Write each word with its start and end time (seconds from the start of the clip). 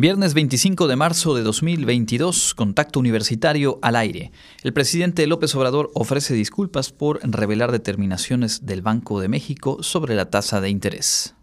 Viernes 0.00 0.32
25 0.32 0.86
de 0.86 0.94
marzo 0.94 1.34
de 1.34 1.42
2022, 1.42 2.54
contacto 2.54 3.00
universitario 3.00 3.80
al 3.82 3.96
aire. 3.96 4.30
El 4.62 4.72
presidente 4.72 5.26
López 5.26 5.52
Obrador 5.56 5.90
ofrece 5.92 6.34
disculpas 6.34 6.92
por 6.92 7.18
revelar 7.28 7.72
determinaciones 7.72 8.64
del 8.64 8.80
Banco 8.80 9.20
de 9.20 9.26
México 9.26 9.82
sobre 9.82 10.14
la 10.14 10.30
tasa 10.30 10.60
de 10.60 10.70
interés. 10.70 11.34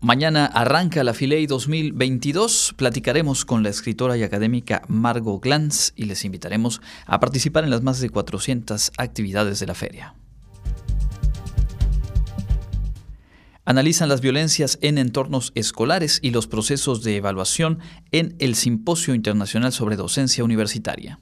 Mañana 0.00 0.46
arranca 0.46 1.04
la 1.04 1.14
Filey 1.14 1.46
2022. 1.46 2.74
Platicaremos 2.76 3.44
con 3.44 3.62
la 3.62 3.68
escritora 3.68 4.16
y 4.16 4.24
académica 4.24 4.82
Margot 4.88 5.40
Glantz 5.40 5.92
y 5.94 6.06
les 6.06 6.24
invitaremos 6.24 6.80
a 7.06 7.20
participar 7.20 7.62
en 7.62 7.70
las 7.70 7.82
más 7.82 8.00
de 8.00 8.10
400 8.10 8.90
actividades 8.98 9.60
de 9.60 9.66
la 9.66 9.74
feria. 9.74 10.16
Analizan 13.64 14.08
las 14.08 14.20
violencias 14.20 14.78
en 14.82 14.98
entornos 14.98 15.52
escolares 15.54 16.18
y 16.22 16.30
los 16.30 16.46
procesos 16.46 17.02
de 17.02 17.16
evaluación 17.16 17.78
en 18.10 18.34
el 18.38 18.54
Simposio 18.54 19.14
Internacional 19.14 19.72
sobre 19.72 19.96
Docencia 19.96 20.44
Universitaria. 20.44 21.20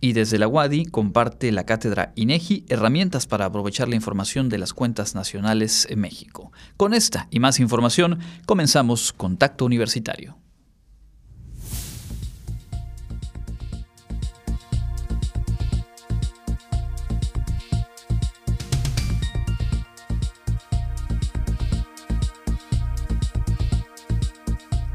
Y 0.00 0.12
desde 0.12 0.38
la 0.38 0.48
UADI 0.48 0.84
comparte 0.84 1.50
la 1.50 1.64
cátedra 1.64 2.12
INEGI 2.14 2.66
herramientas 2.68 3.26
para 3.26 3.46
aprovechar 3.46 3.88
la 3.88 3.94
información 3.94 4.50
de 4.50 4.58
las 4.58 4.74
cuentas 4.74 5.14
nacionales 5.14 5.86
en 5.88 6.00
México. 6.00 6.52
Con 6.76 6.92
esta 6.92 7.26
y 7.30 7.40
más 7.40 7.58
información 7.58 8.18
comenzamos 8.44 9.14
Contacto 9.14 9.64
Universitario. 9.64 10.43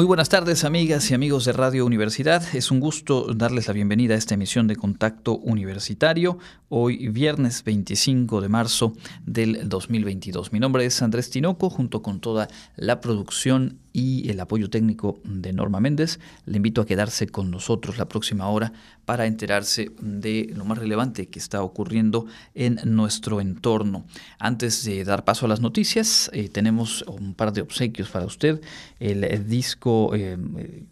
Muy 0.00 0.06
buenas 0.06 0.30
tardes 0.30 0.64
amigas 0.64 1.10
y 1.10 1.14
amigos 1.14 1.44
de 1.44 1.52
Radio 1.52 1.84
Universidad. 1.84 2.42
Es 2.54 2.70
un 2.70 2.80
gusto 2.80 3.34
darles 3.34 3.68
la 3.68 3.74
bienvenida 3.74 4.14
a 4.14 4.16
esta 4.16 4.32
emisión 4.32 4.66
de 4.66 4.74
Contacto 4.74 5.36
Universitario, 5.36 6.38
hoy 6.70 7.08
viernes 7.08 7.62
25 7.64 8.40
de 8.40 8.48
marzo 8.48 8.94
del 9.26 9.68
2022. 9.68 10.54
Mi 10.54 10.58
nombre 10.58 10.86
es 10.86 11.02
Andrés 11.02 11.28
Tinoco, 11.28 11.68
junto 11.68 12.00
con 12.00 12.20
toda 12.20 12.48
la 12.76 13.02
producción 13.02 13.78
y 13.92 14.30
el 14.30 14.40
apoyo 14.40 14.70
técnico 14.70 15.20
de 15.22 15.52
Norma 15.52 15.80
Méndez. 15.80 16.18
Le 16.46 16.56
invito 16.56 16.80
a 16.80 16.86
quedarse 16.86 17.26
con 17.26 17.50
nosotros 17.50 17.98
la 17.98 18.08
próxima 18.08 18.48
hora 18.48 18.72
para 19.10 19.26
enterarse 19.26 19.90
de 20.00 20.52
lo 20.54 20.64
más 20.64 20.78
relevante 20.78 21.26
que 21.26 21.40
está 21.40 21.64
ocurriendo 21.64 22.26
en 22.54 22.78
nuestro 22.84 23.40
entorno. 23.40 24.06
Antes 24.38 24.84
de 24.84 25.02
dar 25.02 25.24
paso 25.24 25.46
a 25.46 25.48
las 25.48 25.60
noticias, 25.60 26.30
eh, 26.32 26.48
tenemos 26.48 27.02
un 27.08 27.34
par 27.34 27.52
de 27.52 27.60
obsequios 27.60 28.08
para 28.08 28.24
usted. 28.24 28.60
El, 29.00 29.48
disco, 29.48 30.14
eh, 30.14 30.38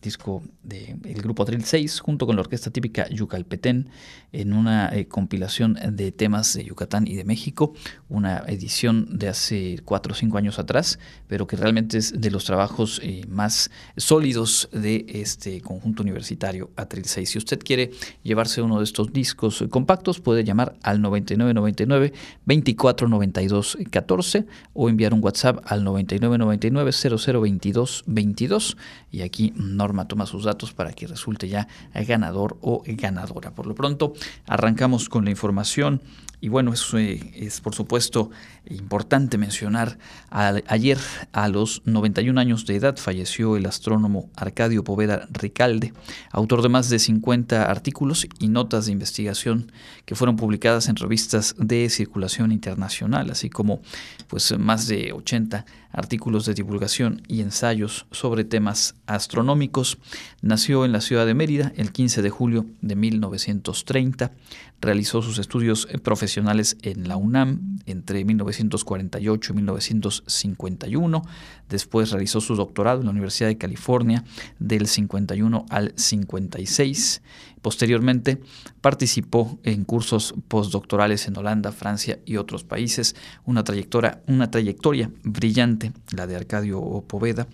disco 0.02 0.42
del 0.64 1.22
grupo 1.22 1.44
Atril 1.44 1.64
6 1.64 2.00
junto 2.00 2.26
con 2.26 2.34
la 2.34 2.42
orquesta 2.42 2.72
típica 2.72 3.08
Yucalpetén 3.08 3.88
en 4.32 4.52
una 4.52 4.94
eh, 4.94 5.06
compilación 5.06 5.78
de 5.92 6.12
temas 6.12 6.54
de 6.54 6.64
Yucatán 6.64 7.06
y 7.06 7.14
de 7.14 7.24
México, 7.24 7.72
una 8.08 8.44
edición 8.46 9.18
de 9.18 9.28
hace 9.28 9.80
4 9.84 10.12
o 10.12 10.14
5 10.14 10.38
años 10.38 10.58
atrás, 10.58 10.98
pero 11.26 11.46
que 11.46 11.56
realmente 11.56 11.98
es 11.98 12.20
de 12.20 12.30
los 12.30 12.44
trabajos 12.44 13.00
eh, 13.02 13.22
más 13.28 13.70
sólidos 13.96 14.68
de 14.72 15.06
este 15.08 15.60
conjunto 15.60 16.02
universitario 16.02 16.70
Atril 16.76 17.06
6. 17.06 17.30
Si 17.30 17.38
usted 17.38 17.58
quiere 17.60 17.90
llevarse 18.22 18.62
uno 18.62 18.78
de 18.78 18.84
estos 18.84 19.12
discos 19.12 19.64
compactos, 19.70 20.20
puede 20.20 20.44
llamar 20.44 20.74
al 20.82 21.00
9999 21.02 22.12
2492 22.46 23.78
14 23.90 24.46
o 24.74 24.88
enviar 24.88 25.14
un 25.14 25.22
WhatsApp 25.22 25.58
al 25.64 25.84
9999 25.84 26.92
0022 26.92 28.04
22 28.06 28.76
y 29.10 29.22
aquí 29.22 29.52
Norma 29.56 30.08
toma 30.08 30.26
sus 30.26 30.44
datos 30.44 30.72
para 30.72 30.92
que 30.92 31.06
resulte 31.06 31.48
ya 31.48 31.68
ganador 31.94 32.58
o 32.60 32.82
ganadora. 32.86 33.54
Por 33.54 33.66
lo 33.66 33.74
pronto, 33.74 34.12
arrancamos 34.46 35.08
con 35.08 35.24
la 35.24 35.30
información 35.30 36.02
y 36.40 36.48
bueno, 36.48 36.72
eso 36.72 36.98
eh, 36.98 37.32
es 37.34 37.60
por 37.60 37.74
supuesto 37.74 38.30
importante 38.70 39.38
mencionar, 39.38 39.98
ayer 40.30 40.98
a 41.32 41.48
los 41.48 41.82
91 41.86 42.38
años 42.38 42.66
de 42.66 42.76
edad 42.76 42.96
falleció 42.96 43.56
el 43.56 43.66
astrónomo 43.66 44.30
Arcadio 44.36 44.84
Poveda 44.84 45.26
Ricalde, 45.32 45.92
autor 46.30 46.62
de 46.62 46.68
más 46.68 46.90
de 46.90 46.98
50 46.98 47.70
artículos 47.70 48.28
y 48.38 48.48
notas 48.48 48.86
de 48.86 48.92
investigación 48.92 49.72
que 50.04 50.14
fueron 50.14 50.36
publicadas 50.36 50.88
en 50.88 50.96
revistas 50.96 51.54
de 51.58 51.88
circulación 51.88 52.52
internacional, 52.52 53.30
así 53.30 53.48
como 53.48 53.80
pues 54.28 54.56
más 54.58 54.86
de 54.86 55.12
80 55.12 55.64
artículos 55.92 56.44
de 56.44 56.54
divulgación 56.54 57.22
y 57.28 57.40
ensayos 57.40 58.06
sobre 58.10 58.44
temas 58.44 58.94
astronómicos. 59.06 59.98
Nació 60.42 60.84
en 60.84 60.92
la 60.92 61.00
ciudad 61.00 61.26
de 61.26 61.34
Mérida 61.34 61.72
el 61.76 61.92
15 61.92 62.22
de 62.22 62.30
julio 62.30 62.66
de 62.82 62.94
1930 62.94 64.32
Realizó 64.80 65.22
sus 65.22 65.38
estudios 65.38 65.88
eh, 65.90 65.98
profesionales 65.98 66.76
en 66.82 67.08
la 67.08 67.16
UNAM 67.16 67.78
entre 67.86 68.24
1948 68.24 69.52
y 69.52 69.56
1951. 69.56 71.22
Después 71.68 72.10
realizó 72.10 72.40
su 72.40 72.54
doctorado 72.54 73.00
en 73.00 73.06
la 73.06 73.12
Universidad 73.12 73.48
de 73.48 73.58
California 73.58 74.24
del 74.58 74.86
51 74.86 75.66
al 75.70 75.92
56. 75.96 77.22
Posteriormente 77.62 78.40
participó 78.80 79.58
en 79.64 79.84
cursos 79.84 80.34
postdoctorales 80.48 81.26
en 81.26 81.36
Holanda, 81.36 81.72
Francia 81.72 82.20
y 82.24 82.36
otros 82.36 82.64
países. 82.64 83.16
Una 83.44 83.64
trayectoria, 83.64 84.22
una 84.26 84.50
trayectoria 84.50 85.10
brillante, 85.24 85.92
la 86.12 86.26
de 86.26 86.36
Arcadio 86.36 87.04
Poveda, 87.06 87.48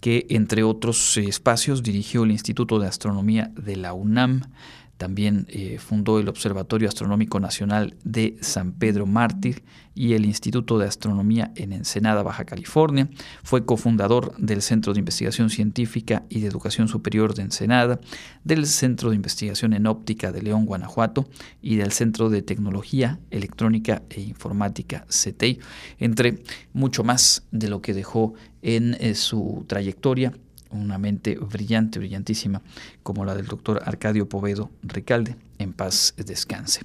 que 0.00 0.26
entre 0.30 0.62
otros 0.62 1.16
espacios 1.18 1.82
dirigió 1.82 2.24
el 2.24 2.30
Instituto 2.30 2.78
de 2.78 2.88
Astronomía 2.88 3.52
de 3.54 3.76
la 3.76 3.92
UNAM 3.92 4.42
también 5.00 5.46
eh, 5.48 5.78
fundó 5.78 6.18
el 6.20 6.28
Observatorio 6.28 6.86
Astronómico 6.86 7.40
Nacional 7.40 7.96
de 8.04 8.36
San 8.42 8.72
Pedro 8.72 9.06
Mártir 9.06 9.62
y 9.94 10.12
el 10.12 10.26
Instituto 10.26 10.78
de 10.78 10.86
Astronomía 10.86 11.52
en 11.56 11.72
Ensenada, 11.72 12.22
Baja 12.22 12.44
California. 12.44 13.08
Fue 13.42 13.64
cofundador 13.64 14.36
del 14.36 14.60
Centro 14.60 14.92
de 14.92 14.98
Investigación 14.98 15.48
Científica 15.48 16.24
y 16.28 16.40
de 16.40 16.48
Educación 16.48 16.86
Superior 16.86 17.32
de 17.32 17.44
Ensenada, 17.44 17.98
del 18.44 18.66
Centro 18.66 19.08
de 19.08 19.16
Investigación 19.16 19.72
en 19.72 19.86
Óptica 19.86 20.32
de 20.32 20.42
León, 20.42 20.66
Guanajuato 20.66 21.30
y 21.62 21.76
del 21.76 21.92
Centro 21.92 22.28
de 22.28 22.42
Tecnología 22.42 23.20
Electrónica 23.30 24.02
e 24.10 24.20
Informática, 24.20 25.06
CTI, 25.08 25.60
entre 25.98 26.42
mucho 26.74 27.04
más 27.04 27.46
de 27.52 27.70
lo 27.70 27.80
que 27.80 27.94
dejó 27.94 28.34
en 28.60 28.98
eh, 29.00 29.14
su 29.14 29.64
trayectoria 29.66 30.34
una 30.70 30.98
mente 30.98 31.36
brillante, 31.36 31.98
brillantísima, 31.98 32.62
como 33.02 33.24
la 33.24 33.34
del 33.34 33.46
doctor 33.46 33.82
Arcadio 33.84 34.28
Povedo 34.28 34.70
Ricalde. 34.82 35.36
En 35.60 35.74
paz 35.74 36.14
descanse. 36.16 36.80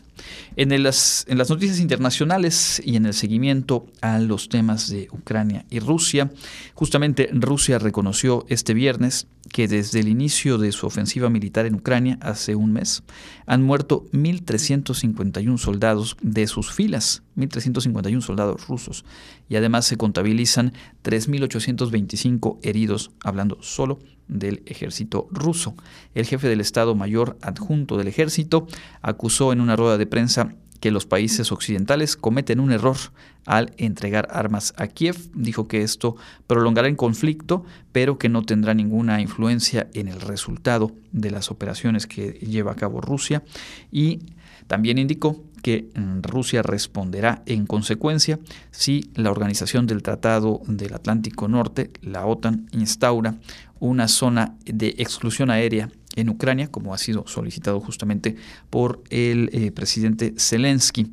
En 0.58 0.84
las, 0.84 1.26
noticias 1.30 1.80
internacionales 1.80 2.82
y 2.84 2.98
en 2.98 3.06
el 3.06 3.14
seguimiento 3.14 3.86
a 4.02 4.20
los 4.20 4.50
temas 4.50 4.90
de 4.90 5.08
Ucrania 5.14 5.66
y 5.70 5.80
Rusia, 5.80 6.30
justamente 6.74 7.30
Rusia 7.32 7.80
reconoció 7.80 8.46
este 8.50 8.74
viernes 8.74 9.28
que 9.50 9.70
desde 9.70 10.02
el 10.02 10.10
inicio 10.10 10.58
de 10.58 10.74
su 10.74 10.86
ofensiva 10.88 11.30
militar 11.30 11.66
en 11.66 11.76
Ucrania 11.76 12.18
hace 12.20 12.56
un 12.56 12.74
mes 12.74 13.04
han 13.46 13.64
muerto 13.64 14.08
1.351 14.12 15.58
soldados 15.58 16.18
de 16.22 16.46
sus 16.46 16.74
filas, 16.74 17.24
1.351 17.38 18.20
soldados 18.20 18.68
rusos, 18.68 19.06
y 19.48 19.56
además 19.56 19.86
se 19.86 19.96
contabilizan 19.96 20.74
3.825 21.02 22.60
heridos, 22.62 23.12
hablando 23.24 23.58
solo 23.62 24.00
del 24.28 24.64
ejército 24.66 25.28
ruso. 25.32 25.76
El 26.14 26.26
jefe 26.26 26.48
del 26.48 26.62
Estado 26.62 26.96
Mayor 26.96 27.38
adjunto 27.42 27.98
del 27.98 28.08
ejército 28.08 28.68
acusó 29.02 29.54
en 29.54 29.62
una 29.62 29.76
rueda 29.76 29.98
de 29.98 30.08
prensa 30.08 30.56
que 30.80 30.92
los 30.92 31.06
países 31.06 31.52
occidentales 31.52 32.16
cometen 32.16 32.60
un 32.60 32.72
error 32.72 32.98
al 33.46 33.74
entregar 33.78 34.28
armas 34.32 34.74
a 34.78 34.88
Kiev. 34.88 35.16
Dijo 35.34 35.68
que 35.68 35.82
esto 35.82 36.16
prolongará 36.48 36.88
el 36.88 36.96
conflicto, 36.96 37.66
pero 37.92 38.18
que 38.18 38.30
no 38.30 38.44
tendrá 38.44 38.74
ninguna 38.74 39.22
influencia 39.22 39.88
en 39.94 40.08
el 40.08 40.22
resultado 40.22 40.92
de 41.12 41.32
las 41.32 41.50
operaciones 41.50 42.08
que 42.08 42.34
lleva 42.34 42.74
a 42.74 42.76
cabo 42.76 43.02
Rusia. 43.02 43.44
Y 43.92 44.20
también 44.68 44.98
indicó 44.98 45.44
que 45.66 45.90
mm, 45.96 46.22
Rusia 46.22 46.62
responderá 46.62 47.42
en 47.48 47.66
consecuencia 47.66 48.40
si 48.70 49.10
la 49.16 49.32
Organización 49.32 49.88
del 49.88 50.04
Tratado 50.04 50.62
del 50.68 50.94
Atlántico 50.94 51.48
Norte, 51.48 51.90
la 52.04 52.28
OTAN, 52.28 52.68
instaura 52.72 53.36
una 53.80 54.08
zona 54.08 54.56
de 54.66 54.96
exclusión 54.98 55.50
aérea 55.50 55.90
en 56.16 56.30
Ucrania, 56.30 56.72
como 56.72 56.94
ha 56.94 56.98
sido 56.98 57.28
solicitado 57.28 57.80
justamente 57.80 58.36
por 58.70 59.04
el 59.10 59.50
eh, 59.52 59.72
presidente 59.72 60.34
Zelensky. 60.38 61.12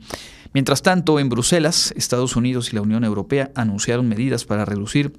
Mientras 0.55 0.83
tanto, 0.83 1.19
en 1.19 1.29
Bruselas, 1.29 1.93
Estados 1.97 2.37
Unidos 2.37 2.73
y 2.73 2.77
la 2.77 2.83
Unión 2.83 3.05
Europea 3.05 3.51
anunciaron 3.55 4.09
medidas 4.09 4.45
para 4.45 4.65
reducir 4.65 5.13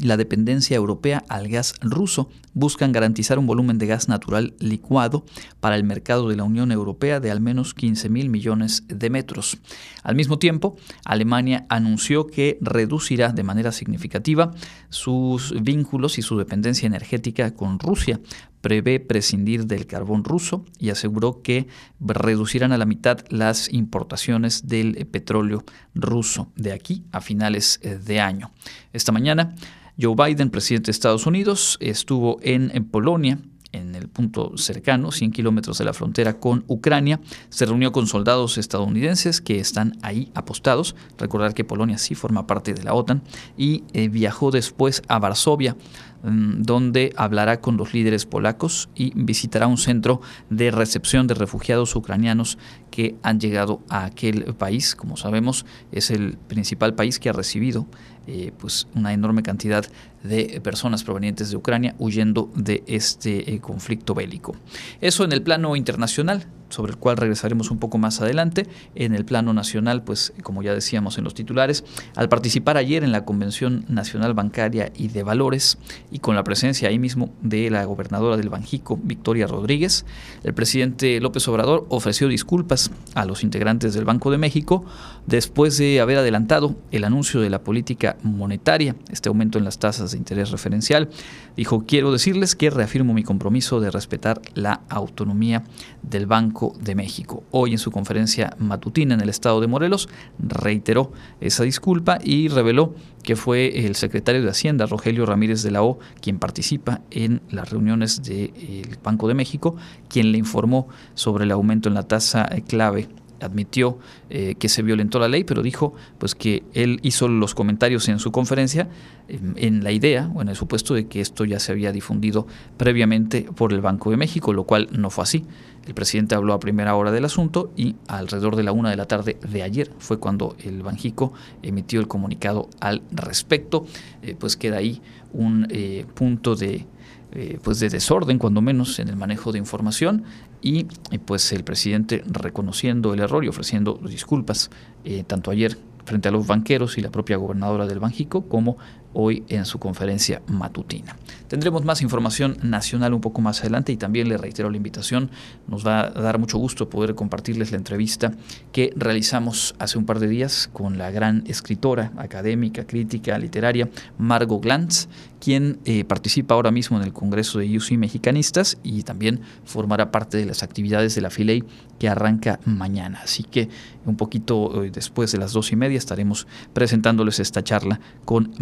la 0.00 0.16
dependencia 0.16 0.76
europea 0.76 1.24
al 1.28 1.48
gas 1.48 1.74
ruso. 1.80 2.28
Buscan 2.54 2.92
garantizar 2.92 3.38
un 3.38 3.46
volumen 3.46 3.78
de 3.78 3.86
gas 3.86 4.08
natural 4.08 4.54
licuado 4.58 5.24
para 5.60 5.76
el 5.76 5.84
mercado 5.84 6.28
de 6.28 6.36
la 6.36 6.44
Unión 6.44 6.72
Europea 6.72 7.20
de 7.20 7.30
al 7.30 7.40
menos 7.40 7.74
15 7.74 8.08
mil 8.08 8.28
millones 8.30 8.84
de 8.88 9.10
metros. 9.10 9.58
Al 10.02 10.16
mismo 10.16 10.38
tiempo, 10.38 10.76
Alemania 11.04 11.66
anunció 11.68 12.26
que 12.26 12.58
reducirá 12.60 13.32
de 13.32 13.42
manera 13.42 13.72
significativa 13.72 14.52
sus 14.88 15.54
vínculos 15.62 16.18
y 16.18 16.22
su 16.22 16.36
dependencia 16.38 16.86
energética 16.86 17.54
con 17.54 17.78
Rusia. 17.78 18.20
Prevé 18.60 18.98
prescindir 18.98 19.66
del 19.66 19.86
carbón 19.86 20.24
ruso 20.24 20.64
y 20.80 20.90
aseguró 20.90 21.42
que 21.42 21.68
reducirán 22.00 22.72
a 22.72 22.78
la 22.78 22.86
mitad 22.86 23.18
las 23.30 23.72
importaciones 23.72 24.66
del 24.66 25.06
petróleo 25.06 25.64
ruso 25.94 26.50
de 26.56 26.72
aquí 26.72 27.04
a 27.12 27.20
finales 27.20 27.80
de 27.82 28.20
año. 28.20 28.50
Esta 28.92 29.12
mañana, 29.12 29.54
Joe 30.00 30.14
Biden, 30.14 30.50
presidente 30.50 30.86
de 30.86 30.92
Estados 30.92 31.26
Unidos, 31.26 31.76
estuvo 31.80 32.38
en, 32.40 32.70
Polonia 32.84 33.38
en 33.72 33.96
el 33.96 34.08
punto 34.08 34.56
cercano, 34.56 35.10
100 35.10 35.32
kilómetros 35.32 35.78
de 35.78 35.84
la 35.84 35.92
frontera 35.92 36.38
con 36.38 36.64
Ucrania. 36.68 37.20
Se 37.48 37.66
reunió 37.66 37.90
con 37.90 38.06
soldados 38.06 38.58
estadounidenses 38.58 39.40
que 39.40 39.58
están 39.58 39.98
ahí 40.02 40.30
apostados. 40.34 40.94
Recordar 41.18 41.52
que 41.52 41.64
Polonia 41.64 41.98
sí 41.98 42.14
forma 42.14 42.46
parte 42.46 42.74
de 42.74 42.84
la 42.84 42.94
OTAN 42.94 43.22
y 43.56 43.82
eh, 43.92 44.08
viajó 44.08 44.52
después 44.52 45.02
a 45.08 45.18
Varsovia, 45.18 45.76
donde 46.22 47.12
hablará 47.16 47.60
con 47.60 47.76
los 47.76 47.94
líderes 47.94 48.26
polacos 48.26 48.88
y 48.94 49.12
visitará 49.14 49.66
un 49.66 49.78
centro 49.78 50.20
de 50.50 50.70
recepción 50.70 51.26
de 51.26 51.34
refugiados 51.34 51.94
ucranianos 51.94 52.58
que 52.90 53.16
han 53.22 53.38
llegado 53.38 53.82
a 53.88 54.04
aquel 54.04 54.54
país. 54.54 54.94
Como 54.94 55.16
sabemos, 55.16 55.64
es 55.92 56.10
el 56.10 56.36
principal 56.36 56.94
país 56.94 57.18
que 57.18 57.28
ha 57.28 57.32
recibido 57.32 57.86
eh, 58.26 58.52
pues 58.58 58.88
una 58.94 59.12
enorme 59.12 59.42
cantidad 59.42 59.86
de 60.22 60.60
personas 60.60 61.04
provenientes 61.04 61.50
de 61.50 61.56
Ucrania 61.56 61.94
huyendo 61.98 62.50
de 62.54 62.82
este 62.86 63.54
eh, 63.54 63.60
conflicto 63.60 64.14
bélico. 64.14 64.54
Eso 65.00 65.24
en 65.24 65.32
el 65.32 65.42
plano 65.42 65.76
internacional 65.76 66.46
sobre 66.68 66.92
el 66.92 66.98
cual 66.98 67.16
regresaremos 67.16 67.70
un 67.70 67.78
poco 67.78 67.98
más 67.98 68.20
adelante. 68.20 68.66
En 68.94 69.14
el 69.14 69.24
plano 69.24 69.52
nacional, 69.52 70.02
pues 70.02 70.32
como 70.42 70.62
ya 70.62 70.74
decíamos 70.74 71.18
en 71.18 71.24
los 71.24 71.34
titulares, 71.34 71.84
al 72.16 72.28
participar 72.28 72.76
ayer 72.76 73.04
en 73.04 73.12
la 73.12 73.24
Convención 73.24 73.84
Nacional 73.88 74.34
Bancaria 74.34 74.92
y 74.96 75.08
de 75.08 75.22
Valores 75.22 75.78
y 76.10 76.18
con 76.18 76.34
la 76.34 76.44
presencia 76.44 76.88
ahí 76.88 76.98
mismo 76.98 77.30
de 77.42 77.70
la 77.70 77.84
gobernadora 77.84 78.36
del 78.36 78.48
Banjico, 78.48 78.98
Victoria 79.02 79.46
Rodríguez, 79.46 80.04
el 80.44 80.54
presidente 80.54 81.20
López 81.20 81.46
Obrador 81.48 81.86
ofreció 81.88 82.28
disculpas 82.28 82.90
a 83.14 83.24
los 83.24 83.42
integrantes 83.42 83.94
del 83.94 84.04
Banco 84.04 84.30
de 84.30 84.38
México 84.38 84.84
después 85.26 85.76
de 85.78 86.00
haber 86.00 86.18
adelantado 86.18 86.76
el 86.90 87.04
anuncio 87.04 87.40
de 87.40 87.50
la 87.50 87.62
política 87.62 88.16
monetaria, 88.22 88.96
este 89.10 89.28
aumento 89.28 89.58
en 89.58 89.64
las 89.64 89.78
tasas 89.78 90.12
de 90.12 90.18
interés 90.18 90.50
referencial. 90.50 91.08
Dijo, 91.56 91.84
quiero 91.86 92.12
decirles 92.12 92.54
que 92.54 92.70
reafirmo 92.70 93.14
mi 93.14 93.24
compromiso 93.24 93.80
de 93.80 93.90
respetar 93.90 94.40
la 94.54 94.80
autonomía 94.88 95.64
del 96.02 96.26
Banco 96.26 96.57
de 96.80 96.94
México. 96.94 97.44
Hoy 97.50 97.72
en 97.72 97.78
su 97.78 97.90
conferencia 97.90 98.54
matutina 98.58 99.14
en 99.14 99.20
el 99.20 99.28
estado 99.28 99.60
de 99.60 99.68
Morelos 99.68 100.08
reiteró 100.38 101.12
esa 101.40 101.62
disculpa 101.62 102.18
y 102.22 102.48
reveló 102.48 102.94
que 103.22 103.36
fue 103.36 103.86
el 103.86 103.94
secretario 103.94 104.42
de 104.42 104.50
Hacienda, 104.50 104.86
Rogelio 104.86 105.24
Ramírez 105.24 105.62
de 105.62 105.70
la 105.70 105.82
O, 105.82 105.98
quien 106.20 106.38
participa 106.38 107.00
en 107.10 107.40
las 107.50 107.70
reuniones 107.70 108.22
del 108.22 108.98
Banco 109.02 109.28
de 109.28 109.34
México, 109.34 109.76
quien 110.08 110.32
le 110.32 110.38
informó 110.38 110.88
sobre 111.14 111.44
el 111.44 111.52
aumento 111.52 111.88
en 111.88 111.94
la 111.94 112.02
tasa 112.02 112.48
clave 112.66 113.08
admitió 113.40 113.98
eh, 114.30 114.54
que 114.58 114.68
se 114.68 114.82
violentó 114.82 115.18
la 115.18 115.28
ley, 115.28 115.44
pero 115.44 115.62
dijo 115.62 115.94
pues 116.18 116.34
que 116.34 116.62
él 116.74 117.00
hizo 117.02 117.28
los 117.28 117.54
comentarios 117.54 118.08
en 118.08 118.18
su 118.18 118.32
conferencia 118.32 118.88
en, 119.28 119.84
la 119.84 119.92
idea 119.92 120.30
o 120.34 120.42
en 120.42 120.48
el 120.48 120.56
supuesto 120.56 120.94
de 120.94 121.06
que 121.06 121.20
esto 121.20 121.44
ya 121.44 121.60
se 121.60 121.72
había 121.72 121.92
difundido 121.92 122.46
previamente 122.76 123.42
por 123.42 123.72
el 123.72 123.80
Banco 123.80 124.10
de 124.10 124.16
México, 124.16 124.52
lo 124.52 124.64
cual 124.64 124.88
no 124.92 125.10
fue 125.10 125.24
así. 125.24 125.44
El 125.86 125.94
presidente 125.94 126.34
habló 126.34 126.52
a 126.52 126.60
primera 126.60 126.94
hora 126.94 127.12
del 127.12 127.24
asunto 127.24 127.72
y 127.76 127.96
alrededor 128.08 128.56
de 128.56 128.62
la 128.62 128.72
una 128.72 128.90
de 128.90 128.96
la 128.96 129.06
tarde 129.06 129.38
de 129.48 129.62
ayer 129.62 129.90
fue 129.98 130.18
cuando 130.18 130.56
el 130.62 130.82
Banjico 130.82 131.32
emitió 131.62 132.00
el 132.00 132.08
comunicado 132.08 132.68
al 132.80 133.02
respecto. 133.10 133.86
Eh, 134.22 134.36
pues 134.38 134.56
queda 134.56 134.78
ahí 134.78 135.00
un 135.32 135.66
eh, 135.70 136.04
punto 136.14 136.56
de 136.56 136.86
eh, 137.32 137.58
pues 137.62 137.78
de 137.78 137.90
desorden, 137.90 138.38
cuando 138.38 138.62
menos, 138.62 138.98
en 139.00 139.08
el 139.08 139.16
manejo 139.16 139.52
de 139.52 139.58
información 139.58 140.24
y 140.60 140.84
pues 141.24 141.52
el 141.52 141.64
presidente 141.64 142.22
reconociendo 142.26 143.14
el 143.14 143.20
error 143.20 143.44
y 143.44 143.48
ofreciendo 143.48 144.00
disculpas, 144.02 144.70
eh, 145.04 145.24
tanto 145.26 145.50
ayer 145.50 145.78
frente 146.04 146.28
a 146.28 146.30
los 146.30 146.46
banqueros 146.46 146.96
y 146.98 147.02
la 147.02 147.10
propia 147.10 147.36
gobernadora 147.36 147.86
del 147.86 148.00
Banjico, 148.00 148.48
como 148.48 148.78
hoy 149.12 149.44
en 149.48 149.64
su 149.64 149.78
conferencia 149.78 150.42
matutina. 150.46 151.16
Tendremos 151.48 151.84
más 151.84 152.02
información 152.02 152.58
nacional 152.62 153.14
un 153.14 153.20
poco 153.20 153.40
más 153.40 153.60
adelante 153.60 153.90
y 153.90 153.96
también 153.96 154.28
le 154.28 154.36
reitero 154.36 154.70
la 154.70 154.76
invitación. 154.76 155.30
Nos 155.66 155.86
va 155.86 156.00
a 156.00 156.10
dar 156.10 156.38
mucho 156.38 156.58
gusto 156.58 156.90
poder 156.90 157.14
compartirles 157.14 157.70
la 157.70 157.78
entrevista 157.78 158.32
que 158.70 158.92
realizamos 158.96 159.74
hace 159.78 159.98
un 159.98 160.04
par 160.04 160.18
de 160.18 160.28
días 160.28 160.68
con 160.72 160.98
la 160.98 161.10
gran 161.10 161.44
escritora, 161.46 162.12
académica, 162.16 162.86
crítica, 162.86 163.38
literaria, 163.38 163.88
Margot 164.18 164.62
Glantz, 164.62 165.08
quien 165.40 165.78
eh, 165.84 166.04
participa 166.04 166.54
ahora 166.54 166.70
mismo 166.70 166.96
en 166.96 167.04
el 167.04 167.12
Congreso 167.12 167.60
de 167.60 167.76
UC 167.76 167.92
Mexicanistas 167.92 168.78
y 168.82 169.02
también 169.02 169.40
formará 169.64 170.10
parte 170.10 170.36
de 170.36 170.44
las 170.44 170.62
actividades 170.62 171.14
de 171.14 171.20
la 171.20 171.30
FILEI 171.30 171.64
que 171.98 172.08
arranca 172.08 172.60
mañana. 172.64 173.20
Así 173.22 173.44
que 173.44 173.68
un 174.04 174.16
poquito 174.16 174.84
eh, 174.84 174.90
después 174.90 175.32
de 175.32 175.38
las 175.38 175.52
dos 175.52 175.72
y 175.72 175.76
media 175.76 175.98
estaremos 175.98 176.46
presentándoles 176.72 177.38
esta 177.40 177.62
charla 177.62 178.00
con 178.24 178.52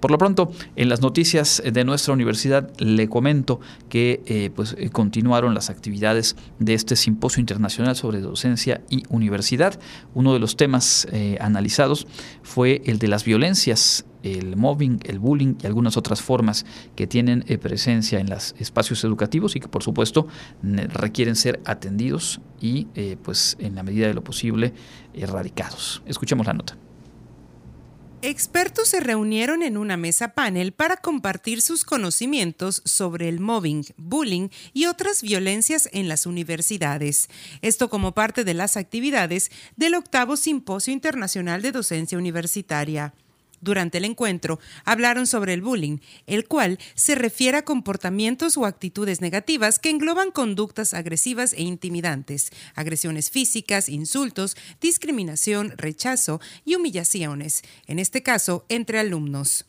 Por 0.00 0.10
lo 0.10 0.18
pronto, 0.18 0.52
en 0.76 0.88
las 0.88 1.00
noticias 1.00 1.62
de 1.64 1.84
nuestra 1.84 2.12
universidad 2.12 2.70
le 2.78 3.08
comento 3.08 3.60
que 3.88 4.22
eh, 4.26 4.50
pues, 4.54 4.74
eh, 4.78 4.90
continuaron 4.90 5.54
las 5.54 5.70
actividades 5.70 6.36
de 6.58 6.74
este 6.74 6.96
simposio 6.96 7.40
internacional 7.40 7.96
sobre 7.96 8.20
docencia 8.20 8.82
y 8.90 9.04
universidad. 9.08 9.78
Uno 10.14 10.32
de 10.32 10.38
los 10.38 10.56
temas 10.56 11.06
eh, 11.12 11.38
analizados 11.40 12.06
fue 12.42 12.82
el 12.86 12.98
de 12.98 13.08
las 13.08 13.24
violencias 13.24 14.06
el 14.22 14.56
mobbing, 14.56 15.00
el 15.04 15.18
bullying 15.18 15.56
y 15.62 15.66
algunas 15.66 15.98
otras 15.98 16.22
formas 16.22 16.64
que 16.96 17.06
tienen 17.06 17.44
presencia 17.60 18.20
en 18.20 18.30
los 18.30 18.54
espacios 18.58 19.04
educativos 19.04 19.54
y 19.54 19.60
que 19.60 19.68
por 19.68 19.82
supuesto 19.82 20.28
requieren 20.62 21.36
ser 21.36 21.60
atendidos 21.66 22.40
y 22.58 22.86
pues 23.22 23.54
en 23.60 23.74
la 23.74 23.82
medida 23.82 24.06
de 24.06 24.14
lo 24.14 24.24
posible 24.24 24.72
erradicados. 25.12 26.02
Escuchemos 26.06 26.46
la 26.46 26.54
nota. 26.54 26.83
Expertos 28.26 28.88
se 28.88 29.00
reunieron 29.00 29.62
en 29.62 29.76
una 29.76 29.98
mesa 29.98 30.28
panel 30.28 30.72
para 30.72 30.96
compartir 30.96 31.60
sus 31.60 31.84
conocimientos 31.84 32.80
sobre 32.86 33.28
el 33.28 33.38
mobbing, 33.38 33.84
bullying 33.98 34.48
y 34.72 34.86
otras 34.86 35.20
violencias 35.20 35.90
en 35.92 36.08
las 36.08 36.24
universidades. 36.24 37.28
Esto 37.60 37.90
como 37.90 38.12
parte 38.12 38.42
de 38.44 38.54
las 38.54 38.78
actividades 38.78 39.50
del 39.76 39.94
octavo 39.94 40.38
Simposio 40.38 40.94
Internacional 40.94 41.60
de 41.60 41.72
Docencia 41.72 42.16
Universitaria. 42.16 43.12
Durante 43.64 43.96
el 43.96 44.04
encuentro 44.04 44.60
hablaron 44.84 45.26
sobre 45.26 45.54
el 45.54 45.62
bullying, 45.62 45.98
el 46.26 46.46
cual 46.46 46.78
se 46.94 47.14
refiere 47.14 47.56
a 47.56 47.64
comportamientos 47.64 48.58
o 48.58 48.66
actitudes 48.66 49.22
negativas 49.22 49.78
que 49.78 49.88
engloban 49.88 50.30
conductas 50.32 50.92
agresivas 50.92 51.54
e 51.54 51.62
intimidantes, 51.62 52.50
agresiones 52.74 53.30
físicas, 53.30 53.88
insultos, 53.88 54.54
discriminación, 54.82 55.72
rechazo 55.78 56.42
y 56.66 56.74
humillaciones, 56.74 57.62
en 57.86 57.98
este 57.98 58.22
caso 58.22 58.66
entre 58.68 58.98
alumnos. 58.98 59.64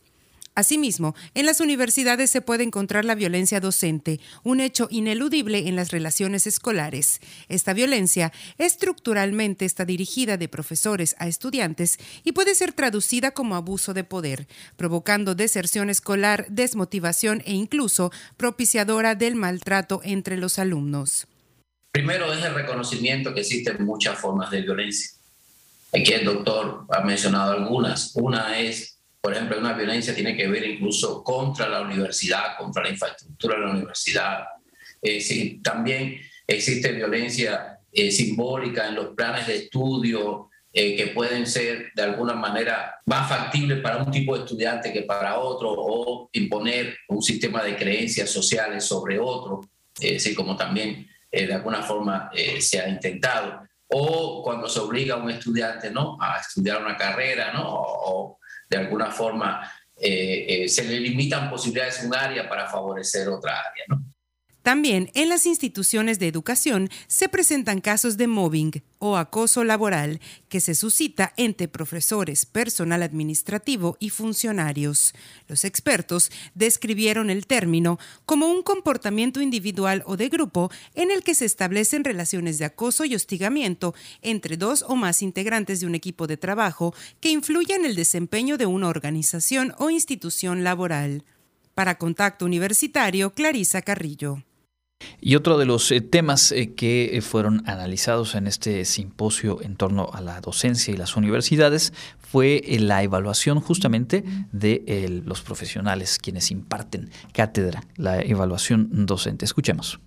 Asimismo, 0.56 1.16
en 1.34 1.46
las 1.46 1.60
universidades 1.60 2.30
se 2.30 2.40
puede 2.42 2.64
encontrar 2.64 3.04
la 3.04 3.14
violencia 3.14 3.60
docente, 3.60 4.22
un 4.42 4.62
hecho 4.62 4.88
ineludible 4.90 5.68
en 5.68 5.76
las 5.76 5.92
relaciones 5.92 6.48
escolares. 6.48 7.20
Esta 7.50 7.74
violencia 7.74 8.32
estructuralmente 8.58 9.66
está 9.66 9.84
dirigida 9.84 10.38
de 10.38 10.48
profesores 10.48 11.14
a 11.20 11.28
estudiantes 11.28 12.00
y 12.24 12.32
puede 12.32 12.56
ser 12.56 12.72
traducida 12.72 13.32
como 13.32 13.56
abuso 13.56 13.94
de 13.94 14.06
poder, 14.06 14.48
provocando 14.78 15.36
deserción 15.36 15.90
escolar, 15.90 16.46
desmotivación 16.50 17.44
e 17.46 17.52
incluso 17.52 18.14
propiciadora 18.38 19.14
del 19.14 19.36
maltrato 19.36 20.00
entre 20.06 20.38
los 20.38 20.58
alumnos. 20.58 21.28
Primero 21.92 22.32
es 22.32 22.44
el 22.46 22.54
reconocimiento 22.54 23.34
que 23.34 23.42
existen 23.42 23.84
muchas 23.84 24.18
formas 24.18 24.52
de 24.52 24.62
violencia. 24.62 25.12
Aquí 25.94 26.14
el 26.14 26.24
doctor 26.24 26.86
ha 26.90 27.02
mencionado 27.02 27.52
algunas. 27.52 28.16
Una 28.16 28.58
es 28.60 28.95
por 29.26 29.34
ejemplo, 29.34 29.58
una 29.58 29.74
violencia 29.74 30.14
tiene 30.14 30.38
que 30.38 30.48
ver 30.48 30.64
incluso 30.70 31.24
contra 31.24 31.68
la 31.68 31.82
universidad, 31.82 32.56
contra 32.60 32.84
la 32.84 32.90
infraestructura 32.90 33.56
de 33.56 33.66
la 33.66 33.72
universidad. 33.72 34.44
Eh, 35.02 35.60
también 35.64 36.22
existe 36.46 36.92
violencia 36.92 37.80
eh, 37.92 38.12
simbólica 38.12 38.88
en 38.88 38.94
los 38.94 39.16
planes 39.16 39.48
de 39.48 39.56
estudio 39.56 40.52
eh, 40.72 40.96
que 40.96 41.08
pueden 41.08 41.48
ser 41.48 41.88
de 41.96 42.04
alguna 42.04 42.36
manera 42.36 42.98
más 43.08 43.28
factibles 43.28 43.82
para 43.82 43.98
un 44.04 44.12
tipo 44.12 44.38
de 44.38 44.44
estudiante 44.44 44.94
que 44.94 45.02
para 45.02 45.40
otro 45.40 45.74
o 45.76 46.30
imponer 46.34 46.96
un 47.08 47.24
sistema 47.24 47.64
de 47.64 47.76
creencias 47.76 48.30
sociales 48.30 48.84
sobre 48.84 49.18
otro. 49.18 49.62
sí, 49.96 50.36
como 50.36 50.56
también 50.56 51.10
de 51.32 51.52
alguna 51.52 51.82
forma 51.82 52.30
se 52.60 52.80
ha 52.80 52.88
intentado. 52.88 53.64
O 53.88 54.44
cuando 54.44 54.70
se 54.70 54.80
obliga 54.80 55.16
a 55.16 55.18
un 55.18 55.32
estudiante 55.32 55.90
¿no? 55.90 56.16
a 56.22 56.38
estudiar 56.40 56.80
una 56.80 56.96
carrera, 56.96 57.54
¿no? 57.54 57.64
o, 57.66 58.38
de 58.70 58.78
alguna 58.78 59.12
forma 59.12 59.72
se 59.98 60.84
le 60.84 61.00
limitan 61.00 61.50
posibilidades 61.50 62.02
en 62.02 62.08
un 62.08 62.16
área 62.16 62.50
para 62.50 62.68
favorecer 62.68 63.30
otra 63.30 63.60
área. 63.60 63.86
¿no? 63.88 64.15
También 64.66 65.12
en 65.14 65.30
las 65.30 65.46
instituciones 65.46 66.18
de 66.18 66.28
educación 66.28 66.90
se 67.06 67.30
presentan 67.30 67.82
casos 67.82 68.18
de 68.18 68.26
mobbing 68.26 68.82
o 68.98 69.16
acoso 69.16 69.64
laboral 69.64 70.20
que 70.50 70.60
se 70.60 70.74
suscita 70.74 71.34
entre 71.38 71.68
profesores, 71.68 72.48
personal 72.48 73.04
administrativo 73.04 73.96
y 74.00 74.10
funcionarios. 74.10 75.14
Los 75.48 75.66
expertos 75.66 76.32
describieron 76.56 77.30
el 77.30 77.46
término 77.46 78.00
como 78.26 78.48
un 78.48 78.64
comportamiento 78.64 79.40
individual 79.40 80.02
o 80.08 80.18
de 80.18 80.30
grupo 80.30 80.72
en 80.96 81.12
el 81.12 81.22
que 81.22 81.36
se 81.36 81.46
establecen 81.46 82.04
relaciones 82.04 82.58
de 82.58 82.66
acoso 82.66 83.06
y 83.06 83.14
hostigamiento 83.14 83.94
entre 84.24 84.58
dos 84.58 84.84
o 84.88 84.96
más 84.96 85.22
integrantes 85.22 85.80
de 85.80 85.86
un 85.86 85.94
equipo 85.94 86.26
de 86.26 86.38
trabajo 86.38 86.96
que 87.20 87.30
influyen 87.30 87.82
en 87.82 87.86
el 87.86 87.96
desempeño 87.96 88.58
de 88.58 88.66
una 88.66 88.88
organización 88.88 89.76
o 89.78 89.92
institución 89.92 90.64
laboral. 90.64 91.24
Para 91.76 92.00
Contacto 92.00 92.46
Universitario, 92.46 93.32
Clarisa 93.32 93.84
Carrillo. 93.84 94.42
Y 95.22 95.36
otro 95.36 95.58
de 95.58 95.66
los 95.66 95.92
eh, 95.92 96.02
temas 96.02 96.52
eh, 96.52 96.74
que 96.74 97.18
eh, 97.18 97.22
fueron 97.22 97.64
analizados 97.68 98.36
en 98.36 98.48
este 98.48 98.86
simposio 98.86 99.62
en 99.62 99.76
torno 99.76 100.10
a 100.14 100.22
la 100.22 100.40
docencia 100.40 100.94
y 100.94 100.98
las 100.98 101.16
universidades 101.16 101.94
fue 102.20 102.64
la 102.80 103.02
evaluación 103.04 103.60
justamente 103.60 104.24
de 104.52 105.22
los 105.26 105.42
profesionales 105.42 106.20
quienes 106.20 106.52
imparten 106.52 107.10
cátedra, 107.34 107.84
la 107.96 108.22
evaluación 108.22 109.06
docente. 109.06 109.46
Escuchemos. 109.46 110.00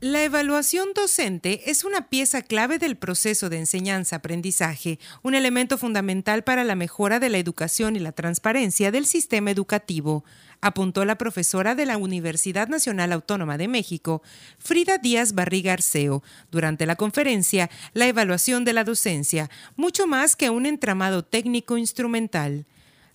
La 0.00 0.22
evaluación 0.24 0.88
docente 0.94 1.70
es 1.70 1.82
una 1.82 2.08
pieza 2.08 2.42
clave 2.42 2.78
del 2.78 2.96
proceso 2.96 3.48
de 3.48 3.58
enseñanza-aprendizaje, 3.58 4.98
un 5.22 5.34
elemento 5.34 5.78
fundamental 5.78 6.44
para 6.44 6.64
la 6.64 6.74
mejora 6.74 7.18
de 7.18 7.30
la 7.30 7.38
educación 7.38 7.96
y 7.96 8.00
la 8.00 8.12
transparencia 8.12 8.92
del 8.92 9.06
sistema 9.06 9.50
educativo 9.50 10.22
apuntó 10.60 11.04
la 11.04 11.18
profesora 11.18 11.74
de 11.74 11.86
la 11.86 11.96
Universidad 11.96 12.68
Nacional 12.68 13.12
Autónoma 13.12 13.58
de 13.58 13.68
México, 13.68 14.22
Frida 14.58 14.98
Díaz 14.98 15.34
Barriga 15.34 15.72
Arceo, 15.72 16.22
durante 16.50 16.86
la 16.86 16.96
conferencia 16.96 17.70
La 17.92 18.06
evaluación 18.06 18.64
de 18.64 18.72
la 18.72 18.84
docencia, 18.84 19.50
mucho 19.76 20.06
más 20.06 20.36
que 20.36 20.50
un 20.50 20.66
entramado 20.66 21.24
técnico 21.24 21.76
instrumental 21.76 22.66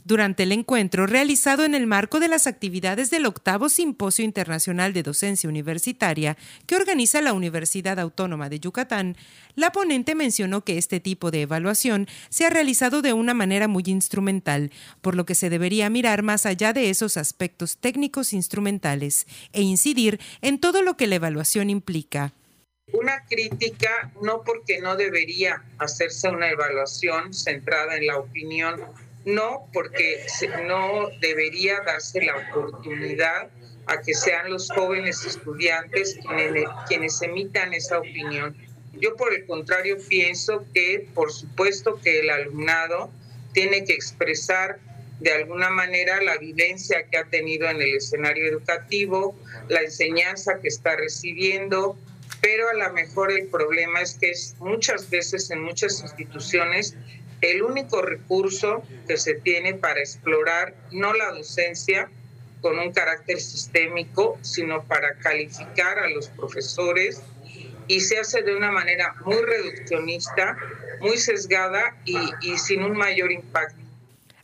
durante 0.04 0.44
el 0.44 0.52
encuentro 0.52 1.08
realizado 1.08 1.66
en 1.66 1.76
el 1.76 1.88
marco 1.88 2.20
de 2.20 2.28
las 2.28 2.48
actividades 2.48 3.10
del 3.10 3.26
octavo 3.26 3.70
Simposio 3.70 4.26
Internacional 4.26 4.94
de 4.94 5.04
Docencia 5.04 5.50
Universitaria 5.50 6.38
que 6.66 6.76
organiza 6.76 7.22
la 7.22 7.34
Universidad 7.34 8.00
Autónoma 8.00 8.50
de 8.50 8.60
Yucatán, 8.60 9.18
la 9.56 9.72
ponente 9.72 10.16
mencionó 10.16 10.64
que 10.64 10.78
este 10.78 11.00
tipo 11.00 11.32
de 11.32 11.42
evaluación 11.42 12.08
se 12.30 12.46
ha 12.46 12.50
realizado 12.50 13.02
de 13.02 13.14
una 13.14 13.34
manera 13.34 13.68
muy 13.68 13.84
instrumental, 13.88 14.72
por 15.02 15.16
lo 15.16 15.26
que 15.26 15.36
se 15.36 15.50
debería 15.50 15.90
mirar 15.90 16.24
más 16.24 16.46
allá 16.46 16.74
de 16.74 16.90
esos 16.90 17.18
aspectos 17.18 17.78
técnicos 17.78 18.34
instrumentales 18.34 19.28
e 19.54 19.62
incidir 19.62 20.20
en 20.42 20.60
todo 20.60 20.82
lo 20.82 20.98
que 20.98 21.08
la 21.08 21.16
evaluación 21.16 21.70
implica. 21.70 22.34
Una 22.94 23.24
crítica 23.26 24.12
no 24.22 24.44
porque 24.44 24.82
no 24.82 24.98
debería 24.98 25.64
hacerse 25.78 26.28
una 26.28 26.50
evaluación 26.50 27.34
centrada 27.34 27.96
en 27.96 28.08
la 28.08 28.18
opinión 28.18 28.82
no, 29.26 29.68
porque 29.74 30.26
no 30.66 31.10
debería 31.20 31.82
darse 31.82 32.22
la 32.22 32.38
oportunidad 32.38 33.50
a 33.86 34.02
que 34.02 34.14
sean 34.14 34.50
los 34.50 34.70
jóvenes 34.70 35.26
estudiantes 35.26 36.18
quienes, 36.88 37.22
emitan 37.22 37.74
esa 37.74 38.00
opinión. 38.00 38.56
Yo 38.94 39.16
por 39.16 39.34
el 39.34 39.46
contrario 39.46 39.98
pienso 40.10 40.66
que 40.74 41.08
por 41.14 41.32
supuesto 41.32 42.00
que 42.02 42.20
el 42.20 42.30
alumnado 42.30 43.12
tiene 43.54 43.84
que 43.84 43.94
expresar 43.94 44.80
de 45.20 45.32
alguna 45.34 45.70
manera 45.70 46.22
la 46.22 46.38
vivencia 46.38 47.06
que 47.10 47.18
ha 47.18 47.26
tenido 47.26 47.70
en 47.70 47.82
el 47.82 47.96
escenario 47.96 48.48
educativo, 48.48 49.36
la 49.70 49.82
enseñanza 49.82 50.60
que 50.60 50.68
está 50.68 50.96
recibiendo, 50.96 51.96
pero 52.42 52.70
a 52.70 52.74
lo 52.74 52.92
mejor 52.94 53.32
el 53.32 53.48
problema 53.48 54.02
es 54.02 54.16
que 54.16 54.34
muchas 54.60 55.10
veces 55.10 55.52
en 55.52 55.62
muchas 55.62 56.02
instituciones 56.02 56.96
el 57.42 57.64
único 57.64 58.02
recurso 58.02 58.84
que 59.08 59.18
se 59.18 59.36
tiene 59.36 59.74
para 59.74 60.00
explorar 60.00 60.76
no 60.92 61.14
la 61.14 61.32
docencia 61.32 62.10
con 62.62 62.78
un 62.78 62.92
carácter 62.94 63.40
sistémico, 63.40 64.38
sino 64.42 64.84
para 64.84 65.16
calificar 65.16 65.98
a 66.00 66.10
los 66.10 66.30
profesores 66.30 67.24
y 67.88 68.00
se 68.02 68.20
hace 68.20 68.44
de 68.44 68.56
una 68.56 68.72
manera 68.72 69.16
muy 69.26 69.42
reduccionista, 69.42 70.58
muy 71.00 71.18
sesgada 71.18 71.98
y, 72.06 72.58
sin 72.58 72.84
un 72.84 72.96
mayor 72.96 73.32
impacto 73.32 73.81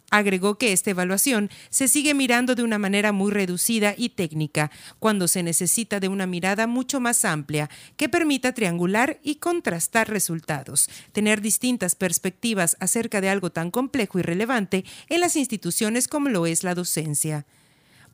Agregó 0.10 0.58
que 0.58 0.72
esta 0.72 0.92
evaluación 0.92 1.50
se 1.70 1.90
sigue 1.90 2.14
mirando 2.14 2.56
de 2.56 2.64
una 2.64 2.78
manera 2.78 3.12
muy 3.12 3.32
reducida 3.32 3.94
y 3.98 4.10
técnica, 4.10 4.72
cuando 5.00 5.28
se 5.28 5.44
necesita 5.44 6.00
de 6.00 6.08
una 6.08 6.26
mirada 6.26 6.66
mucho 6.66 7.02
más 7.02 7.26
amplia 7.26 7.70
que 7.98 8.08
permita 8.08 8.54
triangular 8.54 9.20
y 9.22 9.36
contrastar 9.36 10.10
resultados, 10.10 10.90
tener 11.12 11.42
distintas 11.42 11.96
perspectivas 11.96 12.78
acerca 12.80 13.20
de 13.20 13.30
algo 13.30 13.52
tan 13.52 13.70
complejo 13.70 14.18
y 14.20 14.22
relevante 14.22 14.86
en 15.10 15.20
las 15.20 15.36
instituciones 15.36 16.08
como 16.08 16.30
lo 16.30 16.46
es 16.46 16.64
la 16.64 16.74
docencia. 16.74 17.46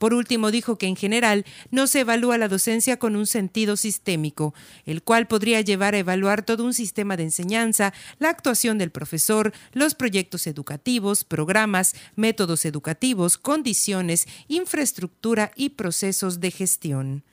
Por 0.04 0.14
último, 0.14 0.52
dijo 0.52 0.78
que 0.78 0.88
en 0.88 0.98
general 0.98 1.46
no 1.72 1.88
se 1.88 2.02
evalúa 2.02 2.38
la 2.38 2.50
docencia 2.50 3.00
con 3.00 3.16
un 3.16 3.26
sentido 3.26 3.78
sistémico, 3.78 4.54
el 4.86 5.02
cual 5.02 5.28
podría 5.28 5.62
llevar 5.62 5.96
a 5.96 6.00
evaluar 6.00 6.44
todo 6.44 6.66
un 6.66 6.74
sistema 6.74 7.16
de 7.16 7.24
enseñanza, 7.24 7.94
la 8.20 8.28
actuación 8.28 8.78
del 8.78 8.92
profesor, 8.92 9.54
los 9.72 9.96
proyectos 9.96 10.46
educativos, 10.46 11.24
programas, 11.24 11.96
métodos 12.18 12.66
educativos, 12.66 13.38
condiciones, 13.38 14.28
infraestructura 14.50 15.54
y 15.56 15.70
procesos 15.70 16.42
de 16.42 16.52
gestión. 16.52 17.24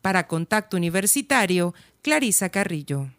Para 0.00 0.26
Contacto 0.26 0.78
Universitario, 0.78 1.74
Clarisa 2.00 2.48
Carrillo. 2.48 3.10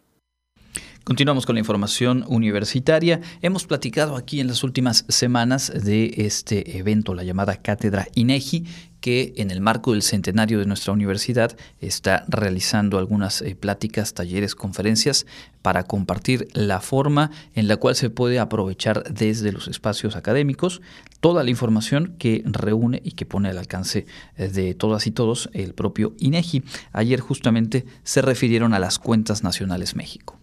Continuamos 1.08 1.46
con 1.46 1.54
la 1.54 1.60
información 1.60 2.22
universitaria. 2.28 3.22
Hemos 3.40 3.64
platicado 3.64 4.14
aquí 4.14 4.40
en 4.40 4.46
las 4.46 4.62
últimas 4.62 5.06
semanas 5.08 5.72
de 5.74 6.12
este 6.18 6.76
evento, 6.76 7.14
la 7.14 7.24
llamada 7.24 7.62
Cátedra 7.62 8.08
INEGI, 8.14 8.66
que 9.00 9.32
en 9.38 9.50
el 9.50 9.62
marco 9.62 9.92
del 9.92 10.02
centenario 10.02 10.58
de 10.58 10.66
nuestra 10.66 10.92
universidad 10.92 11.56
está 11.80 12.26
realizando 12.28 12.98
algunas 12.98 13.40
eh, 13.40 13.54
pláticas, 13.54 14.12
talleres, 14.12 14.54
conferencias 14.54 15.24
para 15.62 15.84
compartir 15.84 16.48
la 16.52 16.82
forma 16.82 17.30
en 17.54 17.68
la 17.68 17.78
cual 17.78 17.94
se 17.94 18.10
puede 18.10 18.38
aprovechar 18.38 19.02
desde 19.10 19.50
los 19.50 19.66
espacios 19.66 20.14
académicos 20.14 20.82
toda 21.20 21.42
la 21.42 21.48
información 21.48 22.16
que 22.18 22.42
reúne 22.44 23.00
y 23.02 23.12
que 23.12 23.24
pone 23.24 23.48
al 23.48 23.56
alcance 23.56 24.04
eh, 24.36 24.48
de 24.48 24.74
todas 24.74 25.06
y 25.06 25.10
todos 25.10 25.48
el 25.54 25.72
propio 25.72 26.14
INEGI. 26.18 26.64
Ayer 26.92 27.20
justamente 27.20 27.86
se 28.02 28.20
refirieron 28.20 28.74
a 28.74 28.78
las 28.78 28.98
cuentas 28.98 29.42
nacionales 29.42 29.96
México. 29.96 30.37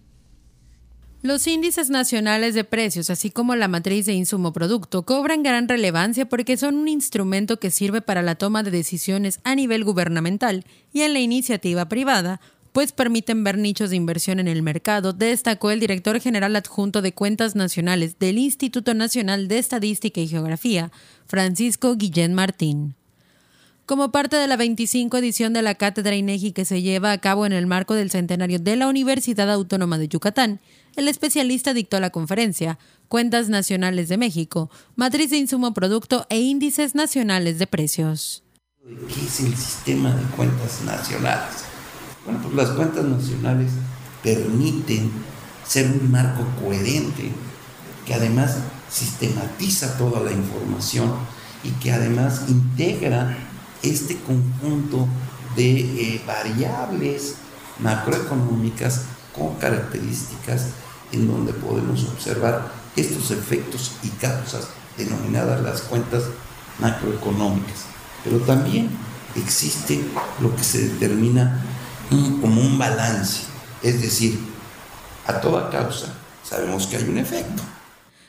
Los 1.26 1.48
índices 1.48 1.90
nacionales 1.90 2.54
de 2.54 2.64
precios, 2.64 3.10
así 3.10 3.32
como 3.32 3.56
la 3.56 3.68
matriz 3.68 4.06
de 4.06 4.14
insumo 4.14 4.54
producto, 4.54 5.08
cobran 5.08 5.42
gran 5.42 5.68
relevancia 5.68 6.30
porque 6.30 6.56
son 6.56 6.76
un 6.76 6.88
instrumento 6.88 7.60
que 7.60 7.72
sirve 7.72 8.04
para 8.04 8.22
la 8.22 8.36
toma 8.36 8.62
de 8.62 8.70
decisiones 8.70 9.40
a 9.44 9.56
nivel 9.56 9.84
gubernamental 9.84 10.66
y 10.94 11.02
en 11.02 11.14
la 11.14 11.20
iniciativa 11.20 11.90
privada, 11.90 12.42
pues 12.74 12.92
permiten 12.92 13.44
ver 13.44 13.58
nichos 13.58 13.90
de 13.90 13.96
inversión 13.96 14.40
en 14.40 14.48
el 14.48 14.62
mercado, 14.62 15.14
destacó 15.14 15.72
el 15.72 15.80
director 15.80 16.20
general 16.20 16.56
adjunto 16.56 17.02
de 17.02 17.12
Cuentas 17.12 17.56
Nacionales 17.56 18.20
del 18.20 18.38
Instituto 18.38 18.94
Nacional 18.94 19.48
de 19.48 19.58
Estadística 19.58 20.22
y 20.22 20.28
Geografía, 20.28 20.92
Francisco 21.26 21.96
Guillén 21.96 22.36
Martín. 22.36 22.94
Como 23.88 24.12
parte 24.12 24.36
de 24.36 24.48
la 24.48 24.58
25 24.58 25.18
edición 25.18 25.54
de 25.54 25.62
la 25.62 25.76
Cátedra 25.76 26.16
INEGI 26.16 26.54
que 26.54 26.66
se 26.66 26.82
lleva 26.82 27.12
a 27.12 27.20
cabo 27.20 27.46
en 27.46 27.54
el 27.54 27.68
marco 27.68 27.94
del 27.94 28.10
centenario 28.10 28.58
de 28.58 28.76
la 28.76 28.88
Universidad 28.88 29.52
Autónoma 29.52 30.00
de 30.00 30.08
Yucatán, 30.08 30.60
el 30.96 31.08
especialista 31.08 31.74
dictó 31.74 32.00
la 32.00 32.10
conferencia 32.10 32.80
Cuentas 33.08 33.50
Nacionales 33.50 34.10
de 34.10 34.18
México, 34.18 34.70
Matriz 34.96 35.30
de 35.30 35.38
Insumo 35.38 35.74
Producto 35.74 36.26
e 36.30 36.40
Índices 36.40 36.96
Nacionales 36.96 37.60
de 37.60 37.68
Precios. 37.68 38.44
¿Qué 38.84 39.26
es 39.26 39.40
el 39.42 39.56
sistema 39.56 40.12
de 40.14 40.24
cuentas 40.36 40.82
nacionales? 40.86 41.66
Bueno, 42.24 42.40
pues 42.44 42.56
las 42.56 42.70
cuentas 42.72 43.04
nacionales 43.04 43.72
permiten 44.24 45.12
ser 45.68 45.88
un 45.88 46.12
marco 46.12 46.46
coherente 46.62 47.32
que 48.06 48.14
además 48.14 48.58
sistematiza 48.90 49.98
toda 49.98 50.22
la 50.22 50.32
información 50.32 51.14
y 51.64 51.72
que 51.72 51.92
además 51.92 52.44
integra 52.48 53.38
este 53.82 54.18
conjunto 54.18 55.08
de 55.56 55.80
eh, 55.80 56.22
variables 56.26 57.36
macroeconómicas 57.80 59.06
con 59.36 59.56
características 59.56 60.68
en 61.12 61.28
donde 61.28 61.54
podemos 61.54 62.04
observar 62.06 62.72
estos 62.96 63.32
efectos 63.32 63.94
y 64.04 64.10
causas 64.10 64.70
denominadas 64.98 65.62
las 65.62 65.82
cuentas 65.82 66.24
macroeconómicas. 66.80 67.86
Pero 68.24 68.40
también 68.40 68.90
existe 69.36 70.04
lo 70.42 70.56
que 70.56 70.64
se 70.64 70.90
determina 70.90 71.64
como 72.10 72.62
un 72.62 72.78
balance, 72.78 73.44
es 73.82 74.02
decir, 74.02 74.40
a 75.26 75.42
toda 75.42 75.70
causa 75.70 76.14
sabemos 76.46 76.88
que 76.88 76.98
hay 76.98 77.04
un 77.04 77.18
efecto. 77.18 77.64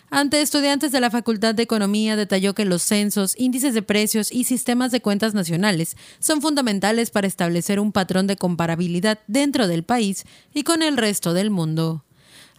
Ante 0.09 0.41
estudiantes 0.41 0.93
de 0.93 1.01
la 1.01 1.11
Facultad 1.11 1.55
de 1.55 1.65
Economía 1.65 2.17
detalló 2.17 2.55
que 2.55 2.65
los 2.65 2.83
censos, 2.83 3.35
índices 3.37 3.75
de 3.75 3.83
precios 3.83 4.31
y 4.31 4.45
sistemas 4.45 4.93
de 4.93 5.03
cuentas 5.03 5.35
nacionales 5.35 5.97
son 6.21 6.41
fundamentales 6.41 7.11
para 7.11 7.27
establecer 7.27 7.81
un 7.81 7.93
patrón 7.93 8.29
de 8.29 8.37
comparabilidad 8.37 9.19
dentro 9.27 9.67
del 9.67 9.83
país 9.83 10.25
y 10.55 10.63
con 10.63 10.83
el 10.83 10.97
resto 10.97 11.35
del 11.35 11.51
mundo. 11.51 12.06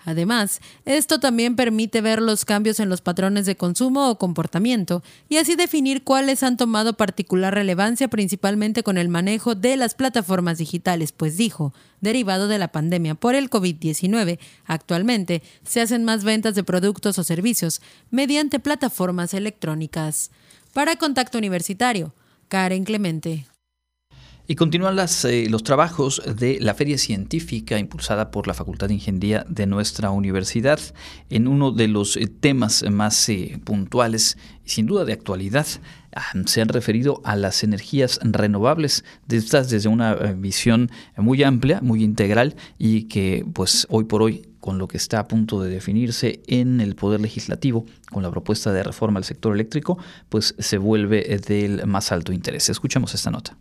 Además, 0.08 0.62
esto 0.86 1.20
también 1.20 1.58
permite 1.58 2.00
ver 2.00 2.22
los 2.22 2.46
cambios 2.46 2.80
en 2.80 2.88
los 2.88 3.02
patrones 3.02 3.46
de 3.46 3.58
consumo 3.58 4.10
o 4.10 4.18
comportamiento 4.18 5.04
y 5.28 5.36
así 5.36 5.58
definir 5.58 6.06
cuáles 6.06 6.44
han 6.44 6.56
tomado 6.56 6.94
particular 6.96 7.54
relevancia 7.54 8.08
principalmente 8.08 8.84
con 8.84 8.98
el 8.98 9.10
manejo 9.10 9.54
de 9.54 9.76
las 9.76 9.96
plataformas 9.96 10.60
digitales, 10.60 11.12
pues 11.12 11.36
dijo, 11.36 11.74
derivado 12.00 12.48
de 12.48 12.58
la 12.58 12.70
pandemia 12.70 13.16
por 13.16 13.36
el 13.36 13.50
COVID-19, 13.50 14.40
actualmente 14.66 15.44
se 15.66 15.82
hacen 15.82 16.06
más 16.06 16.24
ventas 16.24 16.56
de 16.56 16.64
productos 16.64 17.20
o 17.20 17.26
servicios 17.26 17.82
mediante 18.10 18.62
plataformas 18.62 19.34
electrónicas. 19.34 20.32
Para 20.72 20.96
Contacto 20.96 21.38
Universitario, 21.38 22.14
Karen 22.48 22.86
Clemente. 22.86 23.46
Y 24.50 24.56
continúan 24.56 24.96
las, 24.96 25.26
eh, 25.26 25.48
los 25.50 25.64
trabajos 25.64 26.22
de 26.26 26.58
la 26.62 26.74
Feria 26.74 26.98
Científica 26.98 27.78
impulsada 27.80 28.32
por 28.32 28.48
la 28.48 28.54
Facultad 28.54 28.88
de 28.88 28.94
Ingeniería 28.94 29.46
de 29.50 29.66
nuestra 29.66 30.10
universidad 30.10 30.80
en 31.30 31.50
uno 31.50 31.72
de 31.72 31.90
los 31.90 32.16
eh, 32.16 32.28
temas 32.28 32.86
más 32.90 33.28
eh, 33.28 33.60
puntuales 33.66 34.38
y 34.64 34.70
sin 34.70 34.86
duda 34.86 35.04
de 35.04 35.12
actualidad. 35.12 35.68
Ah, 36.16 36.32
se 36.46 36.62
han 36.62 36.70
referido 36.70 37.20
a 37.26 37.36
las 37.36 37.62
energías 37.62 38.22
renovables, 38.24 39.04
desde 39.28 39.90
una 39.90 40.16
visión 40.16 40.92
muy 41.18 41.44
amplia, 41.44 41.82
muy 41.82 42.02
integral 42.02 42.56
y 42.78 43.04
que 43.10 43.46
pues 43.54 43.86
hoy 43.90 44.06
por 44.06 44.22
hoy 44.22 44.48
con 44.62 44.78
lo 44.78 44.88
que 44.88 44.96
está 44.96 45.20
a 45.20 45.28
punto 45.28 45.62
de 45.62 45.70
definirse 45.70 46.42
en 46.48 46.80
el 46.80 46.96
Poder 46.96 47.20
Legislativo, 47.20 47.86
con 48.10 48.24
la 48.24 48.32
propuesta 48.32 48.72
de 48.72 48.84
reforma 48.84 49.18
al 49.18 49.26
sector 49.26 49.54
eléctrico, 49.54 49.98
pues 50.30 50.56
se 50.58 50.78
vuelve 50.78 51.38
del 51.46 51.86
más 51.86 52.14
alto 52.14 52.32
interés. 52.32 52.70
Escuchamos 52.70 53.14
esta 53.14 53.30
nota. 53.30 53.58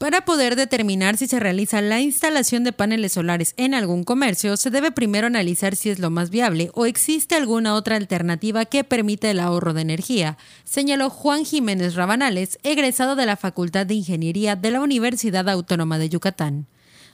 Para 0.00 0.22
poder 0.22 0.56
determinar 0.56 1.18
si 1.18 1.26
se 1.26 1.38
realiza 1.40 1.82
la 1.82 2.00
instalación 2.00 2.64
de 2.64 2.72
paneles 2.72 3.12
solares 3.12 3.52
en 3.58 3.74
algún 3.74 4.02
comercio, 4.02 4.56
se 4.56 4.70
debe 4.70 4.92
primero 4.92 5.26
analizar 5.26 5.76
si 5.76 5.90
es 5.90 5.98
lo 5.98 6.08
más 6.08 6.30
viable 6.30 6.70
o 6.72 6.86
existe 6.86 7.34
alguna 7.34 7.74
otra 7.74 7.96
alternativa 7.96 8.64
que 8.64 8.82
permita 8.82 9.30
el 9.30 9.38
ahorro 9.38 9.74
de 9.74 9.82
energía, 9.82 10.38
señaló 10.64 11.10
Juan 11.10 11.44
Jiménez 11.44 11.96
Rabanales, 11.96 12.58
egresado 12.62 13.14
de 13.14 13.26
la 13.26 13.36
Facultad 13.36 13.84
de 13.84 13.92
Ingeniería 13.92 14.56
de 14.56 14.70
la 14.70 14.80
Universidad 14.80 15.46
Autónoma 15.50 15.98
de 15.98 16.08
Yucatán. 16.08 16.66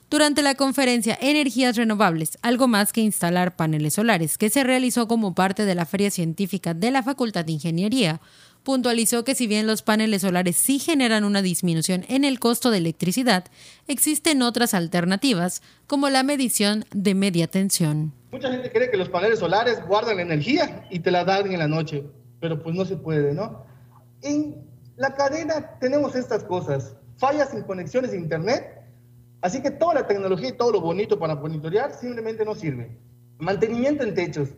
Durante 0.08 0.42
la 0.42 0.54
conferencia 0.54 1.18
Energías 1.20 1.74
Renovables, 1.74 2.38
algo 2.42 2.68
más 2.68 2.92
que 2.92 3.00
instalar 3.00 3.56
paneles 3.56 3.94
solares, 3.94 4.38
que 4.38 4.48
se 4.48 4.62
realizó 4.62 5.08
como 5.08 5.34
parte 5.34 5.64
de 5.64 5.74
la 5.74 5.86
Feria 5.86 6.12
Científica 6.12 6.72
de 6.72 6.92
la 6.92 7.02
Facultad 7.02 7.44
de 7.44 7.50
Ingeniería, 7.50 8.20
puntualizó 8.66 9.22
que 9.22 9.36
si 9.36 9.46
bien 9.46 9.68
los 9.68 9.82
paneles 9.82 10.22
solares 10.22 10.56
sí 10.56 10.80
generan 10.80 11.22
una 11.22 11.40
disminución 11.40 12.04
en 12.08 12.24
el 12.24 12.40
costo 12.40 12.72
de 12.72 12.78
electricidad, 12.78 13.44
existen 13.86 14.42
otras 14.42 14.74
alternativas, 14.74 15.62
como 15.86 16.08
la 16.08 16.24
medición 16.24 16.84
de 16.92 17.14
media 17.14 17.46
tensión. 17.46 18.12
Mucha 18.32 18.50
gente 18.50 18.72
cree 18.72 18.90
que 18.90 18.96
los 18.96 19.08
paneles 19.08 19.38
solares 19.38 19.78
guardan 19.86 20.18
energía 20.18 20.84
y 20.90 20.98
te 20.98 21.12
la 21.12 21.24
dan 21.24 21.52
en 21.52 21.60
la 21.60 21.68
noche, 21.68 22.02
pero 22.40 22.60
pues 22.60 22.74
no 22.74 22.84
se 22.84 22.96
puede, 22.96 23.34
¿no? 23.34 23.64
En 24.22 24.56
la 24.96 25.14
cadena 25.14 25.78
tenemos 25.78 26.16
estas 26.16 26.42
cosas, 26.42 26.96
fallas 27.18 27.54
en 27.54 27.62
conexiones 27.62 28.10
de 28.10 28.18
internet, 28.18 28.82
así 29.42 29.62
que 29.62 29.70
toda 29.70 29.94
la 29.94 30.08
tecnología 30.08 30.48
y 30.48 30.56
todo 30.56 30.72
lo 30.72 30.80
bonito 30.80 31.20
para 31.20 31.36
monitorear 31.36 31.94
simplemente 31.94 32.44
no 32.44 32.56
sirve. 32.56 32.98
Mantenimiento 33.38 34.02
en 34.02 34.12
techos, 34.12 34.48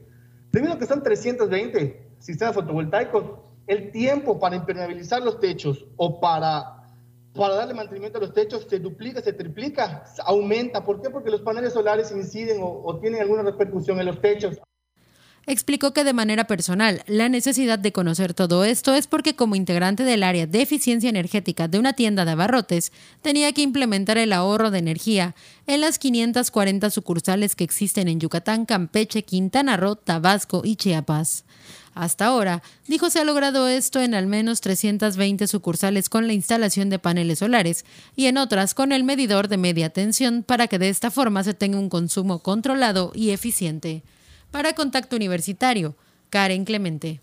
debido 0.51 0.73
a 0.73 0.79
que 0.79 0.87
son 0.87 1.03
320 1.03 2.09
sistemas 2.21 2.55
fotovoltaicos, 2.55 3.48
el 3.69 3.93
tiempo 3.93 4.41
para 4.41 4.57
impermeabilizar 4.57 5.23
los 5.23 5.39
techos 5.39 5.87
o 5.97 6.19
para, 6.19 6.83
para 7.35 7.55
darle 7.55 7.75
mantenimiento 7.75 8.19
a 8.19 8.23
los 8.23 8.33
techos 8.33 8.67
se 8.69 8.81
duplica, 8.81 9.21
se 9.21 9.33
triplica, 9.33 10.05
aumenta. 10.25 10.85
¿Por 10.85 11.01
qué? 11.01 11.11
Porque 11.11 11.31
los 11.31 11.43
paneles 11.43 11.75
solares 11.75 12.11
inciden 12.11 12.63
o, 12.63 12.83
o 12.85 12.99
tienen 12.99 13.21
alguna 13.21 13.43
repercusión 13.43 14.01
en 14.01 14.07
los 14.07 14.21
techos 14.21 14.59
explicó 15.49 15.95
que 15.95 16.05
de 16.05 16.13
manera 16.13 16.47
personal 16.47 17.03
la 17.07 17.29
necesidad 17.31 17.79
de 17.79 17.91
conocer 17.91 18.35
todo 18.35 18.65
esto 18.65 18.95
es 18.95 19.07
porque 19.07 19.35
como 19.35 19.57
integrante 19.57 20.05
del 20.05 20.23
área 20.23 20.47
de 20.47 20.61
eficiencia 20.61 21.09
energética 21.09 21.69
de 21.69 21.79
una 21.79 21.95
tienda 21.95 22.27
de 22.27 22.33
abarrotes, 22.33 22.93
tenía 23.23 23.51
que 23.53 23.63
implementar 23.63 24.19
el 24.19 24.35
ahorro 24.35 24.71
de 24.71 24.79
energía 24.79 25.35
en 25.67 25.81
las 25.81 25.99
540 25.99 26.91
sucursales 26.91 27.57
que 27.57 27.65
existen 27.65 28.09
en 28.09 28.21
Yucatán, 28.21 28.67
Campeche, 28.67 29.25
Quintana 29.25 29.79
Roo, 29.79 29.97
Tabasco 29.97 30.63
y 30.65 30.77
Chiapas. 30.77 31.45
Hasta 31.99 32.27
ahora, 32.27 32.63
dijo 32.87 33.11
se 33.11 33.19
ha 33.19 33.25
logrado 33.25 33.67
esto 33.67 34.01
en 34.01 34.15
al 34.15 34.29
menos 34.29 34.61
320 34.61 35.49
sucursales 35.49 36.09
con 36.09 36.29
la 36.29 36.33
instalación 36.33 36.91
de 36.91 37.01
paneles 37.01 37.41
solares 37.41 37.85
y 38.15 38.27
en 38.27 38.39
otras 38.39 38.73
con 38.73 38.93
el 38.93 39.03
medidor 39.03 39.49
de 39.49 39.57
media 39.57 39.91
tensión 39.91 40.45
para 40.45 40.69
que 40.69 40.79
de 40.79 40.91
esta 40.91 41.11
forma 41.11 41.43
se 41.43 41.55
tenga 41.55 41.77
un 41.77 41.89
consumo 41.89 42.39
controlado 42.39 43.11
y 43.17 43.31
eficiente. 43.31 44.05
Para 44.53 44.75
Contacto 44.75 45.17
Universitario, 45.17 45.97
Karen 46.31 46.65
Clemente. 46.65 47.21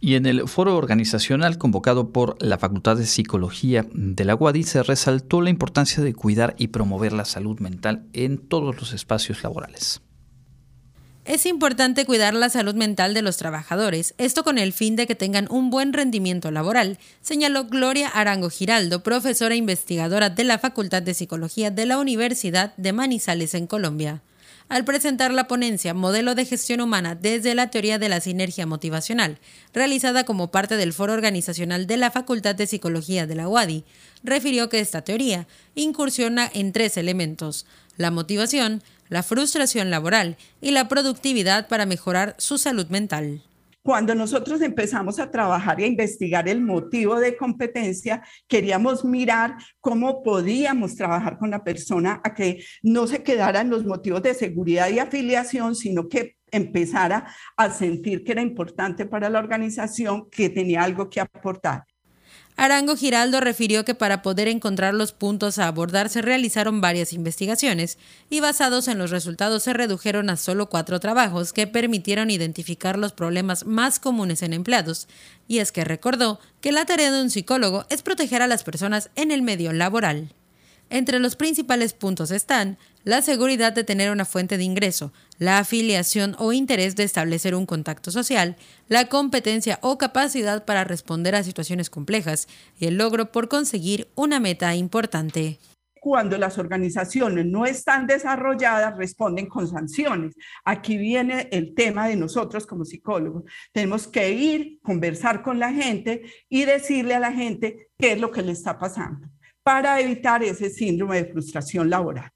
Y 0.00 0.14
en 0.14 0.24
el 0.24 0.48
foro 0.48 0.78
organizacional 0.78 1.58
convocado 1.58 2.08
por 2.08 2.42
la 2.42 2.56
Facultad 2.56 2.96
de 2.96 3.04
Psicología 3.04 3.84
de 3.92 4.24
la 4.24 4.34
UADI 4.34 4.62
se 4.62 4.82
resaltó 4.82 5.42
la 5.42 5.50
importancia 5.50 6.02
de 6.02 6.14
cuidar 6.14 6.54
y 6.56 6.68
promover 6.68 7.12
la 7.12 7.26
salud 7.26 7.60
mental 7.60 8.06
en 8.14 8.38
todos 8.38 8.74
los 8.76 8.94
espacios 8.94 9.42
laborales. 9.42 10.00
Es 11.24 11.46
importante 11.46 12.04
cuidar 12.04 12.34
la 12.34 12.50
salud 12.50 12.74
mental 12.74 13.14
de 13.14 13.22
los 13.22 13.38
trabajadores, 13.38 14.12
esto 14.18 14.44
con 14.44 14.58
el 14.58 14.74
fin 14.74 14.94
de 14.94 15.06
que 15.06 15.14
tengan 15.14 15.46
un 15.50 15.70
buen 15.70 15.94
rendimiento 15.94 16.50
laboral, 16.50 16.98
señaló 17.22 17.64
Gloria 17.64 18.08
Arango 18.08 18.50
Giraldo, 18.50 19.02
profesora 19.02 19.54
investigadora 19.54 20.28
de 20.28 20.44
la 20.44 20.58
Facultad 20.58 21.00
de 21.00 21.14
Psicología 21.14 21.70
de 21.70 21.86
la 21.86 21.96
Universidad 21.96 22.76
de 22.76 22.92
Manizales 22.92 23.54
en 23.54 23.66
Colombia. 23.66 24.20
Al 24.68 24.84
presentar 24.84 25.32
la 25.32 25.48
ponencia 25.48 25.94
Modelo 25.94 26.34
de 26.34 26.44
Gestión 26.44 26.82
Humana 26.82 27.14
desde 27.14 27.54
la 27.54 27.70
Teoría 27.70 27.98
de 27.98 28.10
la 28.10 28.20
Sinergia 28.20 28.66
Motivacional, 28.66 29.38
realizada 29.72 30.24
como 30.24 30.50
parte 30.50 30.76
del 30.76 30.92
foro 30.92 31.14
organizacional 31.14 31.86
de 31.86 31.96
la 31.96 32.10
Facultad 32.10 32.54
de 32.54 32.66
Psicología 32.66 33.26
de 33.26 33.34
la 33.34 33.48
UADI, 33.48 33.84
refirió 34.24 34.68
que 34.68 34.80
esta 34.80 35.02
teoría 35.02 35.46
incursiona 35.74 36.50
en 36.52 36.72
tres 36.72 36.98
elementos, 36.98 37.64
la 37.96 38.10
motivación, 38.10 38.82
la 39.14 39.22
frustración 39.22 39.90
laboral 39.90 40.36
y 40.60 40.72
la 40.72 40.88
productividad 40.88 41.68
para 41.68 41.86
mejorar 41.86 42.34
su 42.38 42.58
salud 42.58 42.88
mental. 42.88 43.44
Cuando 43.80 44.12
nosotros 44.12 44.60
empezamos 44.60 45.20
a 45.20 45.30
trabajar 45.30 45.78
y 45.78 45.84
a 45.84 45.86
investigar 45.86 46.48
el 46.48 46.60
motivo 46.60 47.20
de 47.20 47.36
competencia, 47.36 48.24
queríamos 48.48 49.04
mirar 49.04 49.54
cómo 49.80 50.24
podíamos 50.24 50.96
trabajar 50.96 51.38
con 51.38 51.50
la 51.52 51.62
persona 51.62 52.20
a 52.24 52.34
que 52.34 52.64
no 52.82 53.06
se 53.06 53.22
quedaran 53.22 53.70
los 53.70 53.84
motivos 53.84 54.20
de 54.20 54.34
seguridad 54.34 54.88
y 54.88 54.98
afiliación, 54.98 55.76
sino 55.76 56.08
que 56.08 56.34
empezara 56.50 57.32
a 57.56 57.70
sentir 57.70 58.24
que 58.24 58.32
era 58.32 58.42
importante 58.42 59.06
para 59.06 59.30
la 59.30 59.38
organización, 59.38 60.28
que 60.28 60.48
tenía 60.48 60.82
algo 60.82 61.08
que 61.08 61.20
aportar. 61.20 61.84
Arango 62.56 62.94
Giraldo 62.94 63.40
refirió 63.40 63.84
que 63.84 63.96
para 63.96 64.22
poder 64.22 64.46
encontrar 64.46 64.94
los 64.94 65.12
puntos 65.12 65.58
a 65.58 65.66
abordar 65.66 66.08
se 66.08 66.22
realizaron 66.22 66.80
varias 66.80 67.12
investigaciones 67.12 67.98
y 68.30 68.38
basados 68.38 68.86
en 68.86 68.96
los 68.96 69.10
resultados 69.10 69.64
se 69.64 69.72
redujeron 69.72 70.30
a 70.30 70.36
solo 70.36 70.68
cuatro 70.68 71.00
trabajos 71.00 71.52
que 71.52 71.66
permitieron 71.66 72.30
identificar 72.30 72.96
los 72.96 73.12
problemas 73.12 73.66
más 73.66 73.98
comunes 73.98 74.40
en 74.42 74.52
empleados. 74.52 75.08
Y 75.48 75.58
es 75.58 75.72
que 75.72 75.82
recordó 75.82 76.38
que 76.60 76.70
la 76.70 76.84
tarea 76.84 77.10
de 77.10 77.22
un 77.22 77.30
psicólogo 77.30 77.86
es 77.90 78.02
proteger 78.02 78.40
a 78.40 78.46
las 78.46 78.62
personas 78.62 79.10
en 79.16 79.32
el 79.32 79.42
medio 79.42 79.72
laboral. 79.72 80.32
Entre 80.90 81.18
los 81.18 81.34
principales 81.34 81.92
puntos 81.92 82.30
están 82.30 82.78
la 83.04 83.22
seguridad 83.22 83.72
de 83.72 83.84
tener 83.84 84.10
una 84.10 84.24
fuente 84.24 84.58
de 84.58 84.64
ingreso, 84.64 85.12
la 85.38 85.58
afiliación 85.58 86.34
o 86.38 86.52
interés 86.52 86.96
de 86.96 87.04
establecer 87.04 87.54
un 87.54 87.66
contacto 87.66 88.10
social, 88.10 88.56
la 88.88 89.08
competencia 89.08 89.78
o 89.82 89.98
capacidad 89.98 90.64
para 90.64 90.84
responder 90.84 91.34
a 91.34 91.42
situaciones 91.42 91.90
complejas 91.90 92.48
y 92.78 92.86
el 92.86 92.96
logro 92.96 93.30
por 93.30 93.48
conseguir 93.48 94.08
una 94.14 94.40
meta 94.40 94.74
importante 94.74 95.58
cuando 96.04 96.36
las 96.36 96.58
organizaciones 96.58 97.46
no 97.46 97.64
están 97.64 98.06
desarrolladas, 98.06 98.98
responden 98.98 99.46
con 99.46 99.66
sanciones. 99.66 100.34
Aquí 100.62 100.98
viene 100.98 101.48
el 101.50 101.74
tema 101.74 102.08
de 102.08 102.14
nosotros 102.14 102.66
como 102.66 102.84
psicólogos. 102.84 103.44
Tenemos 103.72 104.06
que 104.06 104.30
ir, 104.30 104.80
conversar 104.82 105.42
con 105.42 105.58
la 105.58 105.72
gente 105.72 106.20
y 106.50 106.66
decirle 106.66 107.14
a 107.14 107.20
la 107.20 107.32
gente 107.32 107.88
qué 107.96 108.12
es 108.12 108.20
lo 108.20 108.30
que 108.30 108.42
le 108.42 108.52
está 108.52 108.78
pasando 108.78 109.28
para 109.62 109.98
evitar 109.98 110.44
ese 110.44 110.68
síndrome 110.68 111.22
de 111.22 111.32
frustración 111.32 111.88
laboral. 111.88 112.33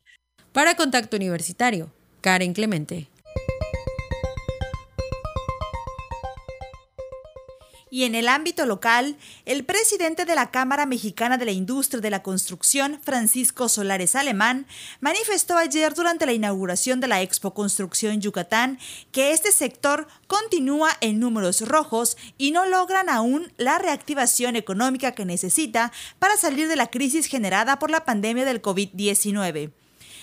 Para 0.52 0.76
Contacto 0.76 1.16
Universitario, 1.16 1.90
Karen 2.20 2.54
Clemente. 2.54 3.08
Y 7.90 8.04
en 8.04 8.14
el 8.14 8.28
ámbito 8.28 8.66
local, 8.66 9.16
el 9.46 9.64
presidente 9.64 10.24
de 10.24 10.34
la 10.34 10.50
Cámara 10.50 10.84
Mexicana 10.84 11.38
de 11.38 11.46
la 11.46 11.52
Industria 11.52 12.00
de 12.00 12.10
la 12.10 12.22
Construcción, 12.22 13.00
Francisco 13.02 13.68
Solares 13.68 14.14
Alemán, 14.14 14.66
manifestó 15.00 15.56
ayer 15.56 15.94
durante 15.94 16.26
la 16.26 16.32
inauguración 16.32 17.00
de 17.00 17.08
la 17.08 17.22
Expo 17.22 17.54
Construcción 17.54 18.20
Yucatán 18.20 18.78
que 19.10 19.32
este 19.32 19.52
sector 19.52 20.06
continúa 20.26 20.90
en 21.00 21.18
números 21.18 21.66
rojos 21.66 22.16
y 22.36 22.50
no 22.50 22.66
logran 22.66 23.08
aún 23.08 23.52
la 23.56 23.78
reactivación 23.78 24.56
económica 24.56 25.12
que 25.12 25.24
necesita 25.24 25.92
para 26.18 26.36
salir 26.36 26.68
de 26.68 26.76
la 26.76 26.88
crisis 26.88 27.26
generada 27.26 27.78
por 27.78 27.90
la 27.90 28.04
pandemia 28.04 28.44
del 28.44 28.60
COVID-19. 28.60 29.72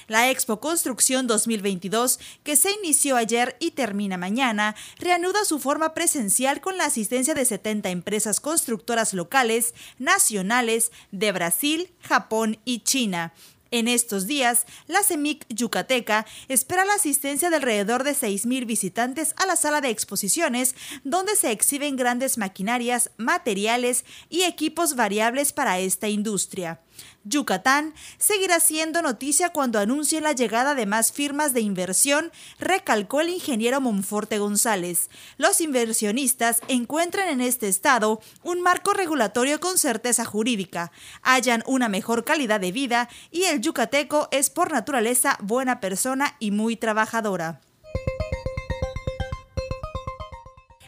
La 0.08 0.30
Expo 0.30 0.60
Construcción 0.60 1.26
2022, 1.26 2.20
que 2.44 2.56
se 2.56 2.72
inició 2.72 3.16
ayer 3.16 3.58
y 3.60 3.72
termina 3.72 4.18
mañana, 4.18 4.76
reanuda 5.00 5.46
su 5.46 5.60
forma 5.60 5.96
presencial 5.96 6.62
con 6.62 6.78
la 6.78 6.86
asistencia 6.86 7.34
de 7.34 7.44
70 7.44 7.90
empresas 7.90 8.40
constructoras 8.40 9.16
locales, 9.16 9.74
nacionales, 9.98 10.92
de 11.12 11.32
Brasil, 11.32 11.92
Japón 12.02 12.60
y 12.66 12.82
China. 12.82 13.34
En 13.72 13.88
estos 13.88 14.28
días, 14.28 14.66
la 14.88 15.04
CEMIC 15.04 15.46
Yucateca 15.50 16.26
espera 16.48 16.86
la 16.86 16.94
asistencia 16.94 17.50
de 17.50 17.56
alrededor 17.56 18.04
de 18.04 18.12
6.000 18.12 18.66
visitantes 18.66 19.34
a 19.38 19.48
la 19.48 19.56
sala 19.56 19.82
de 19.82 19.90
exposiciones, 19.90 20.76
donde 21.04 21.36
se 21.36 21.52
exhiben 21.52 21.96
grandes 21.96 22.38
maquinarias, 22.38 23.10
materiales 23.18 24.06
y 24.30 24.44
equipos 24.44 24.96
variables 24.96 25.52
para 25.52 25.80
esta 25.80 26.08
industria. 26.08 26.80
Yucatán 27.24 27.94
seguirá 28.18 28.60
siendo 28.60 29.02
noticia 29.02 29.50
cuando 29.50 29.80
anuncie 29.80 30.22
la 30.22 30.34
llegada 30.34 30.76
de 30.76 30.86
más 30.86 31.12
firmas 31.12 31.54
de 31.54 31.62
inversión, 31.62 32.32
recalcó 32.60 33.22
el 33.22 33.30
ingeniero 33.30 33.82
Monforte 33.82 34.38
González. 34.38 35.10
Los 35.38 35.60
inversionistas 35.62 36.62
encuentran 36.68 37.30
en 37.30 37.42
este 37.42 37.68
estado 37.68 38.22
un 38.44 38.62
marco 38.62 38.94
regulatorio 38.94 39.60
con 39.60 39.78
certeza 39.78 40.24
jurídica, 40.26 40.92
hallan 41.22 41.64
una 41.66 41.90
mejor 41.90 42.26
calidad 42.26 42.60
de 42.60 42.72
vida 42.72 43.10
y 43.32 43.44
el 43.44 43.62
yucateco 43.62 44.28
es 44.32 44.50
por 44.50 44.72
naturaleza 44.72 45.38
buena 45.42 45.80
persona 45.80 46.36
y 46.40 46.52
muy 46.52 46.76
trabajadora. 46.76 47.62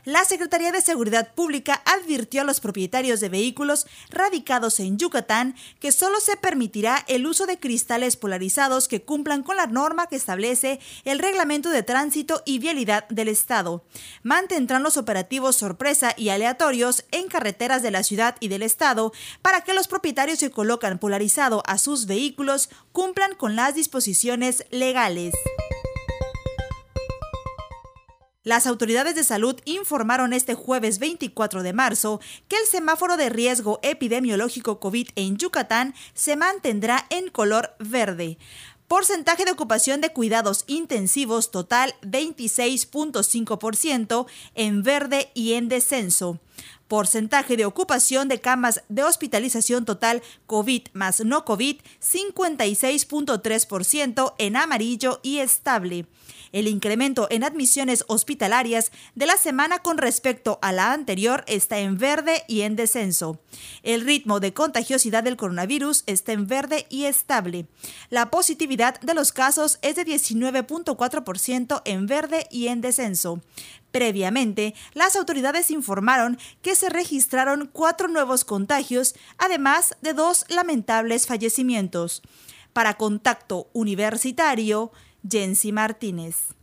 La 0.08 0.24
Secretaría 0.24 0.72
de 0.72 0.80
Seguridad 0.80 1.34
Pública 1.36 1.82
advirtió 1.84 2.40
a 2.40 2.44
los 2.46 2.62
propietarios 2.62 3.20
de 3.20 3.28
vehículos 3.28 3.88
radicados 4.10 4.80
en 4.80 4.98
Yucatán 4.98 5.54
que 5.82 5.92
solo 5.92 6.22
se 6.22 6.38
permitirá 6.38 7.04
el 7.10 7.28
uso 7.28 7.46
de 7.46 7.60
cristales 7.60 8.16
polarizados 8.16 8.88
que 8.88 9.02
cumplan 9.02 9.44
con 9.44 9.58
la 9.58 9.68
norma 9.68 10.08
que 10.08 10.16
establece 10.16 10.80
el 11.04 11.20
Reglamento 11.20 11.72
de 11.72 11.84
Tránsito 11.84 12.42
y 12.46 12.60
Vialidad 12.60 13.06
del 13.10 13.28
Estado. 13.28 13.84
Mantendrán 14.24 14.82
los 14.82 14.96
operativos 14.96 15.58
sorpresa 15.58 16.14
y 16.16 16.30
aleatorios 16.30 17.04
en 17.12 17.28
carreteras 17.28 17.84
de 17.84 17.92
la 17.92 18.04
ciudad 18.04 18.38
y 18.40 18.48
del 18.48 18.64
Estado 18.64 19.12
para 19.42 19.66
que 19.66 19.74
los 19.74 19.90
propietarios 19.90 20.40
que 20.40 20.52
colocan 20.52 21.00
polarizado 21.00 21.64
a 21.66 21.78
sus 21.78 22.06
vehículos 22.06 22.70
cumplan 22.94 23.36
con 23.36 23.58
las 23.58 23.76
disposiciones 23.76 24.64
legales. 24.72 25.34
Las 28.48 28.66
autoridades 28.66 29.14
de 29.14 29.24
salud 29.26 29.60
informaron 29.66 30.32
este 30.32 30.54
jueves 30.54 31.00
24 31.00 31.64
de 31.64 31.74
marzo 31.74 32.22
que 32.48 32.56
el 32.56 32.66
semáforo 32.66 33.18
de 33.18 33.28
riesgo 33.28 33.78
epidemiológico 33.82 34.80
COVID 34.80 35.10
en 35.18 35.36
Yucatán 35.36 35.94
se 36.14 36.38
mantendrá 36.38 37.06
en 37.10 37.30
color 37.30 37.76
verde. 37.78 38.38
Porcentaje 38.88 39.44
de 39.44 39.52
ocupación 39.52 40.00
de 40.00 40.14
cuidados 40.14 40.64
intensivos 40.68 41.52
total 41.52 41.94
26.5% 42.04 44.28
en 44.56 44.82
verde 44.82 45.30
y 45.34 45.56
en 45.56 45.68
descenso. 45.68 46.40
Porcentaje 46.88 47.58
de 47.58 47.66
ocupación 47.66 48.30
de 48.30 48.40
camas 48.40 48.82
de 48.88 49.04
hospitalización 49.04 49.84
total 49.84 50.24
COVID 50.46 50.84
más 50.94 51.20
no 51.26 51.44
COVID 51.44 51.82
56.3% 52.00 54.36
en 54.38 54.56
amarillo 54.56 55.20
y 55.22 55.40
estable. 55.40 56.06
El 56.52 56.68
incremento 56.68 57.28
en 57.30 57.44
admisiones 57.44 58.04
hospitalarias 58.08 58.92
de 59.16 59.26
la 59.26 59.38
semana 59.38 59.80
con 59.80 59.98
respecto 59.98 60.60
a 60.62 60.72
la 60.72 60.94
anterior 60.94 61.44
está 61.48 61.80
en 61.80 61.98
verde 61.98 62.44
y 62.48 62.62
en 62.62 62.76
descenso. 62.76 63.40
El 63.84 64.02
ritmo 64.02 64.40
de 64.40 64.54
contagiosidad 64.54 65.24
del 65.24 65.38
coronavirus 65.38 66.04
está 66.06 66.32
en 66.32 66.48
verde 66.48 66.86
y 66.90 67.06
estable. 67.06 67.68
La 68.10 68.30
positividad 68.30 69.00
de 69.02 69.14
los 69.14 69.32
casos 69.32 69.80
es 69.82 69.96
de 69.96 70.06
19.4% 70.06 71.82
en 71.86 72.08
verde 72.08 72.48
y 72.52 72.68
en 72.68 72.82
descenso. 72.82 73.42
Previamente, 73.92 74.76
las 74.94 75.16
autoridades 75.16 75.72
informaron 75.72 76.38
que 76.62 76.76
se 76.76 76.90
registraron 76.90 77.70
cuatro 77.72 78.08
nuevos 78.08 78.46
contagios, 78.46 79.16
además 79.38 79.96
de 80.02 80.14
dos 80.14 80.46
lamentables 80.50 81.26
fallecimientos. 81.26 82.22
Para 82.74 82.96
Contacto 82.96 83.70
Universitario, 83.74 84.92
Jensi 85.28 85.72
Martínez. 85.72 86.58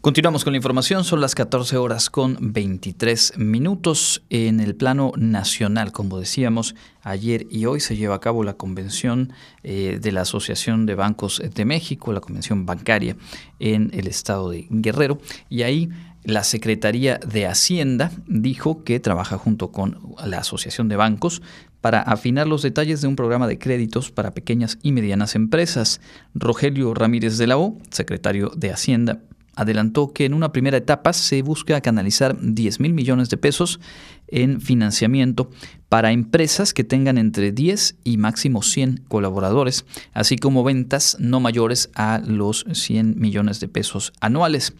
Continuamos 0.00 0.44
con 0.44 0.52
la 0.52 0.58
información, 0.58 1.02
son 1.02 1.20
las 1.20 1.34
14 1.34 1.76
horas 1.76 2.08
con 2.08 2.38
23 2.40 3.36
minutos. 3.36 4.22
En 4.30 4.60
el 4.60 4.76
plano 4.76 5.12
nacional, 5.16 5.90
como 5.90 6.20
decíamos, 6.20 6.76
ayer 7.02 7.48
y 7.50 7.66
hoy 7.66 7.80
se 7.80 7.96
lleva 7.96 8.14
a 8.14 8.20
cabo 8.20 8.44
la 8.44 8.54
convención 8.54 9.32
eh, 9.64 9.98
de 10.00 10.12
la 10.12 10.20
Asociación 10.20 10.86
de 10.86 10.94
Bancos 10.94 11.42
de 11.52 11.64
México, 11.64 12.12
la 12.12 12.20
convención 12.20 12.64
bancaria 12.64 13.16
en 13.58 13.90
el 13.92 14.06
estado 14.06 14.50
de 14.50 14.68
Guerrero, 14.70 15.18
y 15.50 15.62
ahí 15.62 15.88
la 16.22 16.44
Secretaría 16.44 17.18
de 17.18 17.46
Hacienda 17.46 18.12
dijo 18.26 18.84
que 18.84 19.00
trabaja 19.00 19.36
junto 19.36 19.72
con 19.72 20.14
la 20.24 20.38
Asociación 20.38 20.88
de 20.88 20.96
Bancos 20.96 21.42
para 21.80 22.00
afinar 22.00 22.46
los 22.46 22.62
detalles 22.62 23.00
de 23.00 23.08
un 23.08 23.16
programa 23.16 23.46
de 23.46 23.58
créditos 23.58 24.10
para 24.10 24.32
pequeñas 24.32 24.78
y 24.82 24.92
medianas 24.92 25.34
empresas. 25.34 26.00
Rogelio 26.34 26.94
Ramírez 26.94 27.38
de 27.38 27.46
la 27.46 27.58
O, 27.58 27.78
secretario 27.90 28.50
de 28.56 28.70
Hacienda, 28.70 29.20
adelantó 29.58 30.12
que 30.12 30.24
en 30.24 30.34
una 30.34 30.52
primera 30.52 30.76
etapa 30.76 31.12
se 31.12 31.42
busca 31.42 31.80
canalizar 31.80 32.36
10 32.40 32.80
mil 32.80 32.94
millones 32.94 33.28
de 33.28 33.36
pesos 33.38 33.80
en 34.28 34.60
financiamiento 34.60 35.50
para 35.88 36.12
empresas 36.12 36.74
que 36.74 36.84
tengan 36.84 37.18
entre 37.18 37.52
10 37.52 37.96
y 38.04 38.16
máximo 38.16 38.62
100 38.62 39.04
colaboradores, 39.08 39.84
así 40.12 40.36
como 40.36 40.64
ventas 40.64 41.16
no 41.18 41.40
mayores 41.40 41.90
a 41.94 42.20
los 42.24 42.66
100 42.70 43.18
millones 43.18 43.60
de 43.60 43.68
pesos 43.68 44.12
anuales 44.20 44.74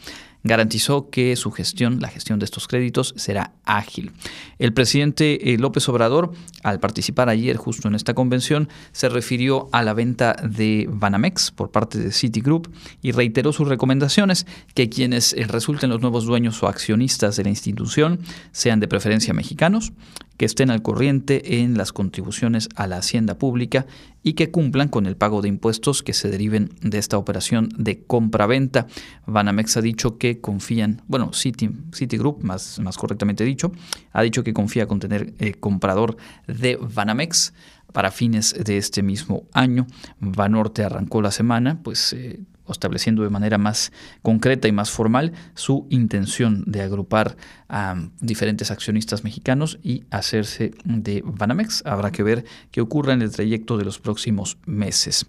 garantizó 0.44 1.11
que 1.11 1.35
su 1.37 1.51
gestión, 1.51 2.01
la 2.01 2.09
gestión 2.09 2.38
de 2.38 2.44
estos 2.44 2.68
créditos, 2.68 3.14
será 3.16 3.53
ágil. 3.64 4.12
El 4.59 4.73
presidente 4.73 5.53
eh, 5.53 5.59
López 5.59 5.88
Obrador, 5.88 6.33
al 6.62 6.81
participar 6.81 7.29
ayer 7.29 7.57
justo 7.57 7.88
en 7.88 7.94
esta 7.94 8.14
convención, 8.14 8.68
se 8.92 9.09
refirió 9.09 9.68
a 9.73 9.83
la 9.83 9.94
venta 9.94 10.35
de 10.42 10.88
Banamex 10.90 11.51
por 11.51 11.71
parte 11.71 11.99
de 11.99 12.12
Citigroup 12.12 12.73
y 13.03 13.12
reiteró 13.12 13.53
sus 13.53 13.68
recomendaciones 13.68 14.47
que 14.75 14.88
quienes 14.88 15.33
eh, 15.33 15.47
resulten 15.47 15.90
los 15.90 16.01
nuevos 16.01 16.25
dueños 16.25 16.62
o 16.62 16.68
accionistas 16.68 17.37
de 17.37 17.44
la 17.44 17.51
institución 17.51 18.21
sean 18.53 18.81
de 18.81 18.88
preferencia 18.88 19.35
mexicanos, 19.35 19.92
que 20.38 20.46
estén 20.46 20.70
al 20.70 20.81
corriente 20.81 21.61
en 21.61 21.77
las 21.77 21.92
contribuciones 21.92 22.70
a 22.77 22.87
la 22.87 22.96
hacienda 22.96 23.37
pública 23.37 23.87
y 24.22 24.33
que 24.33 24.51
cumplan 24.51 24.88
con 24.88 25.05
el 25.07 25.16
pago 25.16 25.42
de 25.42 25.48
impuestos 25.48 26.03
que 26.03 26.14
se 26.14 26.31
deriven 26.31 26.70
de 26.81 26.98
esta 26.98 27.18
operación 27.18 27.68
de 27.77 28.05
compra-venta. 28.05 28.87
Banamex 29.27 29.77
ha 29.77 29.83
dicho 29.83 30.16
que 30.16 30.40
confían, 30.40 31.03
bueno, 31.09 31.33
Citigroup, 31.33 32.42
más, 32.42 32.79
más 32.79 32.96
correctamente 32.96 33.44
dicho, 33.44 33.72
ha 34.12 34.22
dicho 34.22 34.44
que 34.44 34.55
confía 34.55 34.87
con 34.87 35.01
tener 35.01 35.35
eh, 35.38 35.55
comprador 35.55 36.16
de 36.46 36.77
Banamex 36.77 37.53
para 37.92 38.11
fines 38.11 38.55
de 38.55 38.79
este 38.79 39.03
mismo 39.03 39.44
año. 39.53 39.87
Banorte 40.20 40.85
arrancó 40.85 41.20
la 41.20 41.31
semana, 41.31 41.81
pues 41.83 42.12
eh, 42.12 42.40
estableciendo 42.73 43.23
de 43.23 43.31
manera 43.31 43.59
más 43.59 43.93
concreta 44.23 44.69
y 44.69 44.73
más 44.73 44.91
formal 44.91 45.33
su 45.55 45.87
intención 45.91 46.65
de 46.67 46.83
agrupar 46.83 47.37
a 47.69 47.97
diferentes 48.21 48.71
accionistas 48.71 49.25
mexicanos 49.25 49.79
y 49.83 50.05
hacerse 50.11 50.73
de 50.85 51.23
Banamex. 51.25 51.83
Habrá 51.85 52.11
que 52.11 52.23
ver 52.23 52.45
qué 52.71 52.81
ocurre 52.81 53.13
en 53.13 53.23
el 53.23 53.31
trayecto 53.31 53.77
de 53.77 53.85
los 53.85 53.99
próximos 53.99 54.59
meses. 54.67 55.27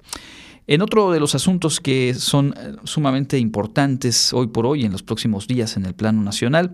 En 0.68 0.84
otro 0.84 1.12
de 1.12 1.20
los 1.20 1.34
asuntos 1.34 1.80
que 1.80 2.14
son 2.14 2.54
eh, 2.56 2.76
sumamente 2.84 3.40
importantes 3.40 4.34
hoy 4.34 4.48
por 4.48 4.68
hoy, 4.68 4.86
en 4.86 4.92
los 4.92 5.02
próximos 5.02 5.48
días 5.48 5.78
en 5.78 5.86
el 5.86 5.96
plano 5.96 6.22
nacional, 6.22 6.74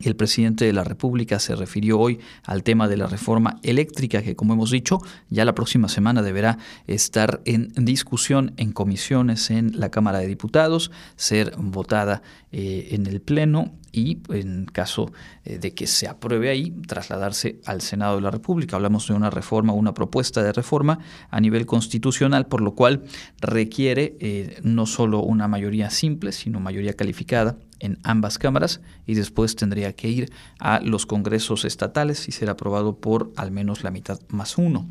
el 0.00 0.16
presidente 0.16 0.64
de 0.64 0.72
la 0.72 0.84
República 0.84 1.38
se 1.38 1.56
refirió 1.56 1.98
hoy 1.98 2.20
al 2.44 2.62
tema 2.62 2.88
de 2.88 2.96
la 2.96 3.06
reforma 3.06 3.58
eléctrica 3.62 4.22
que, 4.22 4.36
como 4.36 4.54
hemos 4.54 4.70
dicho, 4.70 5.00
ya 5.28 5.44
la 5.44 5.54
próxima 5.54 5.88
semana 5.88 6.22
deberá 6.22 6.58
estar 6.86 7.40
en 7.44 7.72
discusión 7.74 8.54
en 8.56 8.72
comisiones 8.72 9.50
en 9.50 9.78
la 9.78 9.90
Cámara 9.90 10.18
de 10.18 10.28
Diputados, 10.28 10.90
ser 11.16 11.54
votada 11.56 12.22
eh, 12.52 12.88
en 12.92 13.06
el 13.06 13.20
Pleno 13.20 13.72
y, 13.92 14.18
en 14.30 14.66
caso 14.66 15.10
eh, 15.44 15.58
de 15.58 15.74
que 15.74 15.86
se 15.86 16.08
apruebe 16.08 16.50
ahí, 16.50 16.70
trasladarse 16.86 17.60
al 17.64 17.80
Senado 17.80 18.16
de 18.16 18.22
la 18.22 18.30
República. 18.30 18.76
Hablamos 18.76 19.08
de 19.08 19.14
una 19.14 19.30
reforma, 19.30 19.72
una 19.72 19.94
propuesta 19.94 20.42
de 20.42 20.52
reforma 20.52 20.98
a 21.30 21.40
nivel 21.40 21.66
constitucional, 21.66 22.46
por 22.46 22.60
lo 22.60 22.74
cual 22.74 23.04
requiere 23.40 24.16
eh, 24.20 24.60
no 24.62 24.86
solo 24.86 25.20
una 25.20 25.48
mayoría 25.48 25.90
simple, 25.90 26.32
sino 26.32 26.60
mayoría 26.60 26.94
calificada 26.94 27.56
en 27.80 27.98
ambas 28.02 28.38
cámaras 28.38 28.80
y 29.06 29.14
después 29.14 29.56
tendría 29.56 29.92
que 29.94 30.08
ir 30.08 30.32
a 30.58 30.80
los 30.80 31.06
congresos 31.06 31.64
estatales 31.64 32.28
y 32.28 32.32
ser 32.32 32.50
aprobado 32.50 32.96
por 32.96 33.32
al 33.36 33.50
menos 33.50 33.84
la 33.84 33.90
mitad 33.90 34.20
más 34.28 34.58
uno. 34.58 34.88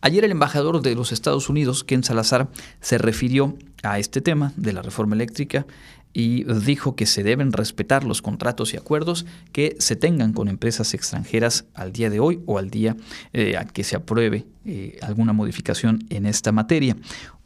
Ayer 0.00 0.24
el 0.24 0.30
embajador 0.30 0.80
de 0.80 0.94
los 0.94 1.12
Estados 1.12 1.48
Unidos, 1.48 1.84
Ken 1.84 2.04
Salazar, 2.04 2.48
se 2.80 2.98
refirió 2.98 3.56
a 3.82 3.98
este 3.98 4.20
tema 4.20 4.52
de 4.56 4.72
la 4.72 4.82
reforma 4.82 5.14
eléctrica 5.14 5.66
y 6.12 6.44
dijo 6.44 6.96
que 6.96 7.06
se 7.06 7.22
deben 7.22 7.52
respetar 7.52 8.04
los 8.04 8.22
contratos 8.22 8.74
y 8.74 8.76
acuerdos 8.76 9.26
que 9.52 9.76
se 9.78 9.96
tengan 9.96 10.32
con 10.32 10.48
empresas 10.48 10.94
extranjeras 10.94 11.66
al 11.74 11.92
día 11.92 12.10
de 12.10 12.20
hoy 12.20 12.40
o 12.46 12.58
al 12.58 12.70
día 12.70 12.96
eh, 13.32 13.56
a 13.56 13.64
que 13.64 13.84
se 13.84 13.96
apruebe 13.96 14.46
eh, 14.64 14.98
alguna 15.02 15.32
modificación 15.32 16.04
en 16.10 16.26
esta 16.26 16.52
materia. 16.52 16.96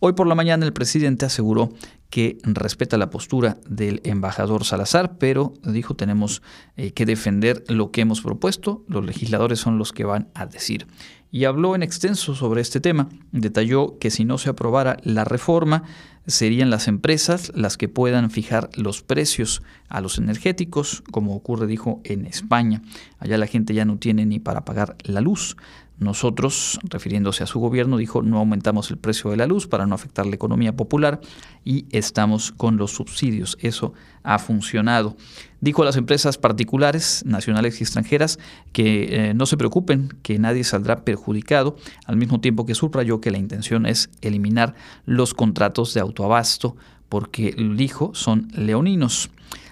Hoy 0.00 0.14
por 0.14 0.26
la 0.26 0.34
mañana 0.34 0.64
el 0.66 0.72
presidente 0.72 1.26
aseguró 1.26 1.72
que 2.10 2.38
respeta 2.42 2.96
la 2.96 3.10
postura 3.10 3.58
del 3.68 4.00
embajador 4.04 4.64
Salazar, 4.64 5.18
pero 5.18 5.54
dijo 5.64 5.94
tenemos 5.94 6.42
eh, 6.76 6.92
que 6.92 7.06
defender 7.06 7.64
lo 7.68 7.90
que 7.90 8.00
hemos 8.00 8.20
propuesto, 8.20 8.84
los 8.88 9.04
legisladores 9.04 9.58
son 9.58 9.78
los 9.78 9.92
que 9.92 10.04
van 10.04 10.28
a 10.34 10.46
decir. 10.46 10.86
Y 11.30 11.46
habló 11.46 11.74
en 11.74 11.82
extenso 11.82 12.36
sobre 12.36 12.60
este 12.60 12.78
tema, 12.78 13.08
detalló 13.32 13.98
que 13.98 14.12
si 14.12 14.24
no 14.24 14.38
se 14.38 14.50
aprobara 14.50 14.98
la 15.02 15.24
reforma, 15.24 15.82
serían 16.26 16.70
las 16.70 16.88
empresas 16.88 17.52
las 17.54 17.76
que 17.76 17.88
puedan 17.88 18.30
fijar 18.30 18.70
los 18.76 19.02
precios 19.02 19.62
a 19.88 20.00
los 20.00 20.18
energéticos, 20.18 21.02
como 21.10 21.34
ocurre, 21.34 21.66
dijo, 21.66 22.00
en 22.04 22.26
España. 22.26 22.82
Allá 23.18 23.38
la 23.38 23.46
gente 23.46 23.74
ya 23.74 23.84
no 23.84 23.98
tiene 23.98 24.26
ni 24.26 24.40
para 24.40 24.64
pagar 24.64 24.96
la 25.04 25.20
luz. 25.20 25.56
Nosotros, 25.98 26.80
refiriéndose 26.82 27.44
a 27.44 27.46
su 27.46 27.60
gobierno, 27.60 27.98
dijo, 27.98 28.20
no 28.20 28.38
aumentamos 28.38 28.90
el 28.90 28.98
precio 28.98 29.30
de 29.30 29.36
la 29.36 29.46
luz 29.46 29.68
para 29.68 29.86
no 29.86 29.94
afectar 29.94 30.26
la 30.26 30.34
economía 30.34 30.74
popular 30.74 31.20
y 31.64 31.86
estamos 31.90 32.50
con 32.50 32.76
los 32.78 32.90
subsidios. 32.90 33.56
Eso 33.60 33.92
ha 34.24 34.40
funcionado. 34.40 35.16
Dijo 35.64 35.80
a 35.80 35.86
las 35.86 35.96
empresas 35.96 36.36
particulares, 36.36 37.22
nacionales 37.24 37.80
y 37.80 37.84
extranjeras, 37.84 38.38
que 38.72 39.30
eh, 39.30 39.32
no 39.32 39.46
se 39.46 39.56
preocupen, 39.56 40.12
que 40.22 40.38
nadie 40.38 40.62
saldrá 40.62 41.06
perjudicado, 41.06 41.76
al 42.04 42.18
mismo 42.18 42.38
tiempo 42.38 42.66
que 42.66 42.74
subrayó 42.74 43.22
que 43.22 43.30
la 43.30 43.38
intención 43.38 43.86
es 43.86 44.10
eliminar 44.20 44.74
los 45.06 45.32
contratos 45.32 45.94
de 45.94 46.00
autoabasto, 46.02 46.76
porque, 47.08 47.56
dijo, 47.76 48.10
son 48.12 48.48
leoninos. 48.54 49.30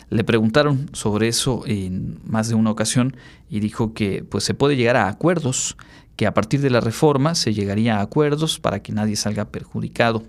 Le 0.08 0.24
preguntaron 0.24 0.88
sobre 0.94 1.28
eso 1.28 1.62
en 1.66 2.20
más 2.24 2.48
de 2.48 2.54
una 2.54 2.70
ocasión 2.70 3.14
y 3.50 3.60
dijo 3.60 3.92
que 3.92 4.24
pues 4.24 4.44
se 4.44 4.54
puede 4.54 4.76
llegar 4.76 4.96
a 4.96 5.08
acuerdos 5.08 5.76
que 6.22 6.26
a 6.28 6.34
partir 6.34 6.60
de 6.60 6.70
la 6.70 6.78
reforma 6.80 7.34
se 7.34 7.52
llegaría 7.52 7.98
a 7.98 8.02
acuerdos 8.02 8.60
para 8.60 8.80
que 8.80 8.92
nadie 8.92 9.16
salga 9.16 9.46
perjudicado. 9.46 10.22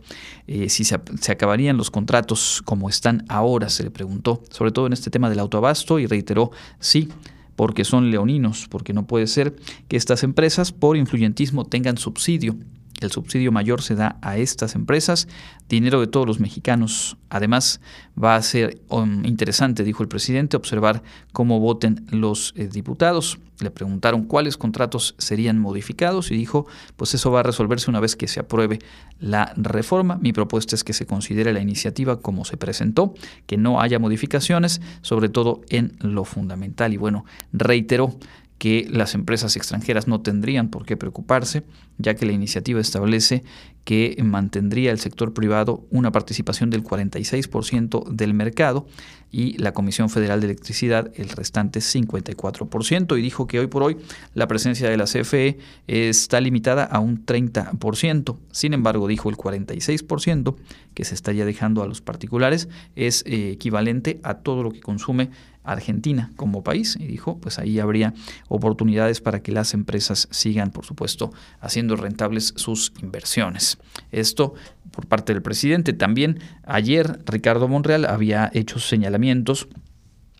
Eh, 0.47 0.67
si 0.67 0.85
se, 0.85 0.99
se, 1.21 1.31
acabarían 1.31 1.77
los 1.77 1.91
contratos 1.91 2.63
como 2.65 2.89
están 2.89 3.25
ahora, 3.29 3.69
se 3.69 3.83
le 3.83 3.91
preguntó, 3.91 4.41
sobre 4.49 4.71
todo 4.71 4.87
en 4.87 4.93
este 4.93 5.11
tema 5.11 5.29
del 5.29 5.37
autoabasto, 5.37 5.99
y 5.99 6.07
reiteró, 6.07 6.49
sí, 6.79 7.09
porque 7.55 7.83
son 7.83 8.09
leoninos, 8.09 8.65
porque 8.71 8.91
no 8.91 9.05
puede 9.05 9.27
ser 9.27 9.55
que 9.87 9.95
estas 9.95 10.23
empresas 10.23 10.71
por 10.71 10.97
influyentismo 10.97 11.63
tengan 11.63 11.99
subsidio 11.99 12.55
el 13.01 13.11
subsidio 13.11 13.51
mayor 13.51 13.81
se 13.81 13.95
da 13.95 14.17
a 14.21 14.37
estas 14.37 14.75
empresas, 14.75 15.27
dinero 15.67 15.99
de 15.99 16.07
todos 16.07 16.27
los 16.27 16.39
mexicanos. 16.39 17.17
Además, 17.29 17.81
va 18.21 18.35
a 18.35 18.41
ser 18.41 18.81
um, 18.89 19.25
interesante, 19.25 19.83
dijo 19.83 20.03
el 20.03 20.09
presidente, 20.09 20.57
observar 20.57 21.03
cómo 21.31 21.59
voten 21.59 22.05
los 22.11 22.53
eh, 22.55 22.67
diputados. 22.67 23.39
Le 23.59 23.71
preguntaron 23.71 24.23
cuáles 24.23 24.57
contratos 24.57 25.15
serían 25.17 25.59
modificados 25.59 26.31
y 26.31 26.35
dijo, 26.35 26.65
pues 26.95 27.13
eso 27.13 27.31
va 27.31 27.41
a 27.41 27.43
resolverse 27.43 27.89
una 27.89 27.99
vez 27.99 28.15
que 28.15 28.27
se 28.27 28.39
apruebe 28.39 28.79
la 29.19 29.53
reforma. 29.55 30.17
Mi 30.17 30.33
propuesta 30.33 30.75
es 30.75 30.83
que 30.83 30.93
se 30.93 31.05
considere 31.05 31.53
la 31.53 31.61
iniciativa 31.61 32.19
como 32.19 32.45
se 32.45 32.57
presentó, 32.57 33.13
que 33.45 33.57
no 33.57 33.79
haya 33.79 33.99
modificaciones, 33.99 34.81
sobre 35.01 35.29
todo 35.29 35.61
en 35.69 35.93
lo 35.99 36.25
fundamental. 36.25 36.93
Y 36.93 36.97
bueno, 36.97 37.25
reiteró 37.51 38.15
que 38.63 38.87
las 38.89 39.13
empresas 39.13 39.57
extranjeras 39.57 40.07
no 40.07 40.21
tendrían 40.21 40.69
por 40.69 40.85
qué 40.85 40.95
preocuparse, 40.95 41.63
ya 41.97 42.15
que 42.15 42.25
la 42.25 42.31
iniciativa 42.31 42.79
establece 42.79 43.43
que 43.83 44.15
mantendría 44.23 44.91
el 44.91 44.99
sector 44.99 45.33
privado 45.33 45.85
una 45.89 46.13
participación 46.13 46.69
del 46.69 46.81
46% 46.81 48.07
del 48.07 48.33
mercado 48.33 48.87
y 49.29 49.57
la 49.57 49.73
Comisión 49.73 50.09
Federal 50.09 50.39
de 50.39 50.45
Electricidad 50.45 51.11
el 51.15 51.27
restante 51.27 51.81
54%. 51.81 53.19
Y 53.19 53.21
dijo 53.21 53.47
que 53.47 53.59
hoy 53.59 53.67
por 53.67 53.83
hoy 53.83 53.97
la 54.33 54.47
presencia 54.47 54.89
de 54.89 54.95
la 54.95 55.03
CFE 55.03 55.57
está 55.87 56.39
limitada 56.39 56.85
a 56.85 56.99
un 56.99 57.25
30%. 57.25 58.37
Sin 58.51 58.73
embargo, 58.73 59.09
dijo 59.09 59.29
el 59.29 59.35
46% 59.35 60.55
que 60.93 61.03
se 61.03 61.15
estaría 61.15 61.43
dejando 61.43 61.83
a 61.83 61.87
los 61.87 62.01
particulares 62.01 62.69
es 62.95 63.23
eh, 63.25 63.49
equivalente 63.49 64.21
a 64.23 64.35
todo 64.35 64.63
lo 64.63 64.71
que 64.71 64.79
consume 64.79 65.31
Argentina 65.63 66.31
como 66.35 66.63
país 66.63 66.97
y 66.99 67.05
dijo, 67.05 67.37
pues 67.37 67.59
ahí 67.59 67.79
habría 67.79 68.13
oportunidades 68.47 69.21
para 69.21 69.41
que 69.41 69.51
las 69.51 69.73
empresas 69.73 70.27
sigan, 70.31 70.71
por 70.71 70.85
supuesto, 70.85 71.31
haciendo 71.59 71.95
rentables 71.95 72.53
sus 72.55 72.93
inversiones. 73.01 73.77
Esto 74.11 74.53
por 74.91 75.07
parte 75.07 75.33
del 75.33 75.41
presidente. 75.41 75.93
También 75.93 76.39
ayer 76.65 77.19
Ricardo 77.25 77.67
Monreal 77.67 78.05
había 78.05 78.51
hecho 78.53 78.79
señalamientos 78.79 79.67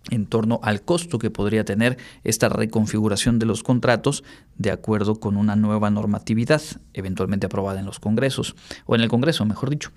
en 0.10 0.26
torno 0.26 0.60
al 0.64 0.82
costo 0.82 1.18
que 1.18 1.30
podría 1.30 1.64
tener 1.64 1.98
esta 2.24 2.50
reconfiguración 2.50 3.40
de 3.40 3.46
los 3.46 3.64
contratos 3.64 4.24
de 4.58 4.72
acuerdo 4.72 5.20
con 5.20 5.38
una 5.38 5.56
nueva 5.56 5.90
normatividad 5.90 6.62
eventualmente 6.94 7.46
aprobada 7.46 7.80
en 7.80 7.86
los 7.86 8.00
congresos 8.00 8.56
o 8.86 8.96
en 8.96 9.02
el 9.02 9.10
Congreso, 9.10 9.46
mejor 9.46 9.70
dicho. 9.70 9.92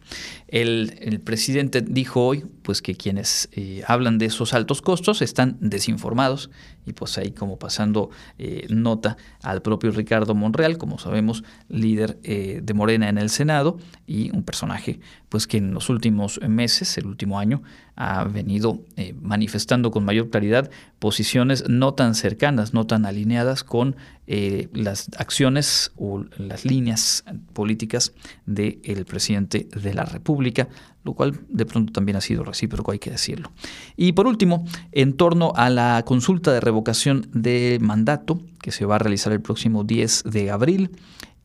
El, 0.48 1.20
presidente 1.24 1.80
dijo 1.80 2.24
hoy 2.24 2.44
pues 2.62 2.82
que 2.82 2.94
quienes 2.94 3.48
eh, 3.52 3.82
hablan 3.86 4.18
de 4.18 4.26
esos 4.26 4.54
altos 4.54 4.82
costos 4.82 5.22
están 5.22 5.56
desinformados 5.60 6.50
y 6.86 6.92
pues 6.92 7.18
ahí 7.18 7.32
como 7.32 7.58
pasando 7.58 8.10
eh, 8.38 8.66
nota 8.70 9.16
al 9.42 9.60
propio 9.60 9.90
Ricardo 9.90 10.34
Monreal, 10.34 10.78
como 10.78 10.98
sabemos, 10.98 11.44
líder 11.68 12.18
eh, 12.22 12.60
de 12.62 12.74
Morena 12.74 13.08
en 13.08 13.18
el 13.18 13.28
Senado 13.28 13.78
y 14.06 14.30
un 14.34 14.44
personaje 14.44 15.00
pues 15.28 15.46
que 15.46 15.58
en 15.58 15.74
los 15.74 15.90
últimos 15.90 16.40
meses, 16.48 16.96
el 16.96 17.06
último 17.06 17.38
año, 17.38 17.62
ha 17.96 18.24
venido 18.24 18.84
manifestando 19.20 19.90
con 19.90 20.04
mayor 20.04 20.30
claridad 20.30 20.70
posiciones 20.98 21.68
no 21.68 21.94
tan 21.94 22.14
cercanas, 22.14 22.74
no 22.74 22.86
tan 22.86 23.06
alineadas 23.06 23.64
con 23.64 23.96
eh, 24.26 24.68
las 24.72 25.08
acciones 25.18 25.92
o 25.96 26.24
las 26.36 26.64
líneas 26.64 27.24
políticas 27.52 28.12
del 28.44 29.04
presidente 29.06 29.68
de 29.80 29.94
la 29.94 30.04
República, 30.04 30.68
lo 31.04 31.14
cual 31.14 31.38
de 31.48 31.64
pronto 31.64 31.92
también 31.92 32.16
ha 32.16 32.20
sido 32.20 32.42
recíproco, 32.42 32.90
hay 32.90 32.98
que 32.98 33.10
decirlo. 33.10 33.52
Y 33.96 34.12
por 34.12 34.26
último, 34.26 34.64
en 34.90 35.12
torno 35.12 35.52
a 35.54 35.70
la 35.70 36.02
consulta 36.04 36.52
de 36.52 36.60
revocación 36.60 37.28
de 37.32 37.78
mandato 37.80 38.42
que 38.60 38.72
se 38.72 38.84
va 38.84 38.96
a 38.96 38.98
realizar 38.98 39.32
el 39.32 39.40
próximo 39.40 39.84
10 39.84 40.24
de 40.24 40.50
abril, 40.50 40.90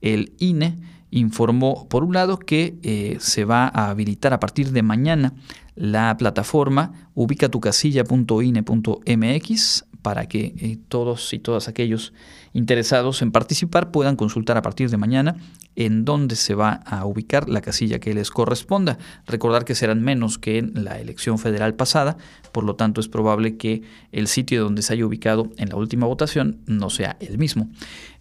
el 0.02 0.34
INE 0.39 0.80
informó, 1.12 1.88
por 1.88 2.04
un 2.04 2.13
lado, 2.13 2.39
que 2.39 2.80
eh, 2.82 3.17
se 3.20 3.46
va 3.46 3.70
a 3.74 3.89
habilitar 3.89 4.34
a 4.34 4.39
partir 4.39 4.72
de 4.72 4.82
mañana 4.82 5.34
la 5.82 6.15
plataforma 6.15 7.10
ubicatucasilla.ine.mx 7.15 9.86
para 10.04 10.28
que 10.28 10.54
eh, 10.58 10.78
todos 10.88 11.34
y 11.34 11.39
todas 11.39 11.67
aquellos 11.67 12.13
interesados 12.54 13.24
en 13.24 13.32
participar 13.32 13.89
puedan 13.89 14.15
consultar 14.15 14.58
a 14.58 14.62
partir 14.62 14.91
de 14.91 14.98
mañana 14.98 15.38
en 15.76 16.06
dónde 16.06 16.36
se 16.36 16.54
va 16.54 16.74
a 16.86 17.04
ubicar 17.06 17.50
la 17.50 17.62
casilla 17.62 17.98
que 17.98 18.13
les 18.13 18.30
corresponda. 18.30 19.00
Recordar 19.26 19.65
que 19.65 19.74
serán 19.74 20.04
menos 20.04 20.38
que 20.38 20.60
en 20.60 20.84
la 20.84 21.00
elección 21.00 21.39
federal 21.39 21.74
pasada, 21.74 22.15
por 22.52 22.63
lo 22.63 22.76
tanto 22.76 23.02
es 23.02 23.08
probable 23.08 23.58
que 23.58 23.82
el 24.12 24.28
sitio 24.28 24.63
donde 24.63 24.84
se 24.84 24.94
haya 24.94 25.04
ubicado 25.06 25.50
en 25.58 25.70
la 25.70 25.78
última 25.78 26.06
votación 26.06 26.60
no 26.67 26.91
sea 26.91 27.17
el 27.22 27.39
mismo. 27.39 27.70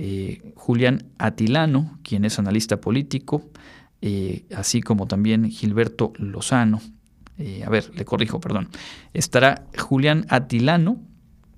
eh, 0.00 0.52
Julián 0.54 1.06
Atilano, 1.18 1.98
quien 2.04 2.24
es 2.24 2.38
analista 2.38 2.80
político, 2.80 3.42
eh, 4.00 4.44
así 4.54 4.80
como 4.80 5.06
también 5.06 5.50
Gilberto 5.50 6.12
Lozano. 6.18 6.80
Eh, 7.36 7.64
a 7.66 7.68
ver, 7.70 7.90
le 7.96 8.04
corrijo, 8.04 8.38
perdón. 8.38 8.68
Estará 9.12 9.64
Julián 9.76 10.24
Atilano 10.28 11.00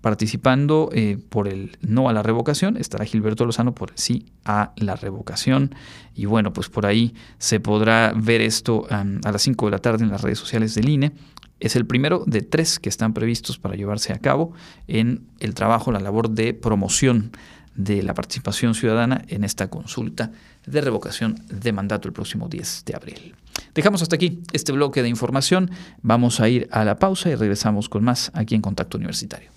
participando 0.00 0.90
por 1.28 1.48
el 1.48 1.76
no 1.80 2.08
a 2.08 2.12
la 2.12 2.22
revocación, 2.22 2.76
estará 2.76 3.04
Gilberto 3.04 3.44
Lozano 3.44 3.74
por 3.74 3.90
el 3.90 3.98
sí 3.98 4.26
a 4.44 4.72
la 4.76 4.96
revocación. 4.96 5.74
Y 6.14 6.24
bueno, 6.24 6.52
pues 6.52 6.68
por 6.68 6.86
ahí 6.86 7.14
se 7.38 7.60
podrá 7.60 8.12
ver 8.16 8.40
esto 8.40 8.86
a 8.90 9.32
las 9.32 9.42
5 9.42 9.66
de 9.66 9.70
la 9.70 9.78
tarde 9.78 10.04
en 10.04 10.10
las 10.10 10.22
redes 10.22 10.38
sociales 10.38 10.74
del 10.74 10.88
INE. 10.88 11.12
Es 11.60 11.76
el 11.76 11.84
primero 11.84 12.24
de 12.26 12.40
tres 12.40 12.78
que 12.78 12.88
están 12.88 13.12
previstos 13.12 13.58
para 13.58 13.74
llevarse 13.74 14.14
a 14.14 14.18
cabo 14.18 14.52
en 14.88 15.26
el 15.40 15.52
trabajo, 15.54 15.92
la 15.92 16.00
labor 16.00 16.30
de 16.30 16.54
promoción 16.54 17.32
de 17.74 18.02
la 18.02 18.14
participación 18.14 18.74
ciudadana 18.74 19.22
en 19.28 19.44
esta 19.44 19.68
consulta 19.68 20.32
de 20.66 20.80
revocación 20.80 21.36
de 21.48 21.72
mandato 21.72 22.08
el 22.08 22.14
próximo 22.14 22.48
10 22.48 22.84
de 22.86 22.94
abril. 22.94 23.34
Dejamos 23.74 24.00
hasta 24.00 24.16
aquí 24.16 24.42
este 24.52 24.72
bloque 24.72 25.02
de 25.02 25.08
información, 25.08 25.70
vamos 26.02 26.40
a 26.40 26.48
ir 26.48 26.66
a 26.72 26.84
la 26.84 26.98
pausa 26.98 27.28
y 27.28 27.34
regresamos 27.34 27.90
con 27.90 28.04
más 28.04 28.30
aquí 28.34 28.54
en 28.54 28.62
Contacto 28.62 28.96
Universitario. 28.96 29.50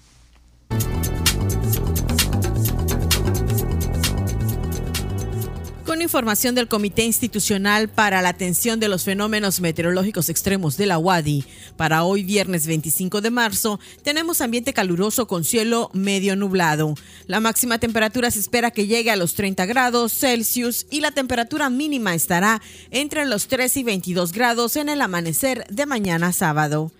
Información 6.03 6.53
del 6.53 6.67
Comité 6.67 7.03
Institucional 7.03 7.89
para 7.89 8.21
la 8.21 8.29
Atención 8.29 8.79
de 8.79 8.89
los 8.89 9.03
Fenómenos 9.03 9.61
Meteorológicos 9.61 10.29
Extremos 10.29 10.77
de 10.77 10.85
la 10.85 10.99
UADI, 10.99 11.45
para 11.77 12.03
hoy 12.03 12.23
viernes 12.23 12.67
25 12.67 13.21
de 13.21 13.31
marzo, 13.31 13.79
tenemos 14.03 14.41
ambiente 14.41 14.73
caluroso 14.73 15.27
con 15.27 15.43
cielo 15.43 15.89
medio 15.93 16.35
nublado. 16.35 16.93
La 17.25 17.39
máxima 17.39 17.79
temperatura 17.79 18.29
se 18.29 18.39
espera 18.39 18.71
que 18.71 18.85
llegue 18.85 19.11
a 19.11 19.15
los 19.15 19.33
30 19.33 19.65
grados 19.65 20.13
Celsius 20.13 20.85
y 20.91 20.99
la 21.01 21.11
temperatura 21.11 21.69
mínima 21.69 22.13
estará 22.13 22.61
entre 22.91 23.25
los 23.25 23.47
3 23.47 23.77
y 23.77 23.83
22 23.83 24.33
grados 24.33 24.75
en 24.75 24.89
el 24.89 25.01
amanecer 25.01 25.65
de 25.69 25.85
mañana 25.85 26.33
sábado. 26.33 26.91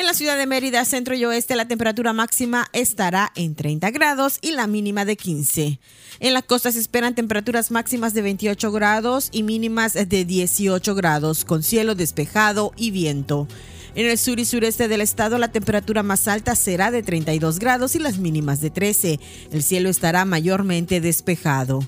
En 0.00 0.06
la 0.06 0.14
ciudad 0.14 0.38
de 0.38 0.46
Mérida, 0.46 0.82
centro 0.86 1.14
y 1.14 1.26
oeste, 1.26 1.56
la 1.56 1.68
temperatura 1.68 2.14
máxima 2.14 2.66
estará 2.72 3.30
en 3.36 3.54
30 3.54 3.90
grados 3.90 4.38
y 4.40 4.52
la 4.52 4.66
mínima 4.66 5.04
de 5.04 5.14
15. 5.14 5.78
En 6.20 6.32
la 6.32 6.40
costa 6.40 6.72
se 6.72 6.78
esperan 6.78 7.14
temperaturas 7.14 7.70
máximas 7.70 8.14
de 8.14 8.22
28 8.22 8.72
grados 8.72 9.28
y 9.30 9.42
mínimas 9.42 9.92
de 9.92 10.24
18 10.24 10.94
grados, 10.94 11.44
con 11.44 11.62
cielo 11.62 11.94
despejado 11.94 12.72
y 12.78 12.92
viento. 12.92 13.46
En 13.94 14.06
el 14.06 14.16
sur 14.16 14.40
y 14.40 14.46
sureste 14.46 14.88
del 14.88 15.02
estado 15.02 15.36
la 15.36 15.52
temperatura 15.52 16.02
más 16.02 16.28
alta 16.28 16.56
será 16.56 16.90
de 16.90 17.02
32 17.02 17.58
grados 17.58 17.94
y 17.94 17.98
las 17.98 18.16
mínimas 18.16 18.62
de 18.62 18.70
13. 18.70 19.20
El 19.52 19.62
cielo 19.62 19.90
estará 19.90 20.24
mayormente 20.24 21.02
despejado. 21.02 21.80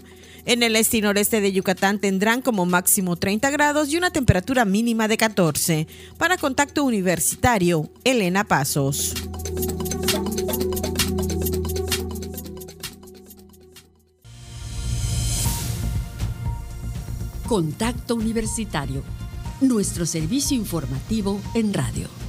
En 0.45 0.65
el 0.65 0.75
este 0.75 0.97
y 0.97 1.03
noreste 1.03 1.41
de 1.41 1.53
Yucatán 1.53 2.01
tendrán 2.01 2.43
como 2.43 2.67
máximo 2.67 3.15
30 3.15 3.51
grados 3.51 3.91
y 3.91 3.97
una 3.97 4.11
temperatura 4.11 4.65
mínima 4.65 5.07
de 5.07 5.17
14. 5.17 5.87
Para 6.19 6.37
contacto 6.37 6.83
universitario, 6.83 7.89
Elena 8.03 8.43
Pasos. 8.43 9.15
Contacto 17.47 18.15
Universitario, 18.15 19.05
nuestro 19.61 20.07
servicio 20.07 20.57
informativo 20.57 21.41
en 21.55 21.75
radio. 21.75 22.22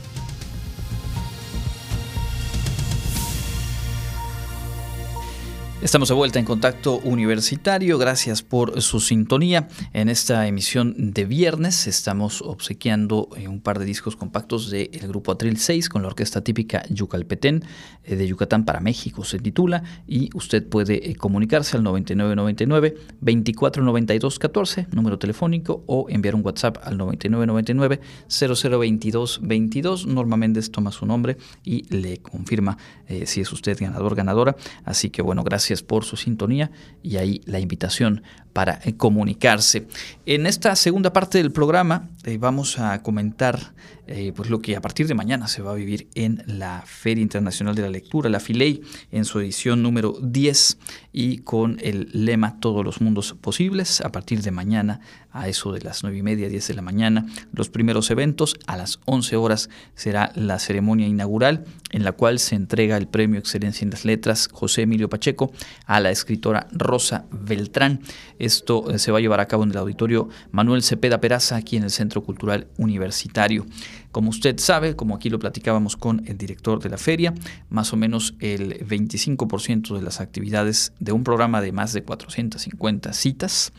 Estamos 5.83 6.07
de 6.07 6.15
vuelta 6.15 6.39
en 6.39 6.45
contacto 6.45 6.99
universitario. 6.99 7.97
Gracias 7.97 8.41
por 8.41 8.81
su 8.81 9.01
sintonía. 9.01 9.67
En 9.91 10.07
esta 10.07 10.47
emisión 10.47 10.95
de 11.11 11.25
viernes 11.25 11.87
estamos 11.87 12.41
obsequiando 12.41 13.27
eh, 13.35 13.49
un 13.49 13.59
par 13.59 13.79
de 13.79 13.85
discos 13.85 14.15
compactos 14.15 14.71
del 14.71 14.87
grupo 15.09 15.33
Atril 15.33 15.57
6 15.57 15.89
con 15.89 16.01
la 16.01 16.07
orquesta 16.07 16.41
típica 16.41 16.83
Yucalpetén 16.89 17.65
eh, 18.05 18.15
de 18.15 18.25
Yucatán 18.25 18.63
para 18.63 18.79
México 18.79 19.25
se 19.25 19.39
titula 19.39 19.83
y 20.07 20.29
usted 20.33 20.65
puede 20.65 21.11
eh, 21.11 21.15
comunicarse 21.15 21.75
al 21.75 21.83
9999 21.83 22.95
2492 23.19 24.39
14 24.39 24.87
número 24.93 25.19
telefónico 25.19 25.83
o 25.87 26.05
enviar 26.07 26.35
un 26.35 26.45
WhatsApp 26.45 26.77
al 26.81 26.97
9999 26.97 27.99
0022 28.29 29.41
22. 29.43 30.07
Norma 30.07 30.37
Méndez 30.37 30.71
toma 30.71 30.93
su 30.93 31.05
nombre 31.05 31.35
y 31.65 31.93
le 31.93 32.19
confirma 32.19 32.77
si 33.25 33.41
es 33.41 33.51
usted 33.51 33.77
ganador 33.77 34.15
ganadora. 34.15 34.55
Así 34.85 35.09
que 35.09 35.21
bueno, 35.21 35.43
gracias 35.43 35.72
por 35.81 36.05
su 36.05 36.17
sintonía 36.17 36.69
y 37.01 37.17
ahí 37.17 37.41
la 37.45 37.59
invitación 37.59 38.21
para 38.53 38.79
eh, 38.83 38.95
comunicarse. 38.95 39.87
En 40.25 40.45
esta 40.45 40.75
segunda 40.75 41.11
parte 41.11 41.39
del 41.39 41.51
programa 41.51 42.09
vamos 42.39 42.79
a 42.79 43.01
comentar 43.01 43.73
eh, 44.07 44.33
pues 44.35 44.49
lo 44.49 44.61
que 44.61 44.75
a 44.75 44.81
partir 44.81 45.07
de 45.07 45.13
mañana 45.13 45.47
se 45.47 45.61
va 45.61 45.71
a 45.71 45.75
vivir 45.75 46.07
en 46.15 46.43
la 46.45 46.83
Feria 46.85 47.21
Internacional 47.21 47.75
de 47.75 47.83
la 47.83 47.89
Lectura, 47.89 48.29
la 48.29 48.39
FILEI, 48.39 48.81
en 49.11 49.23
su 49.23 49.39
edición 49.39 49.81
número 49.81 50.17
10 50.21 50.77
y 51.13 51.37
con 51.39 51.79
el 51.81 52.09
lema 52.13 52.59
Todos 52.59 52.83
los 52.83 53.01
mundos 53.01 53.33
posibles. 53.39 54.01
A 54.01 54.11
partir 54.11 54.41
de 54.41 54.51
mañana, 54.51 54.99
a 55.31 55.47
eso 55.47 55.71
de 55.71 55.81
las 55.81 56.03
9 56.03 56.17
y 56.17 56.21
media, 56.21 56.49
10 56.49 56.67
de 56.67 56.73
la 56.73 56.81
mañana, 56.81 57.25
los 57.53 57.69
primeros 57.69 58.11
eventos. 58.11 58.55
A 58.67 58.77
las 58.77 58.99
11 59.05 59.35
horas 59.37 59.69
será 59.95 60.31
la 60.35 60.59
ceremonia 60.59 61.07
inaugural 61.07 61.65
en 61.91 62.03
la 62.03 62.11
cual 62.11 62.39
se 62.39 62.55
entrega 62.55 62.97
el 62.97 63.07
premio 63.07 63.39
Excelencia 63.39 63.85
en 63.85 63.91
las 63.91 64.03
Letras 64.03 64.49
José 64.51 64.81
Emilio 64.81 65.09
Pacheco 65.09 65.51
a 65.85 65.99
la 65.99 66.11
escritora 66.11 66.67
Rosa 66.71 67.25
Beltrán. 67.31 68.01
Esto 68.39 68.91
eh, 68.91 68.99
se 68.99 69.11
va 69.11 69.19
a 69.19 69.21
llevar 69.21 69.39
a 69.39 69.47
cabo 69.47 69.63
en 69.63 69.71
el 69.71 69.77
auditorio 69.77 70.29
Manuel 70.51 70.83
Cepeda 70.83 71.21
Peraza, 71.21 71.55
aquí 71.55 71.77
en 71.77 71.83
el 71.83 71.91
Centro 71.91 72.12
Cultural 72.21 72.67
Universitario. 72.77 73.65
Como 74.11 74.29
usted 74.29 74.59
sabe, 74.59 74.95
como 74.95 75.15
aquí 75.15 75.29
lo 75.29 75.39
platicábamos 75.39 75.97
con 75.97 76.21
el 76.27 76.37
director 76.37 76.81
de 76.81 76.89
la 76.89 76.97
feria, 76.97 77.33
más 77.69 77.93
o 77.93 77.97
menos 77.97 78.35
el 78.39 78.85
25% 78.85 79.95
de 79.95 80.01
las 80.03 80.21
actividades 80.21 80.93
de 80.99 81.13
un 81.13 81.23
programa 81.23 81.61
de 81.61 81.71
más 81.71 81.93
de 81.93 82.03
450 82.03 83.13
citas 83.13 83.73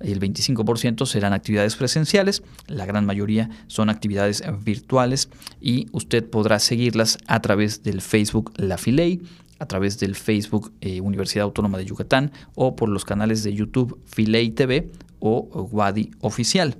el 0.00 0.20
25% 0.20 1.06
serán 1.06 1.32
actividades 1.32 1.76
presenciales, 1.76 2.42
la 2.66 2.84
gran 2.84 3.06
mayoría 3.06 3.48
son 3.68 3.90
actividades 3.90 4.42
virtuales 4.62 5.30
y 5.60 5.86
usted 5.92 6.28
podrá 6.28 6.58
seguirlas 6.58 7.18
a 7.26 7.40
través 7.40 7.82
del 7.82 8.00
Facebook 8.00 8.52
La 8.56 8.76
Filey, 8.76 9.22
a 9.58 9.66
través 9.66 9.98
del 10.00 10.14
Facebook 10.14 10.72
eh, 10.80 11.00
Universidad 11.00 11.44
Autónoma 11.44 11.78
de 11.78 11.86
Yucatán 11.86 12.32
o 12.54 12.76
por 12.76 12.88
los 12.88 13.04
canales 13.04 13.44
de 13.44 13.54
YouTube 13.54 13.98
Filey 14.04 14.50
TV 14.50 14.90
o 15.20 15.48
Wadi 15.72 16.10
Oficial. 16.20 16.76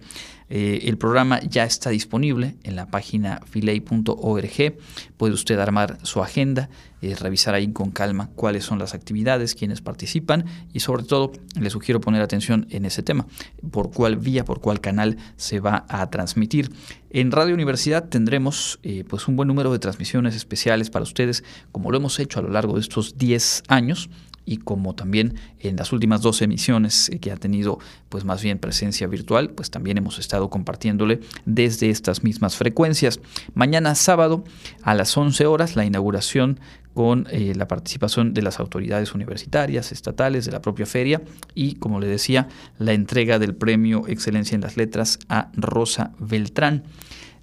Eh, 0.50 0.80
el 0.84 0.98
programa 0.98 1.40
ya 1.40 1.64
está 1.64 1.90
disponible 1.90 2.56
en 2.62 2.76
la 2.76 2.86
página 2.86 3.40
filey.org. 3.46 4.74
Puede 5.16 5.34
usted 5.34 5.58
armar 5.58 5.98
su 6.02 6.22
agenda, 6.22 6.68
eh, 7.02 7.14
revisar 7.16 7.54
ahí 7.54 7.72
con 7.72 7.90
calma 7.90 8.30
cuáles 8.34 8.64
son 8.64 8.78
las 8.78 8.94
actividades, 8.94 9.54
quiénes 9.54 9.80
participan 9.80 10.44
y 10.72 10.80
sobre 10.80 11.04
todo 11.04 11.32
le 11.58 11.70
sugiero 11.70 12.00
poner 12.00 12.22
atención 12.22 12.66
en 12.70 12.84
ese 12.84 13.02
tema, 13.02 13.26
por 13.70 13.90
cuál 13.90 14.16
vía, 14.16 14.44
por 14.44 14.60
cuál 14.60 14.80
canal 14.80 15.16
se 15.36 15.60
va 15.60 15.86
a 15.88 16.08
transmitir. 16.10 16.70
En 17.10 17.30
Radio 17.30 17.54
Universidad 17.54 18.08
tendremos 18.08 18.80
eh, 18.82 19.04
pues 19.08 19.28
un 19.28 19.36
buen 19.36 19.48
número 19.48 19.72
de 19.72 19.78
transmisiones 19.78 20.34
especiales 20.34 20.90
para 20.90 21.04
ustedes, 21.04 21.44
como 21.72 21.90
lo 21.90 21.96
hemos 21.96 22.18
hecho 22.18 22.40
a 22.40 22.42
lo 22.42 22.50
largo 22.50 22.74
de 22.74 22.80
estos 22.80 23.16
10 23.16 23.64
años 23.68 24.10
y 24.46 24.58
como 24.58 24.94
también 24.94 25.34
en 25.60 25.76
las 25.76 25.92
últimas 25.92 26.22
dos 26.22 26.42
emisiones 26.42 27.08
eh, 27.08 27.18
que 27.18 27.32
ha 27.32 27.36
tenido 27.36 27.78
pues 28.08 28.24
más 28.24 28.42
bien 28.42 28.58
presencia 28.58 29.06
virtual, 29.06 29.50
pues 29.50 29.70
también 29.70 29.98
hemos 29.98 30.18
estado 30.18 30.50
compartiéndole 30.50 31.20
desde 31.44 31.90
estas 31.90 32.22
mismas 32.22 32.56
frecuencias. 32.56 33.20
Mañana 33.54 33.94
sábado 33.94 34.44
a 34.82 34.94
las 34.94 35.16
11 35.16 35.46
horas 35.46 35.76
la 35.76 35.84
inauguración 35.84 36.60
con 36.94 37.26
eh, 37.30 37.54
la 37.56 37.66
participación 37.66 38.32
de 38.34 38.42
las 38.42 38.60
autoridades 38.60 39.14
universitarias, 39.14 39.90
estatales, 39.92 40.46
de 40.46 40.52
la 40.52 40.62
propia 40.62 40.86
feria 40.86 41.22
y, 41.54 41.74
como 41.74 42.00
le 42.00 42.06
decía, 42.06 42.48
la 42.78 42.92
entrega 42.92 43.38
del 43.38 43.54
premio 43.54 44.06
Excelencia 44.06 44.54
en 44.54 44.60
las 44.60 44.76
Letras 44.76 45.18
a 45.28 45.50
Rosa 45.54 46.12
Beltrán. 46.20 46.84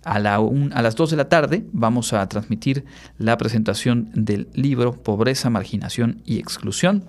A, 0.03 0.19
las 0.19 0.95
2 0.95 1.11
de 1.11 1.17
la 1.17 1.29
tarde 1.29 1.65
vamos 1.71 2.13
a 2.13 2.27
transmitir 2.27 2.85
la 3.19 3.37
presentación 3.37 4.09
del 4.15 4.49
libro 4.53 4.93
Pobreza, 4.93 5.49
Marginación 5.51 6.21
y 6.25 6.39
Exclusión, 6.39 7.03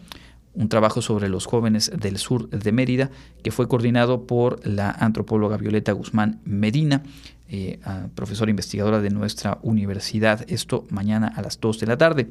un 0.55 0.68
trabajo 0.68 1.01
sobre 1.01 1.30
los 1.30 1.47
jóvenes 1.47 1.90
del 1.99 2.18
sur 2.18 2.51
de 2.51 2.72
Mérida 2.72 3.11
que 3.43 3.51
fue 3.51 3.66
coordinado 3.66 4.26
por 4.26 4.66
la 4.66 4.90
antropóloga 4.90 5.57
Violeta 5.57 5.93
Guzmán 5.93 6.40
Medina, 6.45 7.03
eh, 7.49 7.80
profesora 8.14 8.51
investigadora 8.51 9.01
de 9.01 9.11
nuestra 9.11 9.59
universidad. 9.62 10.45
Esto 10.49 10.86
mañana 10.90 11.32
a 11.34 11.40
las 11.40 11.61
2 11.61 11.80
de 11.80 11.86
la 11.86 11.97
tarde. 11.97 12.28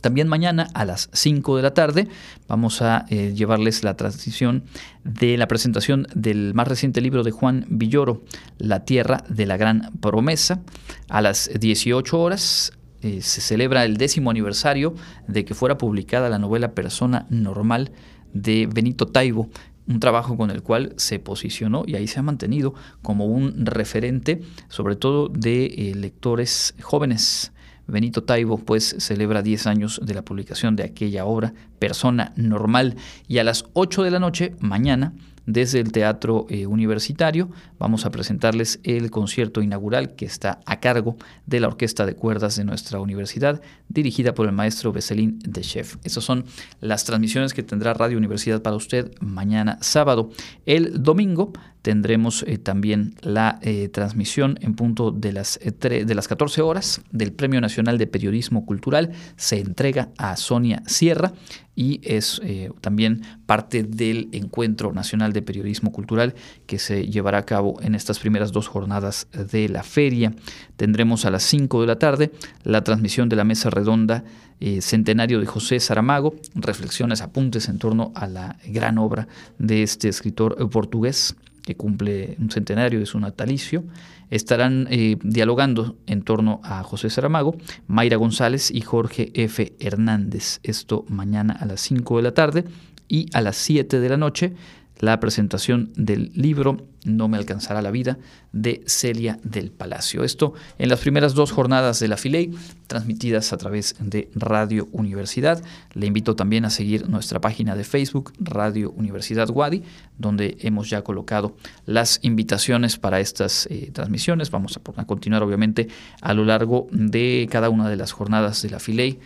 También 0.00 0.28
mañana 0.28 0.68
a 0.74 0.84
las 0.84 1.10
5 1.12 1.56
de 1.56 1.62
la 1.62 1.74
tarde 1.74 2.08
vamos 2.46 2.82
a 2.82 3.04
eh, 3.08 3.32
llevarles 3.34 3.82
la 3.82 3.96
transición 3.96 4.64
de 5.04 5.36
la 5.36 5.48
presentación 5.48 6.06
del 6.14 6.54
más 6.54 6.68
reciente 6.68 7.00
libro 7.00 7.24
de 7.24 7.32
Juan 7.32 7.66
Villoro, 7.68 8.22
La 8.58 8.84
Tierra 8.84 9.24
de 9.28 9.46
la 9.46 9.56
Gran 9.56 9.90
Promesa. 10.00 10.60
A 11.08 11.20
las 11.20 11.50
18 11.58 12.18
horas 12.18 12.72
eh, 13.02 13.22
se 13.22 13.40
celebra 13.40 13.84
el 13.84 13.96
décimo 13.96 14.30
aniversario 14.30 14.94
de 15.26 15.44
que 15.44 15.54
fuera 15.54 15.78
publicada 15.78 16.28
la 16.28 16.38
novela 16.38 16.72
Persona 16.72 17.26
Normal 17.30 17.90
de 18.32 18.68
Benito 18.72 19.06
Taibo, 19.06 19.48
un 19.88 20.00
trabajo 20.00 20.36
con 20.36 20.50
el 20.50 20.62
cual 20.62 20.92
se 20.96 21.18
posicionó 21.18 21.84
y 21.86 21.96
ahí 21.96 22.06
se 22.06 22.20
ha 22.20 22.22
mantenido 22.22 22.74
como 23.02 23.26
un 23.26 23.66
referente, 23.66 24.42
sobre 24.68 24.96
todo 24.96 25.28
de 25.28 25.66
eh, 25.66 25.94
lectores 25.94 26.74
jóvenes. 26.82 27.52
Benito 27.88 28.22
Taibo 28.22 28.58
pues 28.58 28.94
celebra 28.98 29.42
10 29.42 29.66
años 29.66 30.00
de 30.04 30.14
la 30.14 30.22
publicación 30.22 30.76
de 30.76 30.84
aquella 30.84 31.24
obra, 31.24 31.54
Persona 31.78 32.32
Normal, 32.36 32.96
y 33.26 33.38
a 33.38 33.44
las 33.44 33.64
8 33.72 34.02
de 34.02 34.10
la 34.10 34.20
noche, 34.20 34.54
mañana, 34.60 35.14
desde 35.48 35.80
el 35.80 35.92
Teatro 35.92 36.46
eh, 36.50 36.66
Universitario. 36.66 37.48
Vamos 37.78 38.04
a 38.04 38.10
presentarles 38.10 38.80
el 38.84 39.10
concierto 39.10 39.62
inaugural 39.62 40.14
que 40.14 40.26
está 40.26 40.60
a 40.66 40.78
cargo 40.78 41.16
de 41.46 41.60
la 41.60 41.68
Orquesta 41.68 42.04
de 42.04 42.14
Cuerdas 42.14 42.56
de 42.56 42.64
nuestra 42.64 43.00
universidad, 43.00 43.62
dirigida 43.88 44.34
por 44.34 44.46
el 44.46 44.52
maestro 44.52 44.92
Beselín 44.92 45.38
de 45.38 45.62
Chef. 45.62 45.96
Esas 46.04 46.22
son 46.22 46.44
las 46.82 47.04
transmisiones 47.04 47.54
que 47.54 47.62
tendrá 47.62 47.94
Radio 47.94 48.18
Universidad 48.18 48.60
para 48.60 48.76
usted 48.76 49.10
mañana 49.20 49.78
sábado. 49.80 50.28
El 50.66 51.02
domingo 51.02 51.54
tendremos 51.88 52.44
eh, 52.46 52.58
también 52.58 53.14
la 53.22 53.58
eh, 53.62 53.88
transmisión 53.88 54.58
en 54.60 54.74
punto 54.74 55.10
de 55.10 55.32
las, 55.32 55.58
de 55.58 56.14
las 56.14 56.28
14 56.28 56.60
horas 56.60 57.00
del 57.12 57.32
Premio 57.32 57.62
Nacional 57.62 57.96
de 57.96 58.06
Periodismo 58.06 58.66
Cultural. 58.66 59.12
Se 59.36 59.58
entrega 59.58 60.10
a 60.18 60.36
Sonia 60.36 60.82
Sierra 60.84 61.32
y 61.74 62.02
es 62.02 62.42
eh, 62.44 62.70
también 62.82 63.22
parte 63.46 63.84
del 63.84 64.28
Encuentro 64.32 64.92
Nacional 64.92 65.32
de 65.32 65.40
Periodismo 65.40 65.90
Cultural 65.90 66.34
que 66.66 66.78
se 66.78 67.06
llevará 67.06 67.38
a 67.38 67.46
cabo 67.46 67.80
en 67.80 67.94
estas 67.94 68.18
primeras 68.18 68.52
dos 68.52 68.68
jornadas 68.68 69.26
de 69.32 69.70
la 69.70 69.82
feria. 69.82 70.34
Tendremos 70.76 71.24
a 71.24 71.30
las 71.30 71.42
5 71.44 71.80
de 71.80 71.86
la 71.86 71.98
tarde 71.98 72.32
la 72.64 72.84
transmisión 72.84 73.30
de 73.30 73.36
la 73.36 73.44
mesa 73.44 73.70
redonda 73.70 74.24
eh, 74.60 74.82
centenario 74.82 75.40
de 75.40 75.46
José 75.46 75.80
Saramago, 75.80 76.34
reflexiones, 76.54 77.22
apuntes 77.22 77.68
en 77.70 77.78
torno 77.78 78.12
a 78.14 78.26
la 78.26 78.56
gran 78.66 78.98
obra 78.98 79.26
de 79.58 79.84
este 79.84 80.08
escritor 80.08 80.68
portugués 80.68 81.36
que 81.68 81.76
cumple 81.76 82.34
un 82.40 82.50
centenario 82.50 82.98
de 82.98 83.04
su 83.04 83.20
natalicio 83.20 83.84
estarán 84.30 84.88
eh, 84.90 85.18
dialogando 85.22 85.98
en 86.06 86.22
torno 86.22 86.62
a 86.64 86.82
José 86.82 87.10
Saramago, 87.10 87.58
Mayra 87.88 88.16
González 88.16 88.70
y 88.70 88.80
Jorge 88.80 89.32
F. 89.34 89.74
Hernández. 89.78 90.60
Esto 90.62 91.04
mañana 91.10 91.52
a 91.52 91.66
las 91.66 91.82
5 91.82 92.16
de 92.16 92.22
la 92.22 92.32
tarde 92.32 92.64
y 93.06 93.26
a 93.34 93.42
las 93.42 93.56
7 93.56 94.00
de 94.00 94.08
la 94.08 94.16
noche 94.16 94.54
la 95.00 95.20
presentación 95.20 95.90
del 95.94 96.30
libro 96.34 96.86
No 97.04 97.28
me 97.28 97.36
alcanzará 97.36 97.82
la 97.82 97.90
vida 97.90 98.18
de 98.52 98.82
Celia 98.86 99.38
del 99.42 99.70
Palacio. 99.70 100.24
Esto 100.24 100.54
en 100.78 100.88
las 100.88 101.00
primeras 101.00 101.34
dos 101.34 101.52
jornadas 101.52 102.00
de 102.00 102.08
la 102.08 102.16
Filey, 102.16 102.50
transmitidas 102.86 103.52
a 103.52 103.56
través 103.56 103.94
de 104.00 104.28
Radio 104.34 104.88
Universidad. 104.92 105.62
Le 105.94 106.06
invito 106.06 106.34
también 106.34 106.64
a 106.64 106.70
seguir 106.70 107.08
nuestra 107.08 107.40
página 107.40 107.76
de 107.76 107.84
Facebook, 107.84 108.32
Radio 108.40 108.90
Universidad 108.90 109.48
Wadi, 109.50 109.82
donde 110.18 110.56
hemos 110.60 110.90
ya 110.90 111.02
colocado 111.02 111.56
las 111.86 112.18
invitaciones 112.22 112.96
para 112.96 113.20
estas 113.20 113.66
eh, 113.70 113.90
transmisiones. 113.92 114.50
Vamos 114.50 114.78
a, 114.78 115.00
a, 115.00 115.06
continuar, 115.06 115.42
obviamente, 115.42 115.88
a 116.20 116.34
lo 116.34 116.44
largo 116.44 116.88
de 116.90 117.48
cada 117.50 117.70
una 117.70 117.88
de 117.88 117.96
las 117.96 118.12
jornadas 118.12 118.62
de 118.62 118.70
la 118.70 118.80
Filey, 118.80 119.18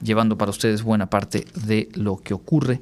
llevando 0.00 0.38
para 0.38 0.50
ustedes 0.50 0.82
buena 0.82 1.10
parte 1.10 1.46
de 1.66 1.88
lo 1.94 2.18
que 2.18 2.34
ocurre 2.34 2.80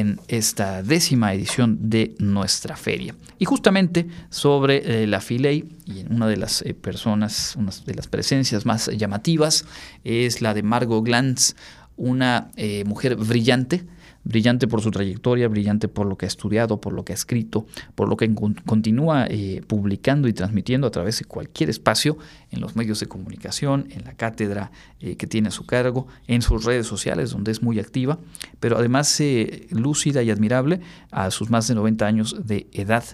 en 0.00 0.20
esta 0.28 0.82
décima 0.82 1.32
edición 1.32 1.78
de 1.88 2.14
nuestra 2.18 2.76
feria. 2.76 3.14
Y 3.38 3.46
justamente 3.46 4.06
sobre 4.28 5.02
eh, 5.02 5.06
la 5.06 5.22
Filey, 5.22 5.64
y 5.86 6.04
una 6.10 6.26
de 6.26 6.36
las 6.36 6.60
eh, 6.62 6.74
personas, 6.74 7.56
una 7.56 7.72
de 7.86 7.94
las 7.94 8.06
presencias 8.06 8.66
más 8.66 8.88
llamativas, 8.88 9.64
es 10.04 10.42
la 10.42 10.52
de 10.52 10.62
Margot 10.62 11.02
Glantz, 11.02 11.54
una 11.96 12.50
eh, 12.56 12.84
mujer 12.84 13.16
brillante, 13.16 13.86
brillante 14.26 14.66
por 14.66 14.82
su 14.82 14.90
trayectoria, 14.90 15.46
brillante 15.46 15.86
por 15.86 16.06
lo 16.06 16.18
que 16.18 16.26
ha 16.26 16.28
estudiado, 16.28 16.80
por 16.80 16.92
lo 16.92 17.04
que 17.04 17.12
ha 17.12 17.14
escrito, 17.14 17.66
por 17.94 18.08
lo 18.08 18.16
que 18.16 18.34
continúa 18.64 19.26
eh, 19.28 19.62
publicando 19.66 20.26
y 20.26 20.32
transmitiendo 20.32 20.88
a 20.88 20.90
través 20.90 21.20
de 21.20 21.26
cualquier 21.26 21.70
espacio 21.70 22.18
en 22.50 22.60
los 22.60 22.74
medios 22.74 22.98
de 22.98 23.06
comunicación, 23.06 23.86
en 23.90 24.04
la 24.04 24.14
cátedra 24.14 24.72
eh, 25.00 25.16
que 25.16 25.28
tiene 25.28 25.48
a 25.48 25.52
su 25.52 25.64
cargo, 25.64 26.08
en 26.26 26.42
sus 26.42 26.64
redes 26.64 26.88
sociales 26.88 27.30
donde 27.30 27.52
es 27.52 27.62
muy 27.62 27.78
activa, 27.78 28.18
pero 28.58 28.76
además 28.76 29.20
eh, 29.20 29.68
lúcida 29.70 30.24
y 30.24 30.30
admirable 30.30 30.80
a 31.12 31.30
sus 31.30 31.48
más 31.48 31.68
de 31.68 31.76
90 31.76 32.04
años 32.04 32.46
de 32.46 32.66
edad 32.72 33.04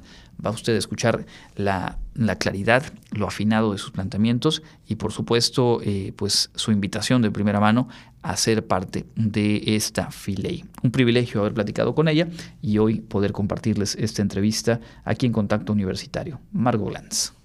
va 0.45 0.51
usted 0.51 0.75
a 0.75 0.79
escuchar 0.79 1.27
la, 1.57 1.99
claridad, 2.39 2.85
lo 3.11 3.27
afinado 3.27 3.73
de 3.73 3.79
sus 3.79 3.91
planteamientos 3.91 4.63
y 4.87 4.97
por 4.97 5.13
supuesto 5.13 5.81
eh, 5.83 6.13
pues 6.17 6.51
su 6.55 6.73
invitación 6.73 7.23
de 7.23 7.31
primera 7.31 7.61
mano 7.61 7.89
a 8.23 8.37
ser 8.37 8.67
parte 8.67 9.05
de 9.17 9.63
esta 9.67 10.11
Filey. 10.11 10.65
Un 10.83 10.93
privilegio 10.93 11.41
haber 11.41 11.55
platicado 11.55 11.95
con 11.95 12.09
ella 12.09 12.29
y 12.61 12.79
hoy 12.79 13.01
poder 13.01 13.33
compartirles 13.33 13.97
esta 13.97 14.23
entrevista 14.23 14.81
aquí 15.05 15.27
en 15.27 15.33
Contacto 15.33 15.73
Universitario. 15.73 16.41
Margot 16.53 16.93
Lanz. 16.93 17.42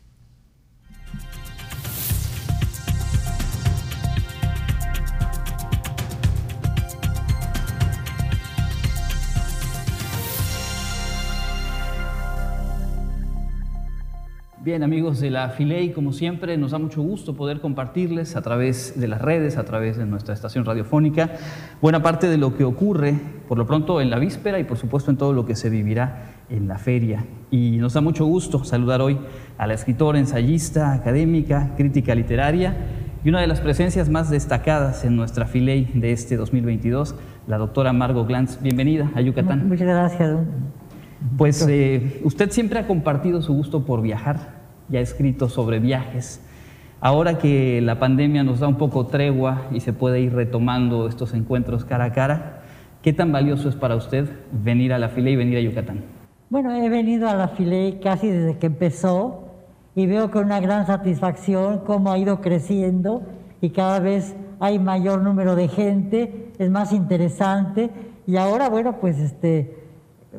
Bien, 14.67 14.83
amigos 14.83 15.21
de 15.21 15.29
la 15.29 15.47
Filey, 15.47 15.93
como 15.93 16.11
siempre, 16.11 16.57
nos 16.57 16.71
da 16.71 16.77
mucho 16.77 17.01
gusto 17.01 17.37
poder 17.37 17.61
compartirles 17.61 18.35
a 18.35 18.41
través 18.41 18.99
de 18.99 19.07
las 19.07 19.21
redes, 19.21 19.55
a 19.55 19.63
través 19.63 19.95
de 19.95 20.05
nuestra 20.05 20.33
estación 20.33 20.65
radiofónica, 20.65 21.31
buena 21.81 22.03
parte 22.03 22.27
de 22.27 22.37
lo 22.37 22.57
que 22.57 22.65
ocurre, 22.65 23.17
por 23.47 23.57
lo 23.57 23.65
pronto, 23.65 24.01
en 24.01 24.09
la 24.09 24.19
víspera 24.19 24.59
y, 24.59 24.65
por 24.65 24.77
supuesto, 24.77 25.09
en 25.09 25.15
todo 25.15 25.31
lo 25.31 25.45
que 25.45 25.55
se 25.55 25.69
vivirá 25.69 26.33
en 26.49 26.67
la 26.67 26.77
feria. 26.79 27.23
Y 27.49 27.77
nos 27.77 27.93
da 27.93 28.01
mucho 28.01 28.25
gusto 28.25 28.65
saludar 28.65 28.99
hoy 28.99 29.17
a 29.57 29.67
la 29.67 29.73
escritora, 29.73 30.19
ensayista, 30.19 30.91
académica, 30.91 31.73
crítica 31.77 32.13
literaria 32.13 32.75
y 33.23 33.29
una 33.29 33.39
de 33.39 33.47
las 33.47 33.61
presencias 33.61 34.09
más 34.09 34.29
destacadas 34.29 35.05
en 35.05 35.15
nuestra 35.15 35.45
Filey 35.45 35.85
de 35.93 36.11
este 36.11 36.35
2022, 36.35 37.15
la 37.47 37.57
doctora 37.57 37.93
Margot 37.93 38.27
Glantz. 38.27 38.61
Bienvenida 38.61 39.09
a 39.15 39.21
Yucatán. 39.21 39.69
Muchas 39.69 39.87
gracias. 39.87 40.39
Pues 41.37 41.65
eh, 41.67 42.21
usted 42.23 42.51
siempre 42.51 42.79
ha 42.79 42.87
compartido 42.87 43.41
su 43.41 43.53
gusto 43.53 43.85
por 43.85 44.01
viajar, 44.01 44.56
ya 44.89 44.99
escrito 44.99 45.49
sobre 45.49 45.79
viajes. 45.79 46.41
Ahora 46.99 47.37
que 47.37 47.79
la 47.81 47.99
pandemia 47.99 48.43
nos 48.43 48.59
da 48.59 48.67
un 48.67 48.77
poco 48.77 49.05
tregua 49.05 49.67
y 49.71 49.81
se 49.81 49.93
puede 49.93 50.19
ir 50.19 50.33
retomando 50.33 51.07
estos 51.07 51.33
encuentros 51.33 51.85
cara 51.85 52.05
a 52.05 52.11
cara, 52.11 52.61
¿qué 53.03 53.13
tan 53.13 53.31
valioso 53.31 53.69
es 53.69 53.75
para 53.75 53.95
usted 53.95 54.27
venir 54.51 54.93
a 54.93 54.97
la 54.97 55.09
Filey 55.09 55.33
y 55.33 55.35
venir 55.35 55.57
a 55.57 55.61
Yucatán? 55.61 56.03
Bueno, 56.49 56.73
he 56.73 56.89
venido 56.89 57.29
a 57.29 57.35
la 57.35 57.49
Filey 57.49 57.99
casi 57.99 58.29
desde 58.29 58.57
que 58.57 58.67
empezó 58.67 59.47
y 59.93 60.07
veo 60.07 60.31
con 60.31 60.45
una 60.45 60.59
gran 60.59 60.87
satisfacción 60.87 61.81
cómo 61.85 62.11
ha 62.11 62.17
ido 62.17 62.41
creciendo 62.41 63.23
y 63.61 63.69
cada 63.71 63.99
vez 63.99 64.35
hay 64.59 64.79
mayor 64.79 65.21
número 65.21 65.55
de 65.55 65.67
gente, 65.67 66.51
es 66.57 66.69
más 66.71 66.93
interesante 66.93 67.91
y 68.25 68.37
ahora, 68.37 68.69
bueno, 68.69 68.99
pues 68.99 69.19
este, 69.19 69.77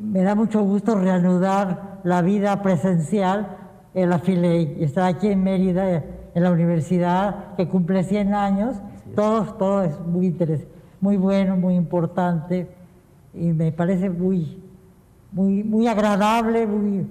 me 0.00 0.22
da 0.22 0.34
mucho 0.34 0.62
gusto 0.62 0.96
reanudar 0.96 2.00
la 2.04 2.22
vida 2.22 2.62
presencial 2.62 3.57
en 3.94 4.10
la 4.10 4.18
FILEI, 4.18 4.76
estar 4.80 5.04
aquí 5.04 5.28
en 5.28 5.42
Mérida, 5.42 6.04
en 6.34 6.42
la 6.42 6.50
universidad, 6.50 7.54
que 7.56 7.66
cumple 7.66 8.04
100 8.04 8.34
años. 8.34 8.76
Todo, 9.14 9.44
todo 9.54 9.82
es 9.82 9.98
muy 10.00 10.26
interesante, 10.26 10.72
muy 11.00 11.16
bueno, 11.16 11.56
muy 11.56 11.74
importante 11.74 12.68
y 13.34 13.52
me 13.52 13.72
parece 13.72 14.10
muy, 14.10 14.58
muy, 15.32 15.62
muy 15.62 15.86
agradable, 15.86 16.66
muy... 16.66 17.06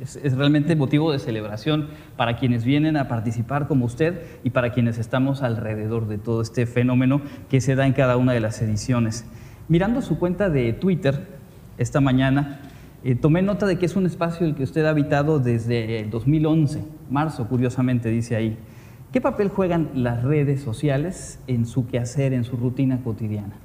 Es, 0.00 0.16
es, 0.16 0.36
realmente 0.36 0.74
motivo 0.74 1.12
de 1.12 1.20
celebración 1.20 1.88
para 2.16 2.36
quienes 2.36 2.64
vienen 2.64 2.96
a 2.96 3.06
participar 3.06 3.68
como 3.68 3.84
usted 3.84 4.22
y 4.42 4.50
para 4.50 4.72
quienes 4.72 4.98
estamos 4.98 5.42
alrededor 5.42 6.08
de 6.08 6.18
todo 6.18 6.42
este 6.42 6.66
fenómeno 6.66 7.22
que 7.48 7.60
se 7.60 7.76
da 7.76 7.86
en 7.86 7.92
cada 7.92 8.16
una 8.16 8.32
de 8.32 8.40
las 8.40 8.60
ediciones. 8.60 9.24
Mirando 9.68 10.02
su 10.02 10.18
cuenta 10.18 10.50
de 10.50 10.72
Twitter 10.72 11.28
esta 11.78 12.00
mañana, 12.00 12.60
eh, 13.04 13.14
tomé 13.14 13.42
nota 13.42 13.66
de 13.66 13.78
que 13.78 13.84
es 13.84 13.96
un 13.96 14.06
espacio 14.06 14.46
el 14.46 14.54
que 14.54 14.62
usted 14.62 14.86
ha 14.86 14.90
habitado 14.90 15.38
desde 15.38 16.04
2011, 16.10 16.82
marzo, 17.10 17.46
curiosamente 17.46 18.08
dice 18.08 18.34
ahí. 18.34 18.56
¿Qué 19.12 19.20
papel 19.20 19.50
juegan 19.50 19.90
las 19.94 20.22
redes 20.22 20.62
sociales 20.62 21.38
en 21.46 21.66
su 21.66 21.86
quehacer, 21.86 22.32
en 22.32 22.44
su 22.44 22.56
rutina 22.56 23.02
cotidiana? 23.04 23.56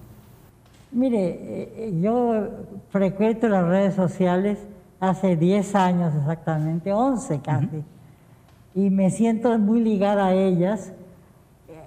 Mire, 0.91 1.39
eh, 1.41 1.99
yo 2.01 2.49
frecuento 2.89 3.47
las 3.47 3.65
redes 3.65 3.95
sociales 3.95 4.59
hace 4.99 5.37
10 5.37 5.73
años 5.73 6.13
exactamente, 6.15 6.91
11 6.91 7.39
casi, 7.39 7.83
y 8.75 8.89
me 8.89 9.09
siento 9.09 9.57
muy 9.57 9.79
ligada 9.79 10.27
a 10.27 10.33
ellas, 10.33 10.91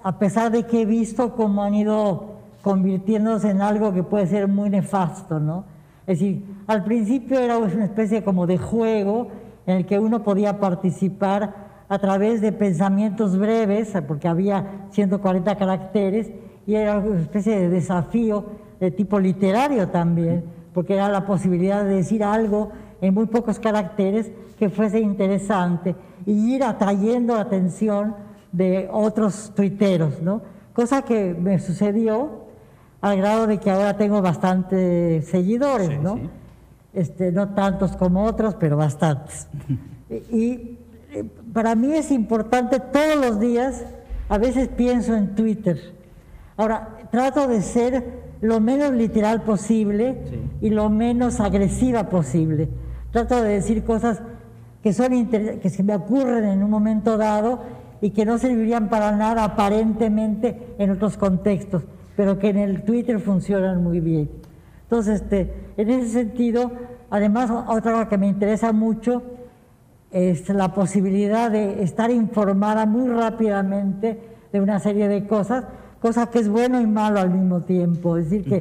a 0.01 0.17
pesar 0.17 0.51
de 0.51 0.63
que 0.65 0.81
he 0.81 0.85
visto 0.85 1.35
cómo 1.35 1.63
han 1.63 1.75
ido 1.75 2.33
convirtiéndose 2.63 3.51
en 3.51 3.61
algo 3.61 3.93
que 3.93 4.01
puede 4.01 4.25
ser 4.25 4.47
muy 4.47 4.71
nefasto, 4.71 5.39
¿no? 5.39 5.65
Es 6.05 6.19
decir, 6.19 6.43
al 6.67 6.83
principio 6.83 7.39
era 7.39 7.57
una 7.57 7.85
especie 7.85 8.23
como 8.23 8.45
de 8.45 8.57
juego 8.57 9.29
en 9.65 9.77
el 9.77 9.85
que 9.85 9.99
uno 9.99 10.23
podía 10.23 10.59
participar 10.59 11.55
a 11.87 11.99
través 11.99 12.41
de 12.41 12.51
pensamientos 12.51 13.37
breves, 13.37 13.93
porque 14.07 14.27
había 14.27 14.87
140 14.91 15.55
caracteres, 15.55 16.31
y 16.65 16.75
era 16.75 16.97
una 16.97 17.21
especie 17.21 17.59
de 17.59 17.69
desafío 17.69 18.45
de 18.79 18.91
tipo 18.91 19.19
literario 19.19 19.89
también, 19.89 20.43
porque 20.73 20.95
era 20.95 21.09
la 21.09 21.25
posibilidad 21.25 21.83
de 21.83 21.95
decir 21.95 22.23
algo 22.23 22.71
en 22.99 23.13
muy 23.13 23.27
pocos 23.27 23.59
caracteres 23.59 24.31
que 24.57 24.69
fuese 24.69 24.99
interesante 24.99 25.95
y 26.25 26.55
ir 26.55 26.63
atrayendo 26.63 27.35
la 27.35 27.41
atención 27.41 28.15
de 28.51 28.89
otros 28.91 29.51
tuiteros, 29.55 30.21
¿no? 30.21 30.41
Cosa 30.73 31.03
que 31.03 31.33
me 31.33 31.59
sucedió 31.59 32.42
al 33.03 33.17
grado 33.17 33.47
de 33.47 33.57
que 33.57 33.69
ahora 33.69 33.97
tengo 33.97 34.21
bastantes 34.21 35.27
seguidores, 35.27 36.01
¿no? 36.01 36.21
Este, 36.93 37.33
no 37.33 37.49
tantos 37.49 37.97
como 37.97 38.23
otros, 38.23 38.55
pero 38.55 38.77
bastantes. 38.77 39.49
y 40.31 40.77
eh, 41.11 41.25
para 41.51 41.75
mí 41.75 41.93
es 41.93 42.11
importante 42.11 42.79
todos 42.79 43.17
los 43.17 43.41
días, 43.41 43.83
a 44.29 44.37
veces 44.37 44.69
pienso 44.69 45.15
en 45.15 45.35
Twitter. 45.35 45.77
Ahora, 46.55 46.95
trato 47.11 47.45
de 47.45 47.61
ser 47.61 48.23
lo 48.39 48.61
menos 48.61 48.93
literal 48.93 49.41
posible 49.41 50.15
y 50.61 50.69
lo 50.69 50.89
menos 50.89 51.41
agresiva 51.41 52.07
posible. 52.07 52.69
Trato 53.11 53.41
de 53.41 53.49
decir 53.49 53.83
cosas 53.83 54.21
que, 54.81 54.93
son 54.93 55.27
que 55.27 55.69
se 55.69 55.83
me 55.83 55.93
ocurren 55.93 56.45
en 56.45 56.63
un 56.63 56.69
momento 56.69 57.17
dado 57.17 57.63
y 57.99 58.11
que 58.11 58.23
no 58.23 58.37
servirían 58.37 58.87
para 58.87 59.11
nada 59.11 59.43
aparentemente 59.43 60.75
en 60.77 60.91
otros 60.91 61.17
contextos, 61.17 61.83
pero 62.15 62.39
que 62.39 62.49
en 62.49 62.57
el 62.57 62.83
Twitter 62.83 63.19
funcionan 63.19 63.83
muy 63.83 63.99
bien. 63.99 64.29
Entonces, 64.83 65.21
este, 65.21 65.53
en 65.77 65.89
ese 65.89 66.09
sentido, 66.09 66.71
además, 67.09 67.49
otra 67.49 67.93
cosa 67.93 68.09
que 68.09 68.17
me 68.17 68.27
interesa 68.27 68.71
mucho 68.71 69.23
es 70.11 70.47
la 70.49 70.73
posibilidad 70.73 71.49
de 71.49 71.81
estar 71.81 72.11
informada 72.11 72.85
muy 72.85 73.09
rápidamente 73.09 74.19
de 74.51 74.61
una 74.61 74.79
serie 74.79 75.07
de 75.07 75.25
cosas, 75.25 75.65
cosa 75.99 76.27
que 76.27 76.39
es 76.39 76.49
bueno 76.49 76.79
y 76.79 76.85
malo 76.85 77.19
al 77.19 77.31
mismo 77.31 77.61
tiempo. 77.61 78.17
Es 78.17 78.29
decir, 78.29 78.45
que 78.47 78.55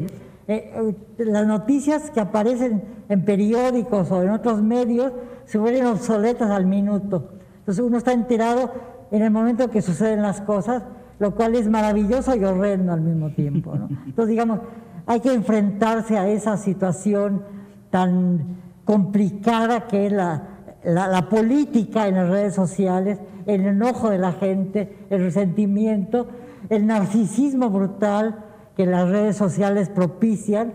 eh, 0.49 0.95
eh, 1.19 1.25
las 1.25 1.47
noticias 1.47 2.11
que 2.11 2.21
aparecen 2.21 2.83
en 3.09 3.25
periódicos 3.25 4.11
o 4.11 4.23
en 4.23 4.31
otros 4.31 4.63
medios 4.63 5.13
se 5.45 5.59
vuelven 5.59 5.87
obsoletas 5.87 6.51
al 6.51 6.67
minuto. 6.67 7.33
Entonces 7.59 7.85
uno 7.85 7.99
está 7.99 8.13
enterado 8.13 8.73
en 9.11 9.23
el 9.23 9.31
momento 9.31 9.69
que 9.69 9.83
suceden 9.83 10.23
las 10.23 10.41
cosas, 10.41 10.83
lo 11.23 11.37
cual 11.37 11.55
es 11.55 11.69
maravilloso 11.69 12.35
y 12.35 12.45
horrendo 12.45 12.93
al 12.93 13.01
mismo 13.01 13.31
tiempo. 13.31 13.75
Entonces, 14.07 14.27
digamos, 14.27 14.59
hay 15.07 15.21
que 15.21 15.33
enfrentarse 15.33 16.19
a 16.19 16.27
esa 16.27 16.57
situación 16.57 17.45
tan 17.91 18.57
complicada 18.85 19.87
que 19.87 20.07
es 20.07 20.13
la, 20.13 20.43
la 20.83 21.29
política 21.29 22.09
en 22.09 22.17
las 22.17 22.29
redes 22.29 22.57
sociales, 22.57 23.21
el 23.47 23.65
enojo 23.65 24.11
de 24.11 24.19
la 24.19 24.33
gente, 24.33 25.07
el 25.11 25.23
resentimiento, 25.23 26.27
el 26.69 26.89
narcisismo 26.89 27.71
brutal 27.71 28.45
que 28.77 28.85
las 28.85 29.09
redes 29.09 29.37
sociales 29.37 29.91
propician 29.91 30.73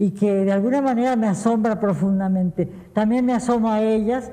y 0.00 0.10
que 0.10 0.32
de 0.44 0.50
alguna 0.50 0.82
manera 0.82 1.14
me 1.14 1.28
asombra 1.28 1.78
profundamente. 1.78 2.68
También 2.92 3.24
me 3.24 3.34
asomo 3.34 3.70
a 3.70 3.82
ellas 3.82 4.32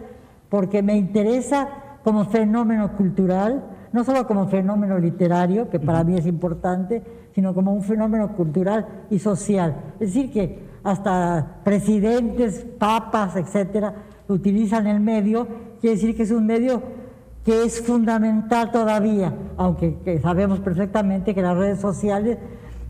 porque 0.49 0.81
me 0.81 0.97
interesa 0.97 1.67
como 2.03 2.25
fenómeno 2.25 2.97
cultural, 2.97 3.63
no 3.93 4.03
solo 4.03 4.27
como 4.27 4.47
fenómeno 4.47 4.97
literario, 4.97 5.69
que 5.69 5.79
para 5.79 6.03
mí 6.03 6.17
es 6.17 6.25
importante, 6.25 7.01
sino 7.33 7.53
como 7.53 7.73
un 7.73 7.83
fenómeno 7.83 8.35
cultural 8.35 9.05
y 9.09 9.19
social. 9.19 9.75
Es 9.99 10.13
decir, 10.13 10.31
que 10.31 10.67
hasta 10.83 11.59
presidentes, 11.63 12.65
papas, 12.77 13.35
etcétera, 13.35 13.93
utilizan 14.27 14.87
el 14.87 14.99
medio, 14.99 15.47
quiere 15.79 15.95
decir 15.95 16.17
que 16.17 16.23
es 16.23 16.31
un 16.31 16.45
medio 16.45 16.81
que 17.45 17.63
es 17.63 17.81
fundamental 17.81 18.71
todavía, 18.71 19.33
aunque 19.57 20.19
sabemos 20.21 20.59
perfectamente 20.59 21.35
que 21.35 21.41
las 21.41 21.57
redes 21.57 21.79
sociales 21.79 22.37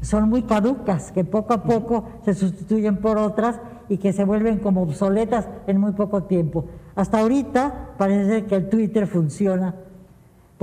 son 0.01 0.29
muy 0.29 0.43
caducas, 0.43 1.11
que 1.11 1.25
poco 1.25 1.53
a 1.53 1.63
poco 1.63 2.05
se 2.23 2.33
sustituyen 2.33 2.97
por 2.97 3.17
otras 3.17 3.59
y 3.89 3.97
que 3.97 4.13
se 4.13 4.23
vuelven 4.23 4.59
como 4.59 4.83
obsoletas 4.83 5.47
en 5.67 5.79
muy 5.79 5.91
poco 5.93 6.23
tiempo. 6.23 6.65
Hasta 6.95 7.19
ahorita 7.19 7.95
parece 7.97 8.45
que 8.45 8.55
el 8.55 8.69
Twitter 8.69 9.07
funciona 9.07 9.75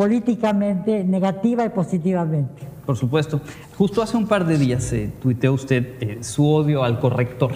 políticamente 0.01 1.05
negativa 1.05 1.63
y 1.63 1.69
positivamente. 1.69 2.63
Por 2.87 2.97
supuesto. 2.97 3.43
Justo 3.77 4.01
hace 4.01 4.17
un 4.17 4.27
par 4.27 4.47
de 4.47 4.57
días 4.57 4.91
eh, 4.95 5.11
tuiteó 5.21 5.53
usted 5.53 5.89
eh, 6.01 6.19
su 6.23 6.49
odio 6.49 6.85
al 6.85 7.01
corrector. 7.01 7.53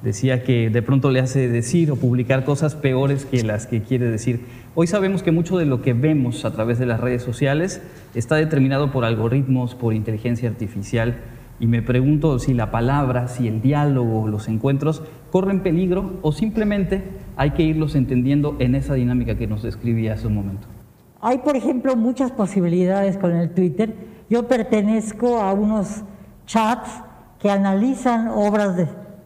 Decía 0.00 0.44
que 0.44 0.70
de 0.70 0.82
pronto 0.82 1.10
le 1.10 1.18
hace 1.18 1.48
decir 1.48 1.90
o 1.90 1.96
publicar 1.96 2.44
cosas 2.44 2.76
peores 2.76 3.24
que 3.24 3.42
las 3.42 3.66
que 3.66 3.82
quiere 3.82 4.08
decir. 4.08 4.46
Hoy 4.76 4.86
sabemos 4.86 5.24
que 5.24 5.32
mucho 5.32 5.58
de 5.58 5.66
lo 5.66 5.82
que 5.82 5.94
vemos 5.94 6.44
a 6.44 6.52
través 6.52 6.78
de 6.78 6.86
las 6.86 7.00
redes 7.00 7.24
sociales 7.24 7.82
está 8.14 8.36
determinado 8.36 8.92
por 8.92 9.04
algoritmos, 9.04 9.74
por 9.74 9.94
inteligencia 9.94 10.48
artificial, 10.48 11.16
y 11.58 11.66
me 11.66 11.82
pregunto 11.82 12.38
si 12.38 12.54
la 12.54 12.70
palabra, 12.70 13.26
si 13.26 13.48
el 13.48 13.60
diálogo, 13.60 14.28
los 14.28 14.46
encuentros 14.46 15.02
corren 15.32 15.58
peligro 15.58 16.20
o 16.22 16.30
simplemente 16.30 17.02
hay 17.36 17.50
que 17.50 17.64
irlos 17.64 17.96
entendiendo 17.96 18.54
en 18.60 18.76
esa 18.76 18.94
dinámica 18.94 19.36
que 19.36 19.48
nos 19.48 19.64
describía 19.64 20.12
hace 20.12 20.28
un 20.28 20.36
momento. 20.36 20.68
Hay, 21.26 21.38
por 21.38 21.56
ejemplo, 21.56 21.96
muchas 21.96 22.32
posibilidades 22.32 23.16
con 23.16 23.34
el 23.34 23.48
Twitter. 23.54 23.94
Yo 24.28 24.46
pertenezco 24.46 25.40
a 25.40 25.54
unos 25.54 26.02
chats 26.44 26.90
que 27.38 27.50
analizan 27.50 28.28
obras 28.28 28.76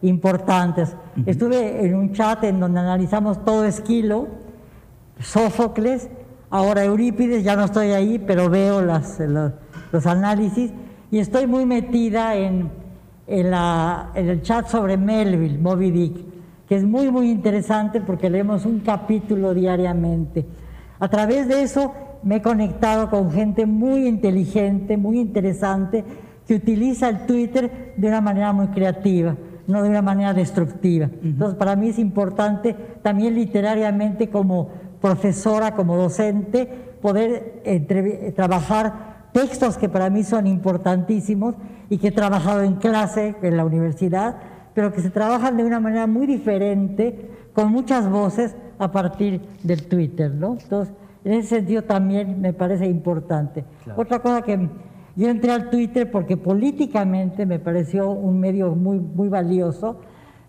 importantes. 0.01 0.95
Estuve 1.25 1.85
en 1.85 1.95
un 1.95 2.13
chat 2.13 2.41
en 2.45 2.61
donde 2.61 2.79
analizamos 2.79 3.43
todo 3.43 3.65
Esquilo, 3.65 4.29
Sófocles, 5.19 6.09
ahora 6.49 6.85
Eurípides, 6.85 7.43
ya 7.43 7.57
no 7.57 7.65
estoy 7.65 7.91
ahí, 7.91 8.17
pero 8.17 8.49
veo 8.49 8.81
las, 8.81 9.19
los, 9.19 10.05
análisis 10.05 10.71
y 11.11 11.19
estoy 11.19 11.47
muy 11.47 11.65
metida 11.65 12.33
en, 12.35 12.69
en, 13.27 13.51
la, 13.51 14.11
en, 14.15 14.29
el 14.29 14.41
chat 14.41 14.69
sobre 14.69 14.95
Melville, 14.95 15.57
Moby 15.57 15.91
Dick, 15.91 16.15
que 16.65 16.77
es 16.77 16.85
muy, 16.85 17.11
muy 17.11 17.29
interesante 17.29 17.99
porque 17.99 18.29
leemos 18.29 18.65
un 18.65 18.79
capítulo 18.79 19.53
diariamente. 19.53 20.45
A 20.99 21.07
través 21.07 21.47
de 21.47 21.63
eso 21.63 21.93
me 22.23 22.37
he 22.37 22.41
conectado 22.41 23.09
con 23.09 23.31
gente 23.31 23.65
muy 23.65 24.07
inteligente, 24.07 24.97
muy 24.97 25.19
interesante, 25.19 26.03
que 26.45 26.55
utiliza 26.55 27.09
el 27.09 27.25
Twitter 27.25 27.93
de 27.95 28.07
una 28.07 28.21
manera 28.21 28.51
muy 28.53 28.67
creativa, 28.67 29.35
no 29.67 29.83
de 29.83 29.89
una 29.89 30.01
manera 30.01 30.33
destructiva. 30.33 31.09
Entonces, 31.23 31.57
para 31.57 31.75
mí 31.75 31.89
es 31.89 31.99
importante 31.99 32.75
también 33.01 33.35
literariamente 33.35 34.29
como 34.29 34.69
profesora, 34.99 35.75
como 35.75 35.95
docente, 35.95 36.67
poder 37.01 37.63
trabajar 38.35 39.29
textos 39.31 39.77
que 39.77 39.87
para 39.87 40.09
mí 40.09 40.23
son 40.23 40.47
importantísimos 40.47 41.55
y 41.89 41.97
que 41.97 42.09
he 42.09 42.11
trabajado 42.11 42.63
en 42.63 42.75
clase 42.75 43.35
en 43.41 43.57
la 43.57 43.63
universidad, 43.63 44.37
pero 44.73 44.91
que 44.91 45.01
se 45.01 45.09
trabajan 45.09 45.55
de 45.55 45.63
una 45.63 45.79
manera 45.79 46.07
muy 46.07 46.27
diferente, 46.27 47.29
con 47.59 47.73
muchas 47.73 48.09
voces 48.09 48.55
a 48.77 48.89
partir 48.89 49.41
del 49.63 49.85
Twitter, 49.85 50.33
¿no? 50.33 50.55
Entonces, 50.61 50.95
en 51.25 51.33
ese 51.33 51.57
sentido 51.57 51.83
también 51.83 52.39
me 52.39 52.53
parece 52.53 52.85
importante. 52.85 53.65
Otra 53.97 54.19
cosa 54.19 54.43
que 54.43 54.69
yo 55.17 55.27
entré 55.27 55.51
al 55.51 55.69
Twitter 55.69 56.09
porque 56.09 56.37
políticamente 56.37 57.45
me 57.45 57.59
pareció 57.59 58.11
un 58.11 58.39
medio 58.39 58.73
muy, 58.75 58.97
muy 58.97 59.27
valioso. 59.27 59.99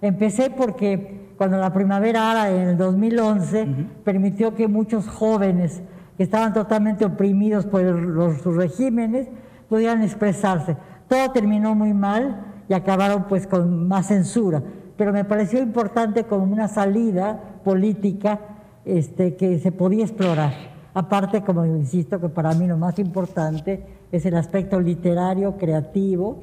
Empecé 0.01 0.51
porque 0.51 1.33
cuando 1.37 1.57
la 1.59 1.73
primavera 1.73 2.31
árabe 2.31 2.63
en 2.63 2.69
el 2.69 2.77
2011 2.77 3.67
permitió 4.05 4.55
que 4.55 4.69
muchos 4.69 5.09
jóvenes 5.09 5.83
que 6.17 6.23
estaban 6.23 6.53
totalmente 6.53 7.05
oprimidos 7.05 7.67
por 7.67 7.83
los, 7.83 8.41
sus 8.41 8.55
regímenes 8.55 9.27
pudieran 9.69 10.03
expresarse. 10.03 10.77
Todo 11.09 11.33
terminó 11.33 11.75
muy 11.75 11.93
mal 11.93 12.47
y 12.69 12.73
acabaron 12.73 13.25
pues 13.25 13.49
con 13.49 13.89
más 13.89 14.07
censura, 14.07 14.63
pero 15.01 15.15
me 15.15 15.25
pareció 15.25 15.63
importante 15.63 16.25
como 16.25 16.45
una 16.45 16.69
salida 16.69 17.41
política 17.65 18.39
este, 18.85 19.35
que 19.35 19.59
se 19.59 19.73
podía 19.73 20.05
explorar. 20.05 20.53
Aparte, 20.93 21.41
como 21.41 21.65
insisto, 21.65 22.21
que 22.21 22.29
para 22.29 22.53
mí 22.53 22.67
lo 22.67 22.77
más 22.77 22.99
importante 22.99 23.83
es 24.13 24.27
el 24.27 24.37
aspecto 24.37 24.79
literario, 24.79 25.57
creativo 25.57 26.43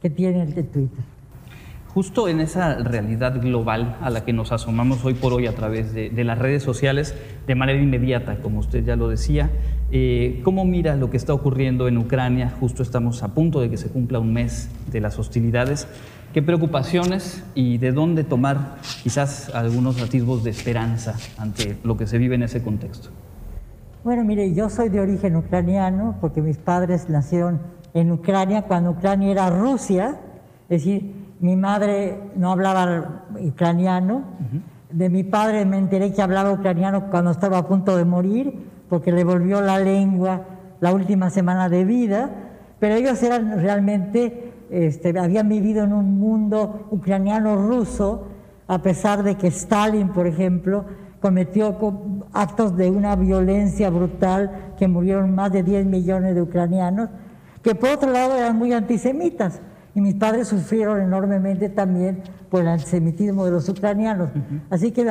que 0.00 0.08
tiene 0.08 0.44
el 0.44 0.54
Twitter. 0.54 1.04
Justo 1.88 2.26
en 2.28 2.40
esa 2.40 2.76
realidad 2.76 3.38
global 3.38 3.98
a 4.00 4.08
la 4.08 4.24
que 4.24 4.32
nos 4.32 4.50
asomamos 4.50 5.04
hoy 5.04 5.12
por 5.12 5.34
hoy 5.34 5.46
a 5.46 5.54
través 5.54 5.92
de, 5.92 6.24
las 6.24 6.38
redes 6.38 6.62
sociales 6.62 7.14
de 7.46 7.54
manera 7.54 7.78
inmediata, 7.78 8.40
como 8.40 8.60
usted 8.60 8.82
ya 8.82 8.96
lo 8.96 9.08
decía, 9.08 9.50
eh, 9.90 10.40
¿cómo 10.42 10.64
mira 10.64 10.96
lo 10.96 11.10
que 11.10 11.18
está 11.18 11.34
ocurriendo 11.34 11.86
en 11.86 11.98
Ucrania? 11.98 12.50
Justo 12.60 12.82
estamos 12.82 13.22
a 13.22 13.34
punto 13.34 13.60
de 13.60 13.68
que 13.68 13.76
se 13.76 13.90
cumpla 13.90 14.20
un 14.20 14.32
mes 14.32 14.70
de 14.90 15.02
las 15.02 15.18
hostilidades. 15.18 15.86
¿Qué 16.32 16.42
preocupaciones 16.42 17.42
y 17.54 17.78
de 17.78 17.92
dónde 17.92 18.22
tomar 18.22 18.76
quizás 19.02 19.54
algunos 19.54 20.00
atisbos 20.02 20.44
de 20.44 20.50
esperanza 20.50 21.14
ante 21.38 21.78
lo 21.84 21.96
que 21.96 22.06
se 22.06 22.18
vive 22.18 22.34
en 22.34 22.42
ese 22.42 22.62
contexto? 22.62 23.08
Bueno, 24.04 24.24
mire, 24.24 24.54
yo 24.54 24.68
soy 24.68 24.90
de 24.90 25.00
origen 25.00 25.36
ucraniano 25.36 26.16
porque 26.20 26.42
mis 26.42 26.58
padres 26.58 27.08
nacieron 27.08 27.60
en 27.94 28.12
Ucrania 28.12 28.62
cuando 28.62 28.90
Ucrania 28.90 29.30
era 29.30 29.50
Rusia, 29.50 30.20
es 30.68 30.84
decir, 30.84 31.28
mi 31.40 31.56
madre 31.56 32.18
no 32.36 32.52
hablaba 32.52 33.24
ucraniano, 33.40 34.24
de 34.90 35.08
mi 35.08 35.24
padre 35.24 35.64
me 35.64 35.78
enteré 35.78 36.12
que 36.12 36.22
hablaba 36.22 36.52
ucraniano 36.52 37.10
cuando 37.10 37.30
estaba 37.30 37.58
a 37.58 37.66
punto 37.66 37.96
de 37.96 38.04
morir, 38.04 38.66
porque 38.88 39.12
le 39.12 39.24
volvió 39.24 39.60
la 39.60 39.78
lengua 39.78 40.42
la 40.80 40.92
última 40.92 41.30
semana 41.30 41.68
de 41.68 41.84
vida, 41.84 42.30
pero 42.78 42.94
ellos 42.94 43.22
eran 43.22 43.60
realmente, 43.60 44.52
este, 44.70 45.18
habían 45.18 45.48
vivido 45.48 45.84
en 45.84 45.92
un 45.92 46.18
mundo 46.18 46.86
ucraniano-ruso, 46.90 48.26
a 48.66 48.82
pesar 48.82 49.22
de 49.22 49.36
que 49.36 49.48
Stalin, 49.48 50.08
por 50.10 50.26
ejemplo, 50.26 50.84
cometió 51.20 51.76
actos 52.32 52.76
de 52.76 52.90
una 52.90 53.16
violencia 53.16 53.90
brutal 53.90 54.74
que 54.78 54.88
murieron 54.88 55.34
más 55.34 55.52
de 55.52 55.62
10 55.62 55.86
millones 55.86 56.34
de 56.34 56.42
ucranianos, 56.42 57.08
que 57.62 57.74
por 57.74 57.90
otro 57.90 58.10
lado 58.10 58.36
eran 58.36 58.56
muy 58.56 58.72
antisemitas. 58.72 59.60
Y 59.94 60.00
mis 60.00 60.14
padres 60.14 60.48
sufrieron 60.48 61.00
enormemente 61.00 61.68
también 61.68 62.22
por 62.50 62.60
el 62.60 62.68
antisemitismo 62.68 63.44
de 63.44 63.50
los 63.50 63.68
ucranianos. 63.68 64.30
Así 64.70 64.92
que 64.92 65.04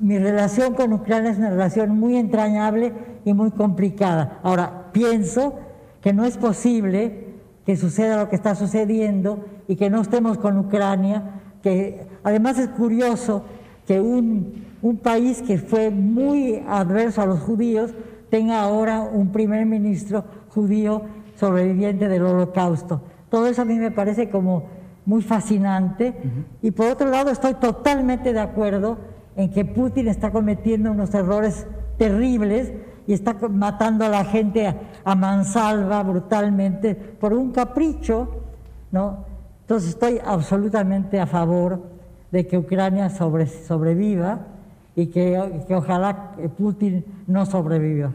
mi 0.00 0.18
relación 0.18 0.74
con 0.74 0.92
Ucrania 0.92 1.30
es 1.30 1.38
una 1.38 1.50
relación 1.50 1.96
muy 1.96 2.16
entrañable 2.16 2.92
y 3.24 3.32
muy 3.32 3.52
complicada. 3.52 4.40
Ahora, 4.42 4.86
pienso 4.92 5.54
que 6.00 6.12
no 6.12 6.24
es 6.24 6.36
posible 6.36 7.25
que 7.66 7.76
suceda 7.76 8.16
lo 8.16 8.28
que 8.28 8.36
está 8.36 8.54
sucediendo 8.54 9.44
y 9.68 9.74
que 9.76 9.90
no 9.90 10.00
estemos 10.00 10.38
con 10.38 10.56
Ucrania, 10.56 11.40
que 11.62 12.06
además 12.22 12.58
es 12.58 12.68
curioso 12.68 13.42
que 13.86 14.00
un, 14.00 14.64
un 14.82 14.96
país 14.98 15.42
que 15.42 15.58
fue 15.58 15.90
muy 15.90 16.62
adverso 16.68 17.22
a 17.22 17.26
los 17.26 17.40
judíos 17.40 17.92
tenga 18.30 18.60
ahora 18.60 19.00
un 19.00 19.32
primer 19.32 19.66
ministro 19.66 20.24
judío 20.50 21.02
sobreviviente 21.34 22.08
del 22.08 22.22
holocausto. 22.22 23.02
Todo 23.28 23.48
eso 23.48 23.62
a 23.62 23.64
mí 23.64 23.74
me 23.74 23.90
parece 23.90 24.30
como 24.30 24.64
muy 25.04 25.22
fascinante. 25.22 26.14
Y 26.62 26.70
por 26.72 26.86
otro 26.86 27.08
lado, 27.08 27.30
estoy 27.30 27.54
totalmente 27.54 28.32
de 28.32 28.40
acuerdo 28.40 28.98
en 29.36 29.50
que 29.50 29.64
Putin 29.64 30.08
está 30.08 30.30
cometiendo 30.30 30.90
unos 30.90 31.14
errores 31.14 31.66
terribles 31.98 32.72
y 33.06 33.12
está 33.12 33.34
matando 33.48 34.04
a 34.04 34.08
la 34.08 34.24
gente 34.24 34.74
a, 35.04 35.14
mansalva 35.14 36.02
brutalmente 36.02 36.94
por 36.94 37.32
un 37.32 37.52
capricho, 37.52 38.42
¿no? 38.90 39.24
Entonces 39.62 39.90
estoy 39.90 40.18
absolutamente 40.24 41.20
a 41.20 41.26
favor 41.26 41.82
de 42.30 42.46
que 42.46 42.58
Ucrania 42.58 43.08
sobreviva 43.10 44.46
y 44.94 45.06
que, 45.06 45.62
que, 45.66 45.74
ojalá 45.74 46.32
Putin 46.56 47.04
no 47.26 47.46
sobreviva. 47.46 48.12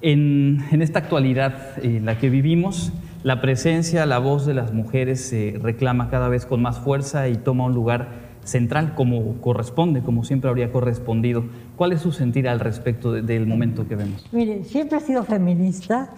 En, 0.00 0.64
en 0.70 0.82
esta 0.82 1.00
actualidad 1.00 1.82
en 1.82 2.04
la 2.04 2.18
que 2.18 2.30
vivimos, 2.30 2.92
la 3.24 3.40
presencia, 3.40 4.06
la 4.06 4.18
voz 4.18 4.46
de 4.46 4.54
las 4.54 4.72
mujeres 4.72 5.28
se 5.28 5.58
reclama 5.60 6.08
cada 6.08 6.28
vez 6.28 6.46
con 6.46 6.62
más 6.62 6.78
fuerza 6.78 7.28
y 7.28 7.36
toma 7.36 7.64
un 7.64 7.74
lugar 7.74 8.27
central 8.48 8.94
como 8.94 9.40
corresponde, 9.40 10.02
como 10.02 10.24
siempre 10.24 10.48
habría 10.48 10.72
correspondido. 10.72 11.44
¿Cuál 11.76 11.92
es 11.92 12.00
su 12.00 12.12
sentir 12.12 12.48
al 12.48 12.60
respecto 12.60 13.12
del 13.12 13.46
momento 13.46 13.86
que 13.86 13.94
vemos? 13.94 14.26
Mire, 14.32 14.64
siempre 14.64 14.98
he 14.98 15.00
sido 15.00 15.22
feminista. 15.22 16.10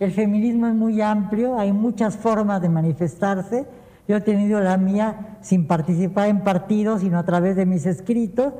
El 0.00 0.12
feminismo 0.12 0.66
es 0.66 0.74
muy 0.74 1.00
amplio, 1.00 1.58
hay 1.58 1.72
muchas 1.72 2.16
formas 2.16 2.60
de 2.60 2.68
manifestarse. 2.68 3.66
Yo 4.08 4.16
he 4.16 4.20
tenido 4.20 4.60
la 4.60 4.76
mía 4.76 5.38
sin 5.40 5.66
participar 5.66 6.28
en 6.28 6.40
partidos, 6.40 7.02
sino 7.02 7.18
a 7.18 7.24
través 7.24 7.56
de 7.56 7.66
mis 7.66 7.86
escritos. 7.86 8.54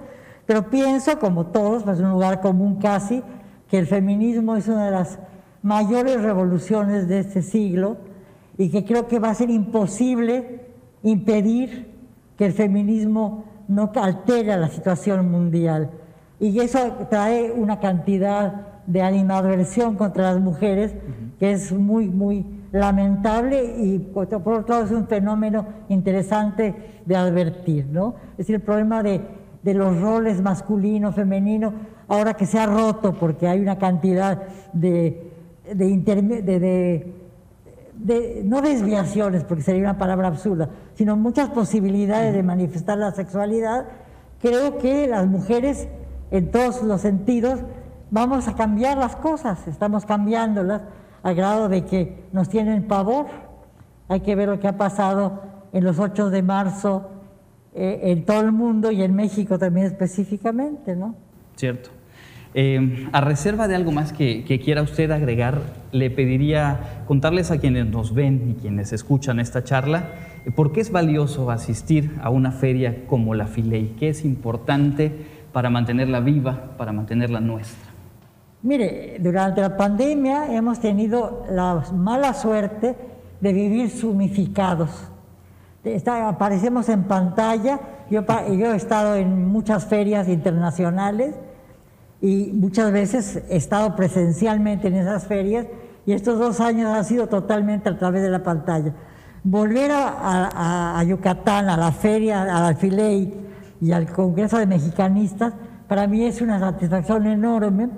Pero 0.46 0.70
pienso, 0.70 1.18
como 1.18 1.46
todos, 1.46 1.82
pues 1.82 1.98
un 2.00 2.10
lugar 2.10 2.40
común 2.40 2.76
casi, 2.76 3.22
que 3.68 3.78
el 3.78 3.86
feminismo 3.86 4.56
es 4.56 4.68
una 4.68 4.86
de 4.86 4.90
las 4.92 5.18
mayores 5.62 6.22
revoluciones 6.22 7.08
de 7.08 7.18
este 7.20 7.42
siglo 7.42 7.96
y 8.56 8.70
que 8.70 8.84
creo 8.84 9.06
que 9.06 9.18
va 9.18 9.30
a 9.30 9.34
ser 9.34 9.50
imposible 9.50 10.60
impedir 11.02 11.97
que 12.38 12.46
el 12.46 12.52
feminismo 12.54 13.44
no 13.68 13.92
altere 13.94 14.56
la 14.56 14.68
situación 14.68 15.30
mundial. 15.30 15.90
Y 16.40 16.58
eso 16.60 16.78
trae 17.10 17.52
una 17.52 17.80
cantidad 17.80 18.84
de 18.86 19.02
animadversión 19.02 19.96
contra 19.96 20.32
las 20.32 20.40
mujeres 20.40 20.94
que 21.38 21.52
es 21.52 21.72
muy, 21.72 22.08
muy 22.08 22.46
lamentable 22.72 23.62
y 23.76 23.98
por 23.98 24.32
otro 24.32 24.64
lado 24.66 24.84
es 24.84 24.90
un 24.90 25.06
fenómeno 25.06 25.66
interesante 25.90 26.74
de 27.04 27.16
advertir, 27.16 27.86
¿no? 27.90 28.14
Es 28.32 28.38
decir, 28.38 28.54
el 28.54 28.62
problema 28.62 29.02
de, 29.02 29.20
de 29.62 29.74
los 29.74 30.00
roles 30.00 30.40
masculino, 30.40 31.12
femenino, 31.12 31.74
ahora 32.06 32.34
que 32.34 32.46
se 32.46 32.58
ha 32.58 32.66
roto 32.66 33.12
porque 33.14 33.46
hay 33.46 33.60
una 33.60 33.78
cantidad 33.78 34.42
de 34.72 35.28
de, 35.74 36.40
de, 36.42 37.12
no 38.44 38.62
desviaciones, 38.62 39.44
porque 39.44 39.62
sería 39.62 39.82
una 39.82 39.98
palabra 39.98 40.28
absurda, 40.28 40.70
sino 40.94 41.16
muchas 41.16 41.50
posibilidades 41.50 42.34
de 42.34 42.42
manifestar 42.42 42.98
la 42.98 43.12
sexualidad, 43.12 43.86
creo 44.40 44.78
que 44.78 45.06
las 45.06 45.26
mujeres, 45.26 45.88
en 46.30 46.50
todos 46.50 46.82
los 46.82 47.00
sentidos, 47.00 47.60
vamos 48.10 48.48
a 48.48 48.54
cambiar 48.54 48.98
las 48.98 49.16
cosas, 49.16 49.66
estamos 49.66 50.06
cambiándolas 50.06 50.82
al 51.22 51.34
grado 51.34 51.68
de 51.68 51.84
que 51.84 52.24
nos 52.32 52.48
tienen 52.48 52.86
pavor. 52.86 53.26
Hay 54.08 54.20
que 54.20 54.34
ver 54.34 54.48
lo 54.48 54.60
que 54.60 54.68
ha 54.68 54.76
pasado 54.76 55.42
en 55.72 55.84
los 55.84 55.98
8 55.98 56.30
de 56.30 56.42
marzo 56.42 57.10
eh, 57.74 58.00
en 58.04 58.24
todo 58.24 58.40
el 58.40 58.52
mundo 58.52 58.90
y 58.90 59.02
en 59.02 59.14
México 59.14 59.58
también 59.58 59.86
específicamente, 59.86 60.96
¿no? 60.96 61.14
Cierto. 61.56 61.90
Eh, 62.54 63.08
a 63.12 63.20
reserva 63.20 63.68
de 63.68 63.74
algo 63.74 63.92
más 63.92 64.12
que, 64.12 64.44
quiera 64.64 64.82
usted 64.82 65.10
agregar, 65.10 65.60
le 65.92 66.10
pediría 66.10 67.02
contarles 67.06 67.50
a 67.50 67.58
quienes 67.58 67.86
nos 67.86 68.14
ven 68.14 68.50
y 68.50 68.60
quienes 68.60 68.92
escuchan 68.92 69.38
esta 69.38 69.64
charla 69.64 70.04
eh, 70.46 70.50
por 70.50 70.72
qué 70.72 70.80
es 70.80 70.90
valioso 70.90 71.50
asistir 71.50 72.16
a 72.22 72.30
una 72.30 72.50
feria 72.50 73.06
como 73.06 73.34
la 73.34 73.46
Filey, 73.46 73.96
qué 73.98 74.08
es 74.08 74.24
importante 74.24 75.12
para 75.52 75.68
mantenerla 75.68 76.20
viva, 76.20 76.76
para 76.78 76.92
mantenerla 76.92 77.40
nuestra. 77.40 77.90
Mire, 78.62 79.18
durante 79.20 79.60
la 79.60 79.76
pandemia 79.76 80.52
hemos 80.52 80.80
tenido 80.80 81.44
la 81.50 81.84
mala 81.92 82.34
suerte 82.34 82.96
de 83.40 83.52
vivir 83.52 83.90
sumificados. 83.90 84.90
aparecemos 86.06 86.88
en 86.88 87.04
pantalla, 87.04 87.78
yo 88.10 88.24
he 88.26 88.76
estado 88.76 89.14
en 89.14 89.46
muchas 89.46 89.86
ferias 89.86 90.28
internacionales, 90.28 91.36
y 92.20 92.50
muchas 92.52 92.90
veces 92.92 93.42
he 93.48 93.56
estado 93.56 93.94
presencialmente 93.94 94.88
en 94.88 94.94
esas 94.94 95.26
ferias 95.26 95.66
y 96.04 96.12
estos 96.12 96.38
dos 96.38 96.60
años 96.60 96.92
han 96.94 97.04
sido 97.04 97.28
totalmente 97.28 97.88
a 97.88 97.98
través 97.98 98.22
de 98.22 98.30
la 98.30 98.42
pantalla. 98.42 98.92
Volver 99.44 99.90
a, 99.94 101.02
Yucatán, 101.06 101.68
a 101.68 101.76
la 101.76 101.92
feria, 101.92 102.42
al 102.42 102.64
Alfiley 102.64 103.32
y 103.80 103.92
al 103.92 104.10
Congreso 104.12 104.58
de 104.58 104.66
Mexicanistas, 104.66 105.54
para 105.86 106.06
mí 106.06 106.24
es 106.24 106.40
una 106.40 106.58
satisfacción 106.58 107.26
enorme 107.26 107.88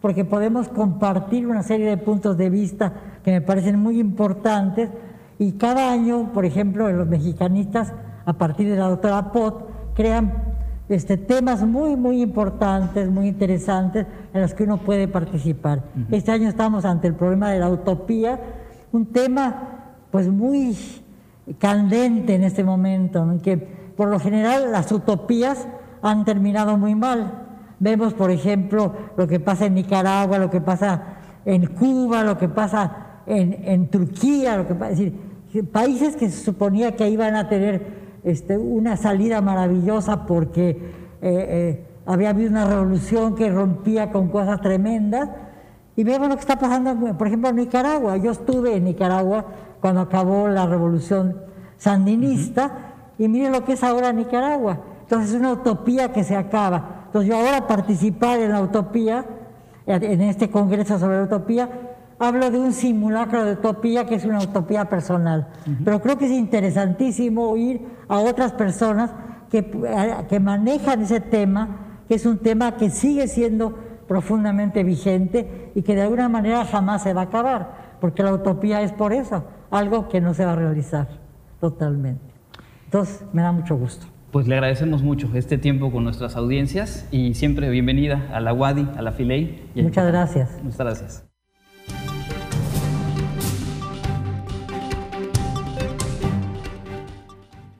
porque 0.00 0.24
podemos 0.24 0.68
compartir 0.68 1.46
una 1.46 1.62
serie 1.62 1.86
de 1.86 1.96
puntos 1.96 2.36
de 2.36 2.50
vista 2.50 2.92
que 3.22 3.32
me 3.32 3.40
parecen 3.40 3.78
muy 3.78 4.00
importantes 4.00 4.90
y 5.38 5.52
cada 5.52 5.92
año, 5.92 6.32
por 6.32 6.44
ejemplo, 6.44 6.90
los 6.90 7.06
mexicanistas, 7.06 7.92
a 8.24 8.32
partir 8.34 8.68
de 8.68 8.76
la 8.76 8.88
doctora 8.88 9.30
Pot, 9.32 9.94
crean 9.94 10.57
este, 10.88 11.16
temas 11.16 11.62
muy, 11.62 11.96
muy 11.96 12.22
importantes, 12.22 13.10
muy 13.10 13.28
interesantes 13.28 14.06
en 14.32 14.40
los 14.40 14.54
que 14.54 14.64
uno 14.64 14.78
puede 14.78 15.06
participar. 15.08 15.82
Este 16.10 16.32
año 16.32 16.48
estamos 16.48 16.84
ante 16.84 17.08
el 17.08 17.14
problema 17.14 17.50
de 17.50 17.58
la 17.58 17.68
utopía, 17.68 18.40
un 18.92 19.06
tema 19.06 19.94
pues 20.10 20.28
muy 20.28 20.76
candente 21.58 22.34
en 22.34 22.44
este 22.44 22.64
momento, 22.64 23.22
en 23.30 23.40
que 23.40 23.56
por 23.56 24.08
lo 24.08 24.18
general 24.18 24.72
las 24.72 24.90
utopías 24.90 25.68
han 26.02 26.24
terminado 26.24 26.78
muy 26.78 26.94
mal. 26.94 27.46
Vemos, 27.80 28.14
por 28.14 28.30
ejemplo, 28.30 28.94
lo 29.16 29.28
que 29.28 29.40
pasa 29.40 29.66
en 29.66 29.74
Nicaragua, 29.74 30.38
lo 30.38 30.50
que 30.50 30.60
pasa 30.60 31.02
en 31.44 31.66
Cuba, 31.66 32.24
lo 32.24 32.38
que 32.38 32.48
pasa 32.48 33.22
en, 33.26 33.56
en 33.64 33.88
Turquía, 33.88 34.56
lo 34.56 34.66
que 34.66 34.74
pasa, 34.74 34.92
es 34.92 34.98
decir, 34.98 35.70
países 35.70 36.16
que 36.16 36.30
se 36.30 36.44
suponía 36.44 36.96
que 36.96 37.08
iban 37.08 37.34
a 37.34 37.48
tener 37.48 38.07
este, 38.24 38.58
una 38.58 38.96
salida 38.96 39.40
maravillosa 39.40 40.26
porque 40.26 40.70
eh, 40.70 40.76
eh, 41.22 41.84
había 42.06 42.30
habido 42.30 42.50
una 42.50 42.66
revolución 42.66 43.34
que 43.34 43.50
rompía 43.50 44.10
con 44.10 44.28
cosas 44.28 44.60
tremendas. 44.60 45.28
Y 45.96 46.04
vemos 46.04 46.28
lo 46.28 46.34
que 46.34 46.40
está 46.40 46.56
pasando, 46.56 47.16
por 47.16 47.26
ejemplo, 47.26 47.50
en 47.50 47.56
Nicaragua. 47.56 48.16
Yo 48.16 48.30
estuve 48.30 48.76
en 48.76 48.84
Nicaragua 48.84 49.44
cuando 49.80 50.00
acabó 50.00 50.48
la 50.48 50.66
revolución 50.66 51.36
sandinista, 51.76 52.88
y 53.18 53.28
mire 53.28 53.50
lo 53.50 53.64
que 53.64 53.72
es 53.72 53.82
ahora 53.82 54.12
Nicaragua. 54.12 54.78
Entonces 55.02 55.30
es 55.30 55.40
una 55.40 55.52
utopía 55.52 56.12
que 56.12 56.22
se 56.24 56.36
acaba. 56.36 57.04
Entonces 57.06 57.28
yo 57.28 57.36
ahora 57.36 57.66
participar 57.66 58.38
en 58.40 58.52
la 58.52 58.60
utopía, 58.60 59.24
en 59.86 60.20
este 60.20 60.50
congreso 60.50 60.98
sobre 60.98 61.16
la 61.16 61.24
utopía, 61.24 61.68
hablo 62.18 62.50
de 62.50 62.58
un 62.58 62.72
simulacro 62.72 63.44
de 63.44 63.52
utopía 63.52 64.06
que 64.06 64.16
es 64.16 64.24
una 64.24 64.40
utopía 64.40 64.86
personal. 64.86 65.48
Pero 65.84 66.00
creo 66.00 66.18
que 66.18 66.26
es 66.26 66.32
interesantísimo 66.32 67.50
oír 67.50 67.82
a 68.08 68.18
otras 68.18 68.52
personas 68.52 69.10
que, 69.50 69.70
que 70.28 70.40
manejan 70.40 71.02
ese 71.02 71.20
tema, 71.20 72.02
que 72.08 72.14
es 72.14 72.26
un 72.26 72.38
tema 72.38 72.76
que 72.76 72.90
sigue 72.90 73.28
siendo 73.28 73.78
profundamente 74.06 74.82
vigente 74.84 75.70
y 75.74 75.82
que 75.82 75.94
de 75.94 76.02
alguna 76.02 76.28
manera 76.28 76.64
jamás 76.64 77.02
se 77.02 77.12
va 77.12 77.22
a 77.22 77.24
acabar, 77.24 77.96
porque 78.00 78.22
la 78.22 78.32
utopía 78.32 78.82
es 78.82 78.92
por 78.92 79.12
eso, 79.12 79.44
algo 79.70 80.08
que 80.08 80.20
no 80.20 80.34
se 80.34 80.44
va 80.44 80.52
a 80.52 80.56
realizar 80.56 81.08
totalmente. 81.60 82.24
Entonces, 82.86 83.22
me 83.32 83.42
da 83.42 83.52
mucho 83.52 83.76
gusto. 83.76 84.06
Pues 84.32 84.46
le 84.46 84.54
agradecemos 84.54 85.02
mucho 85.02 85.30
este 85.34 85.56
tiempo 85.56 85.90
con 85.90 86.04
nuestras 86.04 86.36
audiencias 86.36 87.06
y 87.10 87.34
siempre 87.34 87.68
bienvenida 87.70 88.28
a 88.32 88.40
la 88.40 88.52
WADI, 88.52 88.88
a 88.96 89.02
la 89.02 89.12
FILEI. 89.12 89.70
Muchas 89.76 90.06
gracias. 90.06 90.50
Muchas 90.62 90.78
gracias. 90.78 91.27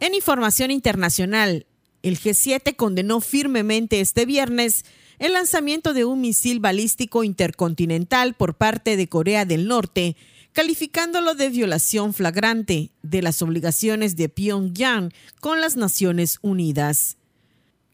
En 0.09 0.14
información 0.14 0.70
internacional, 0.70 1.66
el 2.02 2.18
G7 2.18 2.74
condenó 2.76 3.20
firmemente 3.20 4.00
este 4.00 4.24
viernes 4.24 4.86
el 5.18 5.34
lanzamiento 5.34 5.92
de 5.92 6.06
un 6.06 6.22
misil 6.22 6.61
balístico 6.61 7.24
intercontinental 7.24 8.32
por 8.32 8.54
parte 8.54 8.96
de 8.96 9.06
Corea 9.06 9.44
del 9.44 9.68
Norte, 9.68 10.16
calificándolo 10.54 11.34
de 11.34 11.50
violación 11.50 12.14
flagrante 12.14 12.90
de 13.02 13.20
las 13.20 13.42
obligaciones 13.42 14.16
de 14.16 14.30
Pyongyang 14.30 15.12
con 15.40 15.61
las 15.61 15.76
Naciones 15.76 16.38
Unidas. 16.40 17.18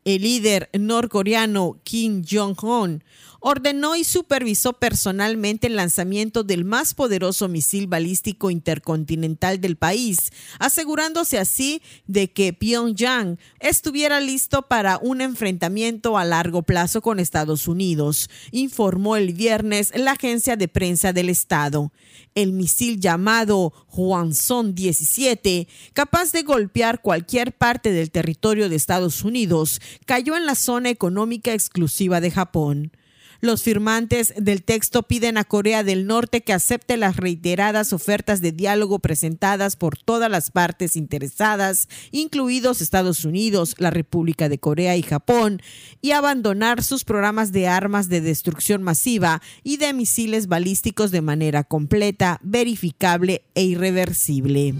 El 0.04 0.22
líder 0.22 0.70
norcoreano 0.72 1.80
Kim 1.82 2.22
Jong-un 2.24 3.02
ordenó 3.46 3.94
y 3.94 4.04
supervisó 4.04 4.72
personalmente 4.72 5.66
el 5.66 5.76
lanzamiento 5.76 6.44
del 6.44 6.64
más 6.64 6.94
poderoso 6.94 7.46
misil 7.46 7.86
balístico 7.86 8.50
intercontinental 8.50 9.60
del 9.60 9.76
país, 9.76 10.32
asegurándose 10.58 11.38
así 11.38 11.82
de 12.06 12.32
que 12.32 12.54
Pyongyang 12.54 13.38
estuviera 13.60 14.18
listo 14.18 14.62
para 14.62 14.96
un 14.96 15.20
enfrentamiento 15.20 16.16
a 16.16 16.24
largo 16.24 16.62
plazo 16.62 17.02
con 17.02 17.20
Estados 17.20 17.68
Unidos, 17.68 18.30
informó 18.50 19.14
el 19.16 19.34
viernes 19.34 19.92
la 19.94 20.12
agencia 20.12 20.56
de 20.56 20.68
prensa 20.68 21.12
del 21.12 21.28
Estado. 21.28 21.92
El 22.34 22.54
misil 22.54 22.98
llamado 22.98 23.74
Hwasong 23.88 24.74
17, 24.74 25.68
capaz 25.92 26.32
de 26.32 26.44
golpear 26.44 27.02
cualquier 27.02 27.52
parte 27.52 27.92
del 27.92 28.10
territorio 28.10 28.70
de 28.70 28.76
Estados 28.76 29.22
Unidos, 29.22 29.82
cayó 30.06 30.34
en 30.34 30.46
la 30.46 30.54
zona 30.54 30.88
económica 30.88 31.52
exclusiva 31.52 32.22
de 32.22 32.30
Japón. 32.30 32.92
Los 33.40 33.62
firmantes 33.62 34.32
del 34.36 34.62
texto 34.62 35.02
piden 35.02 35.36
a 35.36 35.44
Corea 35.44 35.84
del 35.84 36.06
Norte 36.06 36.42
que 36.42 36.52
acepte 36.52 36.96
las 36.96 37.16
reiteradas 37.16 37.92
ofertas 37.92 38.40
de 38.40 38.52
diálogo 38.52 38.98
presentadas 38.98 39.76
por 39.76 39.98
todas 39.98 40.30
las 40.30 40.50
partes 40.50 40.96
interesadas, 40.96 41.88
incluidos 42.10 42.80
Estados 42.80 43.24
Unidos, 43.24 43.74
la 43.78 43.90
República 43.90 44.48
de 44.48 44.58
Corea 44.58 44.96
y 44.96 45.02
Japón, 45.02 45.60
y 46.00 46.12
abandonar 46.12 46.82
sus 46.82 47.04
programas 47.04 47.52
de 47.52 47.68
armas 47.68 48.08
de 48.08 48.20
destrucción 48.20 48.82
masiva 48.82 49.42
y 49.62 49.76
de 49.76 49.92
misiles 49.92 50.46
balísticos 50.46 51.10
de 51.10 51.22
manera 51.22 51.64
completa, 51.64 52.40
verificable 52.42 53.44
e 53.54 53.64
irreversible. 53.64 54.74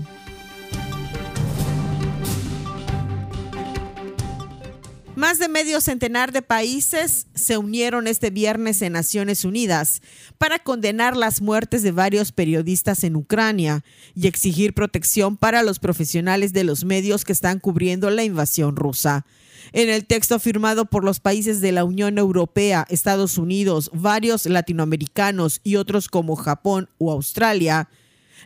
Más 5.25 5.39
de 5.39 5.49
medio 5.49 5.81
centenar 5.81 6.33
de 6.33 6.43
países 6.43 7.29
se 7.35 7.57
unieron 7.57 8.09
este 8.09 8.29
viernes 8.29 8.83
en 8.83 8.93
Naciones 8.93 9.47
Unidas 9.47 10.03
para 10.37 10.59
condenar 10.59 11.17
las 11.17 11.41
muertes 11.41 11.83
de 11.83 11.93
varios 11.93 12.31
periodistas 12.31 13.05
en 13.05 13.17
Ucrania 13.17 13.83
y 14.15 14.27
exigir 14.27 14.75
protección 14.75 15.39
para 15.39 15.63
los 15.63 15.79
profesionales 15.79 16.53
de 16.53 16.65
los 16.65 16.85
medios 16.85 17.25
que 17.25 17.33
están 17.33 17.59
cubriendo 17.59 18.11
la 18.11 18.23
invasión 18.23 18.77
rusa. 18.77 19.25
En 19.73 19.89
el 19.89 20.05
texto 20.05 20.39
firmado 20.39 20.85
por 20.85 21.05
los 21.05 21.21
países 21.21 21.63
de 21.63 21.73
la 21.73 21.85
Unión 21.85 22.19
Europea, 22.19 22.87
Estados 22.91 23.39
Unidos, 23.39 23.91
varios 23.95 24.45
latinoamericanos 24.45 25.63
y 25.65 25.77
otros 25.77 26.09
como 26.09 26.37
Japón 26.37 26.91
o 26.99 27.11
Australia, 27.11 27.89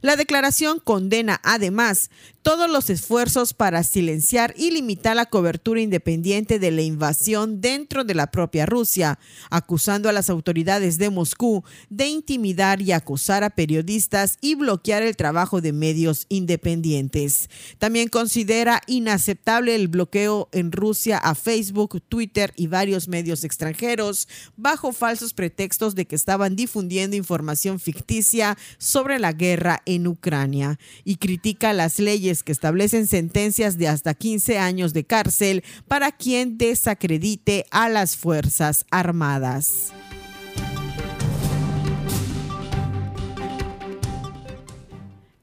la 0.01 0.16
declaración 0.16 0.80
condena 0.80 1.41
además 1.43 2.11
todos 2.43 2.70
los 2.70 2.89
esfuerzos 2.89 3.53
para 3.53 3.82
silenciar 3.82 4.55
y 4.57 4.70
limitar 4.70 5.14
la 5.14 5.26
cobertura 5.26 5.82
independiente 5.82 6.59
de 6.59 6.70
la 6.70 6.80
invasión 6.80 7.61
dentro 7.61 8.05
de 8.05 8.14
la 8.14 8.30
propia 8.30 8.64
Rusia, 8.64 9.18
acusando 9.51 10.09
a 10.09 10.12
las 10.12 10.30
autoridades 10.30 10.97
de 10.97 11.11
Moscú 11.11 11.62
de 11.91 12.07
intimidar 12.07 12.80
y 12.80 12.93
acosar 12.93 13.45
a 13.45 13.51
periodistas 13.51 14.39
y 14.41 14.55
bloquear 14.55 15.03
el 15.03 15.14
trabajo 15.14 15.61
de 15.61 15.74
medios 15.74 16.24
independientes. 16.30 17.51
También 17.78 18.09
considera 18.09 18.80
inaceptable 18.86 19.74
el 19.74 19.89
bloqueo 19.89 20.49
en 20.53 20.72
Rusia 20.72 21.18
a 21.18 21.34
Facebook, 21.34 22.03
Twitter 22.09 22.55
y 22.57 22.68
varios 22.68 23.09
medios 23.09 23.45
extranjeros 23.45 24.26
bajo 24.57 24.93
falsos 24.93 25.34
pretextos 25.34 25.95
de 25.95 26.07
que 26.07 26.16
estaban 26.16 26.57
difundiendo 26.57 27.16
información 27.16 27.78
ficticia 27.78 28.57
sobre 28.78 29.18
la 29.18 29.32
guerra 29.32 29.78
en 29.87 30.07
Ucrania 30.07 30.79
y 31.05 31.16
critica 31.16 31.72
las 31.72 31.99
leyes 31.99 32.43
que 32.43 32.53
establecen 32.53 33.07
sentencias 33.07 33.79
de 33.79 33.89
hasta 33.89 34.14
15 34.14 34.59
años 34.59 34.93
de 34.93 35.05
cárcel 35.05 35.64
para 35.87 36.12
quien 36.12 36.59
desacredite 36.59 37.66
a 37.70 37.89
las 37.89 38.16
Fuerzas 38.16 38.85
Armadas. 38.91 39.93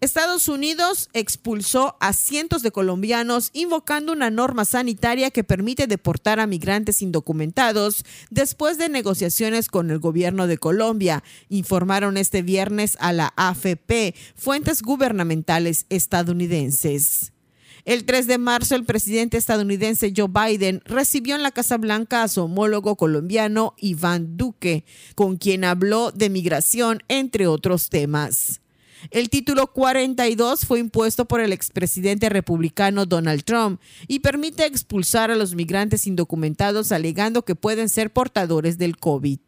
Estados 0.06 0.48
Unidos 0.48 1.10
expulsó 1.14 1.98
a 2.00 2.14
cientos 2.14 2.62
de 2.62 2.72
colombianos 2.72 3.50
invocando 3.54 4.14
una 4.14 4.30
norma 4.30 4.64
sanitaria 4.64 5.32
que 5.32 5.44
permite 5.44 5.88
deportar 5.88 6.40
a 6.40 6.46
migrantes 6.46 7.02
indocumentados 7.02 8.06
después 8.30 8.78
de 8.78 8.88
negociaciones 8.88 9.68
con 9.68 9.90
el 9.90 9.98
gobierno 9.98 10.46
de 10.46 10.60
Colombia, 10.60 11.24
informaron 11.50 12.18
este 12.18 12.44
viernes 12.44 12.98
a 13.00 13.14
la 13.14 13.34
AFP 13.36 14.14
fuentes 14.36 14.84
gubernamentales 14.84 15.88
estadounidenses. 15.90 17.34
El 17.84 18.06
3 18.06 18.28
de 18.28 18.38
marzo, 18.38 18.76
el 18.76 18.86
presidente 18.86 19.38
estadounidense 19.38 20.14
Joe 20.16 20.30
Biden 20.30 20.82
recibió 20.86 21.36
en 21.36 21.42
la 21.42 21.52
Casa 21.52 21.78
Blanca 21.78 22.22
a 22.22 22.28
su 22.28 22.44
homólogo 22.44 22.96
colombiano 22.96 23.74
Iván 23.78 24.38
Duque, 24.38 24.86
con 25.16 25.38
quien 25.38 25.64
habló 25.64 26.12
de 26.12 26.30
migración, 26.30 27.04
entre 27.08 27.48
otros 27.48 27.90
temas. 27.90 28.62
El 29.12 29.30
título 29.30 29.68
42 29.68 30.66
fue 30.66 30.80
impuesto 30.80 31.26
por 31.26 31.42
el 31.42 31.54
expresidente 31.54 32.30
republicano 32.30 33.06
Donald 33.06 33.44
Trump 33.44 33.80
y 34.08 34.20
permite 34.20 34.66
expulsar 34.66 35.32
a 35.32 35.36
los 35.36 35.56
migrantes 35.56 36.08
indocumentados 36.08 36.92
alegando 36.92 37.44
que 37.44 37.56
pueden 37.56 37.90
ser 37.90 38.12
portadores 38.12 38.78
del 38.78 38.98
COVID. 38.98 39.40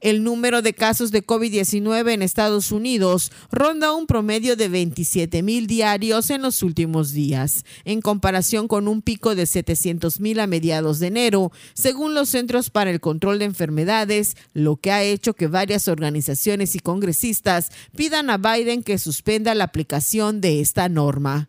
El 0.00 0.22
número 0.22 0.62
de 0.62 0.74
casos 0.74 1.10
de 1.10 1.26
COVID-19 1.26 2.12
en 2.12 2.22
Estados 2.22 2.70
Unidos 2.70 3.32
ronda 3.50 3.92
un 3.92 4.06
promedio 4.06 4.54
de 4.54 4.68
27 4.68 5.42
mil 5.42 5.66
diarios 5.66 6.30
en 6.30 6.42
los 6.42 6.62
últimos 6.62 7.12
días, 7.12 7.64
en 7.84 8.00
comparación 8.00 8.68
con 8.68 8.86
un 8.86 9.02
pico 9.02 9.34
de 9.34 9.46
700 9.46 10.20
mil 10.20 10.38
a 10.38 10.46
mediados 10.46 11.00
de 11.00 11.08
enero, 11.08 11.50
según 11.74 12.14
los 12.14 12.28
Centros 12.28 12.70
para 12.70 12.90
el 12.90 13.00
Control 13.00 13.40
de 13.40 13.46
Enfermedades, 13.46 14.36
lo 14.52 14.76
que 14.76 14.92
ha 14.92 15.02
hecho 15.02 15.34
que 15.34 15.48
varias 15.48 15.88
organizaciones 15.88 16.76
y 16.76 16.78
congresistas 16.78 17.70
pidan 17.96 18.30
a 18.30 18.38
Biden 18.38 18.84
que 18.84 18.98
suspenda 18.98 19.54
la 19.56 19.64
aplicación 19.64 20.40
de 20.40 20.60
esta 20.60 20.88
norma. 20.88 21.48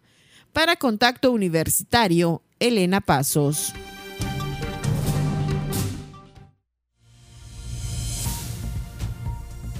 Para 0.53 0.75
Contacto 0.75 1.31
Universitario, 1.31 2.41
Elena 2.59 3.01
Pasos. 3.01 3.73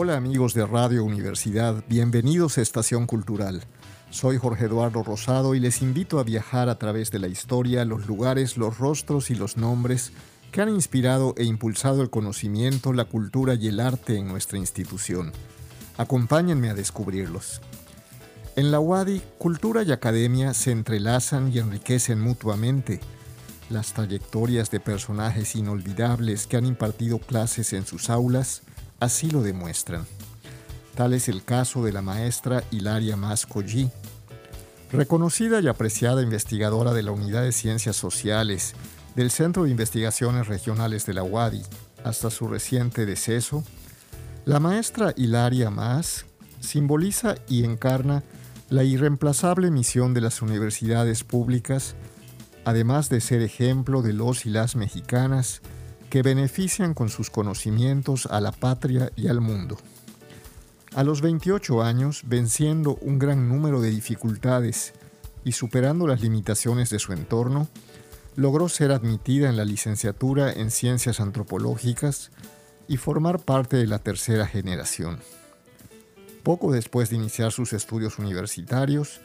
Hola 0.00 0.16
amigos 0.16 0.54
de 0.54 0.64
Radio 0.64 1.02
Universidad, 1.02 1.82
bienvenidos 1.88 2.56
a 2.56 2.60
Estación 2.60 3.08
Cultural. 3.08 3.64
Soy 4.10 4.38
Jorge 4.38 4.66
Eduardo 4.66 5.02
Rosado 5.02 5.56
y 5.56 5.58
les 5.58 5.82
invito 5.82 6.20
a 6.20 6.22
viajar 6.22 6.68
a 6.68 6.78
través 6.78 7.10
de 7.10 7.18
la 7.18 7.26
historia, 7.26 7.84
los 7.84 8.06
lugares, 8.06 8.56
los 8.56 8.78
rostros 8.78 9.28
y 9.28 9.34
los 9.34 9.56
nombres 9.56 10.12
que 10.52 10.62
han 10.62 10.68
inspirado 10.68 11.34
e 11.36 11.42
impulsado 11.42 12.00
el 12.00 12.10
conocimiento, 12.10 12.92
la 12.92 13.06
cultura 13.06 13.54
y 13.54 13.66
el 13.66 13.80
arte 13.80 14.16
en 14.16 14.28
nuestra 14.28 14.56
institución. 14.56 15.32
Acompáñenme 15.96 16.70
a 16.70 16.74
descubrirlos. 16.74 17.60
En 18.54 18.70
la 18.70 18.78
UADI, 18.78 19.20
cultura 19.36 19.82
y 19.82 19.90
academia 19.90 20.54
se 20.54 20.70
entrelazan 20.70 21.52
y 21.52 21.58
enriquecen 21.58 22.20
mutuamente. 22.20 23.00
Las 23.68 23.94
trayectorias 23.94 24.70
de 24.70 24.78
personajes 24.78 25.56
inolvidables 25.56 26.46
que 26.46 26.56
han 26.56 26.66
impartido 26.66 27.18
clases 27.18 27.72
en 27.72 27.84
sus 27.84 28.10
aulas 28.10 28.62
así 29.00 29.30
lo 29.30 29.42
demuestran. 29.42 30.06
Tal 30.94 31.14
es 31.14 31.28
el 31.28 31.44
caso 31.44 31.84
de 31.84 31.92
la 31.92 32.02
maestra 32.02 32.64
Hilaria 32.70 33.16
Mascollí, 33.16 33.90
reconocida 34.90 35.60
y 35.60 35.68
apreciada 35.68 36.22
investigadora 36.22 36.92
de 36.92 37.02
la 37.02 37.12
Unidad 37.12 37.42
de 37.42 37.52
Ciencias 37.52 37.96
Sociales 37.96 38.74
del 39.14 39.30
Centro 39.30 39.64
de 39.64 39.70
Investigaciones 39.70 40.46
Regionales 40.48 41.06
de 41.06 41.14
la 41.14 41.22
UADI 41.22 41.62
hasta 42.04 42.30
su 42.30 42.48
reciente 42.48 43.06
deceso, 43.06 43.64
la 44.44 44.60
maestra 44.60 45.12
Hilaria 45.16 45.70
Mas 45.70 46.26
simboliza 46.60 47.34
y 47.48 47.64
encarna 47.64 48.22
la 48.70 48.84
irreemplazable 48.84 49.70
misión 49.70 50.14
de 50.14 50.20
las 50.20 50.42
universidades 50.42 51.24
públicas, 51.24 51.94
además 52.64 53.08
de 53.08 53.20
ser 53.20 53.42
ejemplo 53.42 54.02
de 54.02 54.12
los 54.12 54.46
y 54.46 54.50
las 54.50 54.76
mexicanas 54.76 55.62
que 56.10 56.22
benefician 56.22 56.94
con 56.94 57.08
sus 57.08 57.30
conocimientos 57.30 58.26
a 58.26 58.40
la 58.40 58.52
patria 58.52 59.12
y 59.16 59.28
al 59.28 59.40
mundo. 59.40 59.76
A 60.94 61.04
los 61.04 61.20
28 61.20 61.82
años, 61.82 62.22
venciendo 62.26 62.96
un 63.00 63.18
gran 63.18 63.48
número 63.48 63.80
de 63.80 63.90
dificultades 63.90 64.94
y 65.44 65.52
superando 65.52 66.06
las 66.06 66.20
limitaciones 66.20 66.90
de 66.90 66.98
su 66.98 67.12
entorno, 67.12 67.68
logró 68.36 68.68
ser 68.68 68.92
admitida 68.92 69.48
en 69.48 69.56
la 69.56 69.64
licenciatura 69.64 70.52
en 70.52 70.70
Ciencias 70.70 71.20
Antropológicas 71.20 72.30
y 72.86 72.96
formar 72.96 73.40
parte 73.40 73.76
de 73.76 73.86
la 73.86 73.98
tercera 73.98 74.46
generación. 74.46 75.18
Poco 76.42 76.72
después 76.72 77.10
de 77.10 77.16
iniciar 77.16 77.52
sus 77.52 77.72
estudios 77.72 78.18
universitarios, 78.18 79.20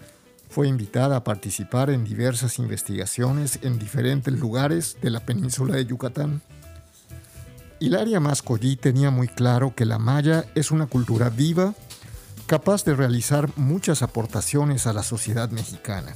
fue 0.49 0.67
invitada 0.67 1.15
a 1.15 1.23
participar 1.23 1.89
en 1.89 2.03
diversas 2.03 2.59
investigaciones 2.59 3.59
en 3.63 3.79
diferentes 3.79 4.37
lugares 4.37 4.97
de 5.01 5.09
la 5.09 5.21
península 5.21 5.75
de 5.75 5.85
Yucatán. 5.85 6.43
Hilaria 7.83 8.21
Mascollí 8.21 8.77
tenía 8.77 9.11
muy 9.11 9.27
claro 9.27 9.75
que 9.75 9.83
la 9.83 9.99
maya 9.99 10.45
es 10.55 10.71
una 10.71 10.85
cultura 10.85 11.29
viva, 11.29 11.75
capaz 12.47 12.85
de 12.85 12.95
realizar 12.95 13.49
muchas 13.57 14.01
aportaciones 14.01 14.87
a 14.87 14.93
la 14.93 15.03
sociedad 15.03 15.49
mexicana. 15.49 16.15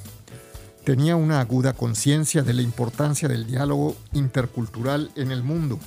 Tenía 0.85 1.17
una 1.17 1.41
aguda 1.41 1.73
conciencia 1.73 2.41
de 2.41 2.53
la 2.53 2.61
importancia 2.61 3.27
del 3.27 3.45
diálogo 3.45 3.97
intercultural 4.13 5.11
en 5.17 5.29
el 5.29 5.43
mundo, 5.43 5.77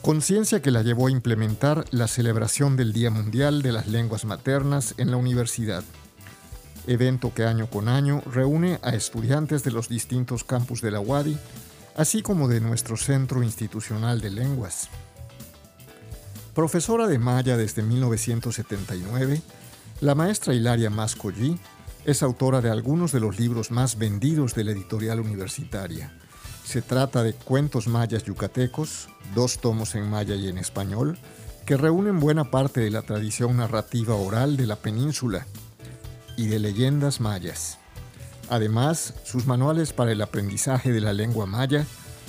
conciencia 0.00 0.62
que 0.62 0.70
la 0.70 0.82
llevó 0.82 1.08
a 1.08 1.10
implementar 1.10 1.86
la 1.90 2.06
celebración 2.06 2.76
del 2.76 2.92
Día 2.92 3.10
Mundial 3.10 3.62
de 3.62 3.72
las 3.72 3.88
Lenguas 3.88 4.24
Maternas 4.24 4.94
en 4.96 5.10
la 5.10 5.16
universidad, 5.16 5.82
evento 6.86 7.34
que 7.34 7.42
año 7.42 7.68
con 7.68 7.88
año 7.88 8.22
reúne 8.32 8.78
a 8.84 8.94
estudiantes 8.94 9.64
de 9.64 9.72
los 9.72 9.88
distintos 9.88 10.44
campus 10.44 10.80
de 10.82 10.92
la 10.92 11.00
UADI 11.00 11.36
así 11.96 12.22
como 12.22 12.48
de 12.48 12.60
nuestro 12.60 12.96
Centro 12.96 13.42
Institucional 13.42 14.20
de 14.20 14.30
Lenguas. 14.30 14.88
Profesora 16.54 17.06
de 17.06 17.18
Maya 17.18 17.56
desde 17.56 17.82
1979, 17.82 19.42
la 20.00 20.14
maestra 20.14 20.54
Hilaria 20.54 20.90
Mascollí 20.90 21.58
es 22.04 22.22
autora 22.22 22.60
de 22.60 22.70
algunos 22.70 23.12
de 23.12 23.20
los 23.20 23.38
libros 23.38 23.70
más 23.70 23.98
vendidos 23.98 24.54
de 24.54 24.64
la 24.64 24.72
editorial 24.72 25.20
universitaria. 25.20 26.12
Se 26.64 26.82
trata 26.82 27.22
de 27.22 27.34
Cuentos 27.34 27.88
Mayas 27.88 28.24
Yucatecos, 28.24 29.08
dos 29.34 29.58
tomos 29.58 29.94
en 29.94 30.08
maya 30.08 30.34
y 30.34 30.48
en 30.48 30.58
español, 30.58 31.18
que 31.66 31.76
reúnen 31.76 32.20
buena 32.20 32.50
parte 32.50 32.80
de 32.80 32.90
la 32.90 33.02
tradición 33.02 33.56
narrativa 33.56 34.14
oral 34.14 34.56
de 34.56 34.66
la 34.66 34.76
península 34.76 35.46
y 36.36 36.46
de 36.48 36.58
leyendas 36.58 37.20
mayas. 37.20 37.78
Además, 38.48 39.14
sus 39.24 39.46
manuales 39.46 39.92
para 39.92 40.12
el 40.12 40.20
aprendizaje 40.20 40.92
de 40.92 41.00
la 41.00 41.12
lengua 41.12 41.46
maya 41.46 41.86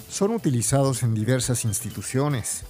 son 0.10 0.32
utilizados 0.32 1.04
en 1.04 1.14
diversas 1.14 1.66
instituciones. 1.66 2.64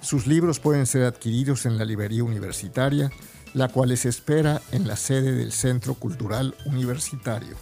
Sus 0.00 0.26
libros 0.26 0.60
pueden 0.60 0.86
ser 0.86 1.04
adquiridos 1.04 1.66
en 1.66 1.78
la 1.78 1.84
librería 1.84 2.24
universitaria, 2.24 3.10
la 3.54 3.68
cual 3.68 3.90
les 3.90 4.04
espera 4.04 4.60
en 4.72 4.86
la 4.86 4.96
sede 4.96 5.32
del 5.32 5.52
Centro 5.52 5.94
Cultural 5.94 6.54
Universitario. 6.66 7.56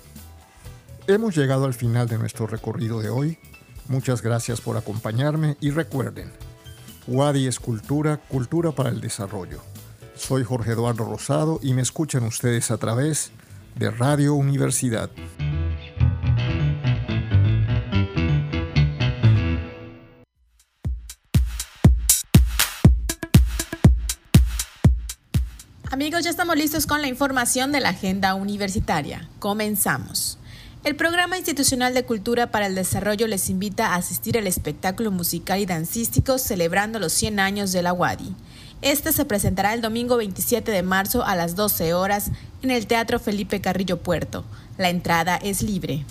Hemos 1.06 1.36
llegado 1.36 1.64
al 1.66 1.74
final 1.74 2.08
de 2.08 2.18
nuestro 2.18 2.46
recorrido 2.46 3.00
de 3.00 3.10
hoy. 3.10 3.38
Muchas 3.88 4.22
gracias 4.22 4.60
por 4.60 4.76
acompañarme 4.76 5.56
y 5.60 5.70
recuerden, 5.70 6.32
Wadi 7.06 7.46
es 7.46 7.60
cultura, 7.60 8.16
cultura 8.16 8.72
para 8.72 8.90
el 8.90 9.00
desarrollo. 9.00 9.60
Soy 10.16 10.42
Jorge 10.42 10.72
Eduardo 10.72 11.04
Rosado 11.04 11.60
y 11.62 11.74
me 11.74 11.82
escuchan 11.82 12.24
ustedes 12.24 12.70
a 12.70 12.78
través 12.78 13.30
de 13.76 13.90
Radio 13.90 14.34
Universidad. 14.34 15.10
Amigos, 25.90 26.24
ya 26.24 26.30
estamos 26.30 26.56
listos 26.56 26.86
con 26.86 27.02
la 27.02 27.08
información 27.08 27.70
de 27.72 27.80
la 27.80 27.90
agenda 27.90 28.34
universitaria. 28.34 29.28
Comenzamos. 29.38 30.38
El 30.84 30.96
Programa 30.96 31.36
Institucional 31.36 31.94
de 31.94 32.04
Cultura 32.04 32.50
para 32.50 32.66
el 32.66 32.74
Desarrollo 32.74 33.26
les 33.26 33.50
invita 33.50 33.88
a 33.88 33.96
asistir 33.96 34.38
al 34.38 34.46
espectáculo 34.46 35.10
musical 35.10 35.58
y 35.58 35.66
dancístico 35.66 36.38
celebrando 36.38 36.98
los 36.98 37.12
100 37.12 37.40
años 37.40 37.72
de 37.72 37.82
la 37.82 37.92
UADI. 37.92 38.36
Este 38.82 39.12
se 39.12 39.24
presentará 39.24 39.72
el 39.72 39.80
domingo 39.80 40.16
27 40.16 40.70
de 40.70 40.82
marzo 40.82 41.24
a 41.24 41.34
las 41.34 41.56
12 41.56 41.94
horas 41.94 42.30
en 42.62 42.70
el 42.70 42.86
Teatro 42.86 43.18
Felipe 43.18 43.60
Carrillo 43.60 44.02
Puerto. 44.02 44.44
La 44.76 44.90
entrada 44.90 45.36
es 45.36 45.62
libre. 45.62 46.04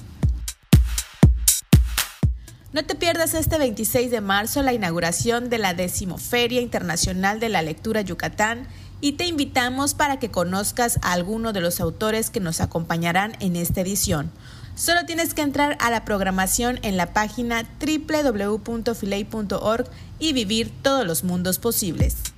No 2.73 2.83
te 2.83 2.95
pierdas 2.95 3.35
este 3.35 3.57
26 3.57 4.11
de 4.11 4.19
marzo 4.19 4.61
la 4.61 4.73
inauguración 4.73 5.49
de 5.49 5.59
la 5.59 5.73
Decimoferia 5.73 6.59
Internacional 6.59 7.39
de 7.39 7.47
la 7.49 7.61
Lectura 7.61 8.01
Yucatán 8.01 8.67
y 8.99 9.13
te 9.13 9.25
invitamos 9.27 9.93
para 9.93 10.19
que 10.19 10.31
conozcas 10.31 10.99
a 11.01 11.13
alguno 11.13 11.53
de 11.53 11.61
los 11.61 11.79
autores 11.79 12.29
que 12.29 12.39
nos 12.39 12.59
acompañarán 12.59 13.37
en 13.39 13.55
esta 13.55 13.79
edición. 13.81 14.31
Solo 14.75 15.05
tienes 15.05 15.33
que 15.33 15.41
entrar 15.41 15.77
a 15.79 15.89
la 15.89 16.03
programación 16.03 16.79
en 16.81 16.97
la 16.97 17.13
página 17.13 17.65
www.filey.org 17.79 18.65
y 20.19 20.33
vivir 20.33 20.73
todos 20.81 21.07
los 21.07 21.23
mundos 21.23 21.59
posibles. 21.59 22.34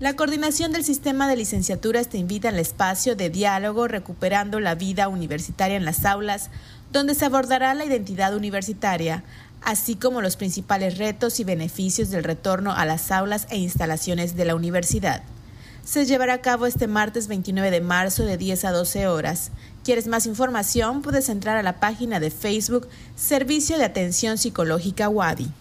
La 0.00 0.16
coordinación 0.16 0.72
del 0.72 0.82
sistema 0.82 1.28
de 1.28 1.36
licenciaturas 1.36 2.08
te 2.08 2.16
invita 2.16 2.48
al 2.48 2.58
espacio 2.58 3.16
de 3.16 3.28
diálogo 3.28 3.86
recuperando 3.86 4.58
la 4.58 4.74
vida 4.74 5.08
universitaria 5.08 5.76
en 5.76 5.84
las 5.84 6.06
aulas, 6.06 6.48
donde 6.90 7.14
se 7.14 7.26
abordará 7.26 7.74
la 7.74 7.84
identidad 7.84 8.34
universitaria, 8.34 9.24
así 9.60 9.96
como 9.96 10.22
los 10.22 10.36
principales 10.36 10.96
retos 10.96 11.38
y 11.38 11.44
beneficios 11.44 12.08
del 12.08 12.24
retorno 12.24 12.72
a 12.72 12.86
las 12.86 13.10
aulas 13.10 13.46
e 13.50 13.58
instalaciones 13.58 14.36
de 14.36 14.46
la 14.46 14.54
universidad. 14.54 15.22
Se 15.84 16.06
llevará 16.06 16.32
a 16.32 16.40
cabo 16.40 16.64
este 16.64 16.86
martes 16.86 17.28
29 17.28 17.70
de 17.70 17.82
marzo 17.82 18.24
de 18.24 18.38
10 18.38 18.64
a 18.64 18.72
12 18.72 19.06
horas. 19.06 19.50
¿Quieres 19.84 20.06
más 20.06 20.24
información? 20.24 21.02
Puedes 21.02 21.28
entrar 21.28 21.58
a 21.58 21.62
la 21.62 21.78
página 21.78 22.20
de 22.20 22.30
Facebook 22.30 22.88
Servicio 23.16 23.76
de 23.76 23.84
Atención 23.84 24.38
Psicológica 24.38 25.10
WADI. 25.10 25.52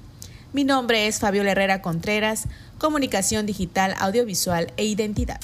Mi 0.54 0.64
nombre 0.64 1.08
es 1.08 1.18
Fabiola 1.18 1.54
Herrera 1.54 1.82
Contreras, 1.82 2.44
Comunicación 2.78 3.48
Digital, 3.48 3.96
Audiovisual 3.98 4.72
e 4.78 4.86
Identidad. 4.86 5.40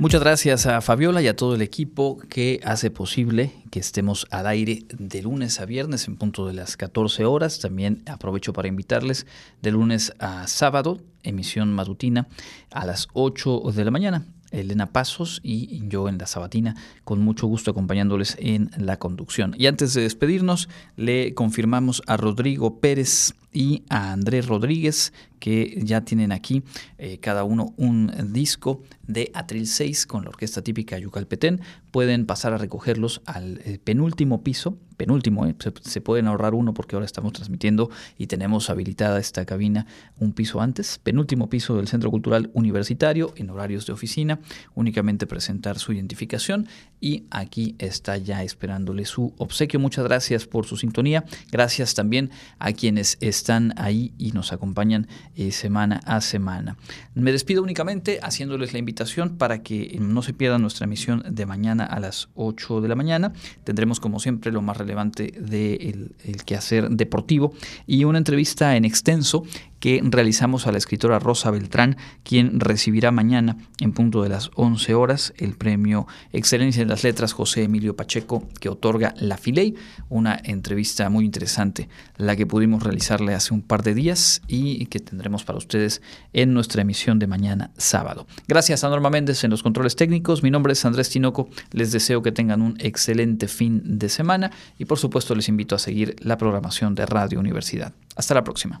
Muchas 0.00 0.22
gracias 0.22 0.66
a 0.66 0.80
Fabiola 0.80 1.22
y 1.22 1.28
a 1.28 1.36
todo 1.36 1.54
el 1.54 1.62
equipo 1.62 2.18
que 2.28 2.58
hace 2.64 2.90
posible 2.90 3.52
que 3.70 3.78
estemos 3.78 4.26
al 4.32 4.48
aire 4.48 4.82
de 4.88 5.22
lunes 5.22 5.60
a 5.60 5.66
viernes 5.66 6.08
en 6.08 6.16
punto 6.16 6.48
de 6.48 6.52
las 6.52 6.76
14 6.76 7.24
horas. 7.24 7.60
También 7.60 8.02
aprovecho 8.06 8.52
para 8.52 8.66
invitarles 8.66 9.24
de 9.62 9.70
lunes 9.70 10.12
a 10.18 10.48
sábado, 10.48 10.98
emisión 11.22 11.72
matutina 11.72 12.26
a 12.72 12.86
las 12.86 13.06
8 13.12 13.62
de 13.72 13.84
la 13.84 13.92
mañana. 13.92 14.26
Elena 14.50 14.86
Pasos 14.86 15.40
y 15.42 15.86
yo 15.88 16.08
en 16.08 16.18
la 16.18 16.26
Sabatina, 16.26 16.76
con 17.04 17.20
mucho 17.20 17.46
gusto 17.46 17.70
acompañándoles 17.70 18.36
en 18.40 18.70
la 18.76 18.98
conducción. 18.98 19.54
Y 19.58 19.66
antes 19.66 19.94
de 19.94 20.02
despedirnos, 20.02 20.68
le 20.96 21.34
confirmamos 21.34 22.02
a 22.06 22.16
Rodrigo 22.16 22.80
Pérez 22.80 23.34
y 23.52 23.84
a 23.88 24.12
Andrés 24.12 24.46
Rodríguez, 24.46 25.12
que 25.38 25.80
ya 25.82 26.02
tienen 26.02 26.32
aquí 26.32 26.62
eh, 26.98 27.18
cada 27.18 27.44
uno 27.44 27.74
un 27.76 28.32
disco 28.32 28.82
de 29.06 29.30
Atril 29.34 29.66
6 29.66 30.06
con 30.06 30.24
la 30.24 30.30
orquesta 30.30 30.62
típica 30.62 30.98
Yucalpetén. 30.98 31.60
Pueden 31.90 32.26
pasar 32.26 32.52
a 32.52 32.58
recogerlos 32.58 33.22
al 33.24 33.60
eh, 33.64 33.78
penúltimo 33.82 34.42
piso, 34.42 34.78
penúltimo, 34.96 35.46
eh, 35.46 35.54
se, 35.82 36.00
pueden 36.00 36.26
ahorrar 36.26 36.54
uno 36.54 36.74
porque 36.74 36.96
ahora 36.96 37.06
estamos 37.06 37.32
transmitiendo 37.32 37.90
y 38.18 38.26
tenemos 38.26 38.70
habilitada 38.70 39.18
esta 39.18 39.44
cabina 39.44 39.86
un 40.18 40.32
piso 40.32 40.60
antes, 40.60 40.98
penúltimo 40.98 41.48
piso 41.48 41.76
del 41.76 41.88
Centro 41.88 42.10
Cultural 42.10 42.50
Universitario 42.54 43.32
en 43.36 43.50
horarios 43.50 43.86
de 43.86 43.92
oficina, 43.92 44.40
únicamente 44.74 45.26
presentar 45.26 45.78
su 45.78 45.92
identificación 45.92 46.66
y 47.00 47.24
aquí 47.30 47.76
está 47.78 48.16
ya 48.16 48.42
esperándole 48.42 49.04
su 49.04 49.34
obsequio. 49.38 49.78
Muchas 49.78 50.04
gracias 50.04 50.46
por 50.46 50.66
su 50.66 50.76
sintonía, 50.76 51.24
gracias 51.52 51.94
también 51.94 52.30
a 52.58 52.72
quienes 52.72 53.18
están 53.20 53.74
ahí 53.76 54.12
y 54.18 54.32
nos 54.32 54.52
acompañan 54.52 55.06
eh, 55.36 55.52
semana 55.52 56.00
a 56.04 56.20
semana. 56.20 56.76
Me 57.14 57.32
despido 57.32 57.62
únicamente 57.62 58.20
haciéndoles 58.22 58.72
la 58.72 58.78
invitación 58.78 59.36
para 59.36 59.62
que 59.62 59.96
no 60.00 60.22
se 60.22 60.32
pierdan 60.32 60.62
nuestra 60.62 60.84
emisión 60.84 61.22
de 61.28 61.46
mañana 61.46 61.84
a 61.84 62.00
las 62.00 62.28
8 62.34 62.80
de 62.80 62.88
la 62.88 62.94
mañana. 62.94 63.32
Tendremos 63.64 64.00
como 64.00 64.20
siempre 64.20 64.52
lo 64.52 64.62
más 64.62 64.76
relevante 64.76 65.32
del 65.38 65.50
de 65.50 66.10
el 66.24 66.44
quehacer 66.44 66.90
deportivo 66.90 67.52
y 67.86 68.04
una 68.04 68.18
entrevista 68.18 68.76
en 68.76 68.84
extenso 68.84 69.44
que 69.84 70.00
realizamos 70.02 70.66
a 70.66 70.72
la 70.72 70.78
escritora 70.78 71.18
Rosa 71.18 71.50
Beltrán, 71.50 71.98
quien 72.22 72.58
recibirá 72.58 73.10
mañana 73.10 73.58
en 73.80 73.92
punto 73.92 74.22
de 74.22 74.30
las 74.30 74.50
11 74.54 74.94
horas 74.94 75.34
el 75.36 75.56
premio 75.56 76.06
Excelencia 76.32 76.80
en 76.80 76.88
las 76.88 77.04
Letras 77.04 77.34
José 77.34 77.64
Emilio 77.64 77.94
Pacheco 77.94 78.48
que 78.60 78.70
otorga 78.70 79.12
la 79.18 79.36
Filey, 79.36 79.74
una 80.08 80.40
entrevista 80.42 81.10
muy 81.10 81.26
interesante, 81.26 81.90
la 82.16 82.34
que 82.34 82.46
pudimos 82.46 82.82
realizarle 82.82 83.34
hace 83.34 83.52
un 83.52 83.60
par 83.60 83.82
de 83.82 83.92
días 83.92 84.40
y 84.48 84.86
que 84.86 85.00
tendremos 85.00 85.44
para 85.44 85.58
ustedes 85.58 86.00
en 86.32 86.54
nuestra 86.54 86.80
emisión 86.80 87.18
de 87.18 87.26
mañana 87.26 87.70
sábado. 87.76 88.26
Gracias 88.48 88.84
a 88.84 88.88
Norma 88.88 89.10
Méndez 89.10 89.44
en 89.44 89.50
los 89.50 89.62
controles 89.62 89.96
técnicos, 89.96 90.42
mi 90.42 90.50
nombre 90.50 90.72
es 90.72 90.82
Andrés 90.86 91.10
Tinoco, 91.10 91.50
les 91.72 91.92
deseo 91.92 92.22
que 92.22 92.32
tengan 92.32 92.62
un 92.62 92.78
excelente 92.80 93.48
fin 93.48 93.82
de 93.84 94.08
semana 94.08 94.50
y 94.78 94.86
por 94.86 94.98
supuesto 94.98 95.34
les 95.34 95.50
invito 95.50 95.74
a 95.74 95.78
seguir 95.78 96.16
la 96.20 96.38
programación 96.38 96.94
de 96.94 97.04
Radio 97.04 97.38
Universidad. 97.38 97.92
Hasta 98.16 98.32
la 98.32 98.44
próxima. 98.44 98.80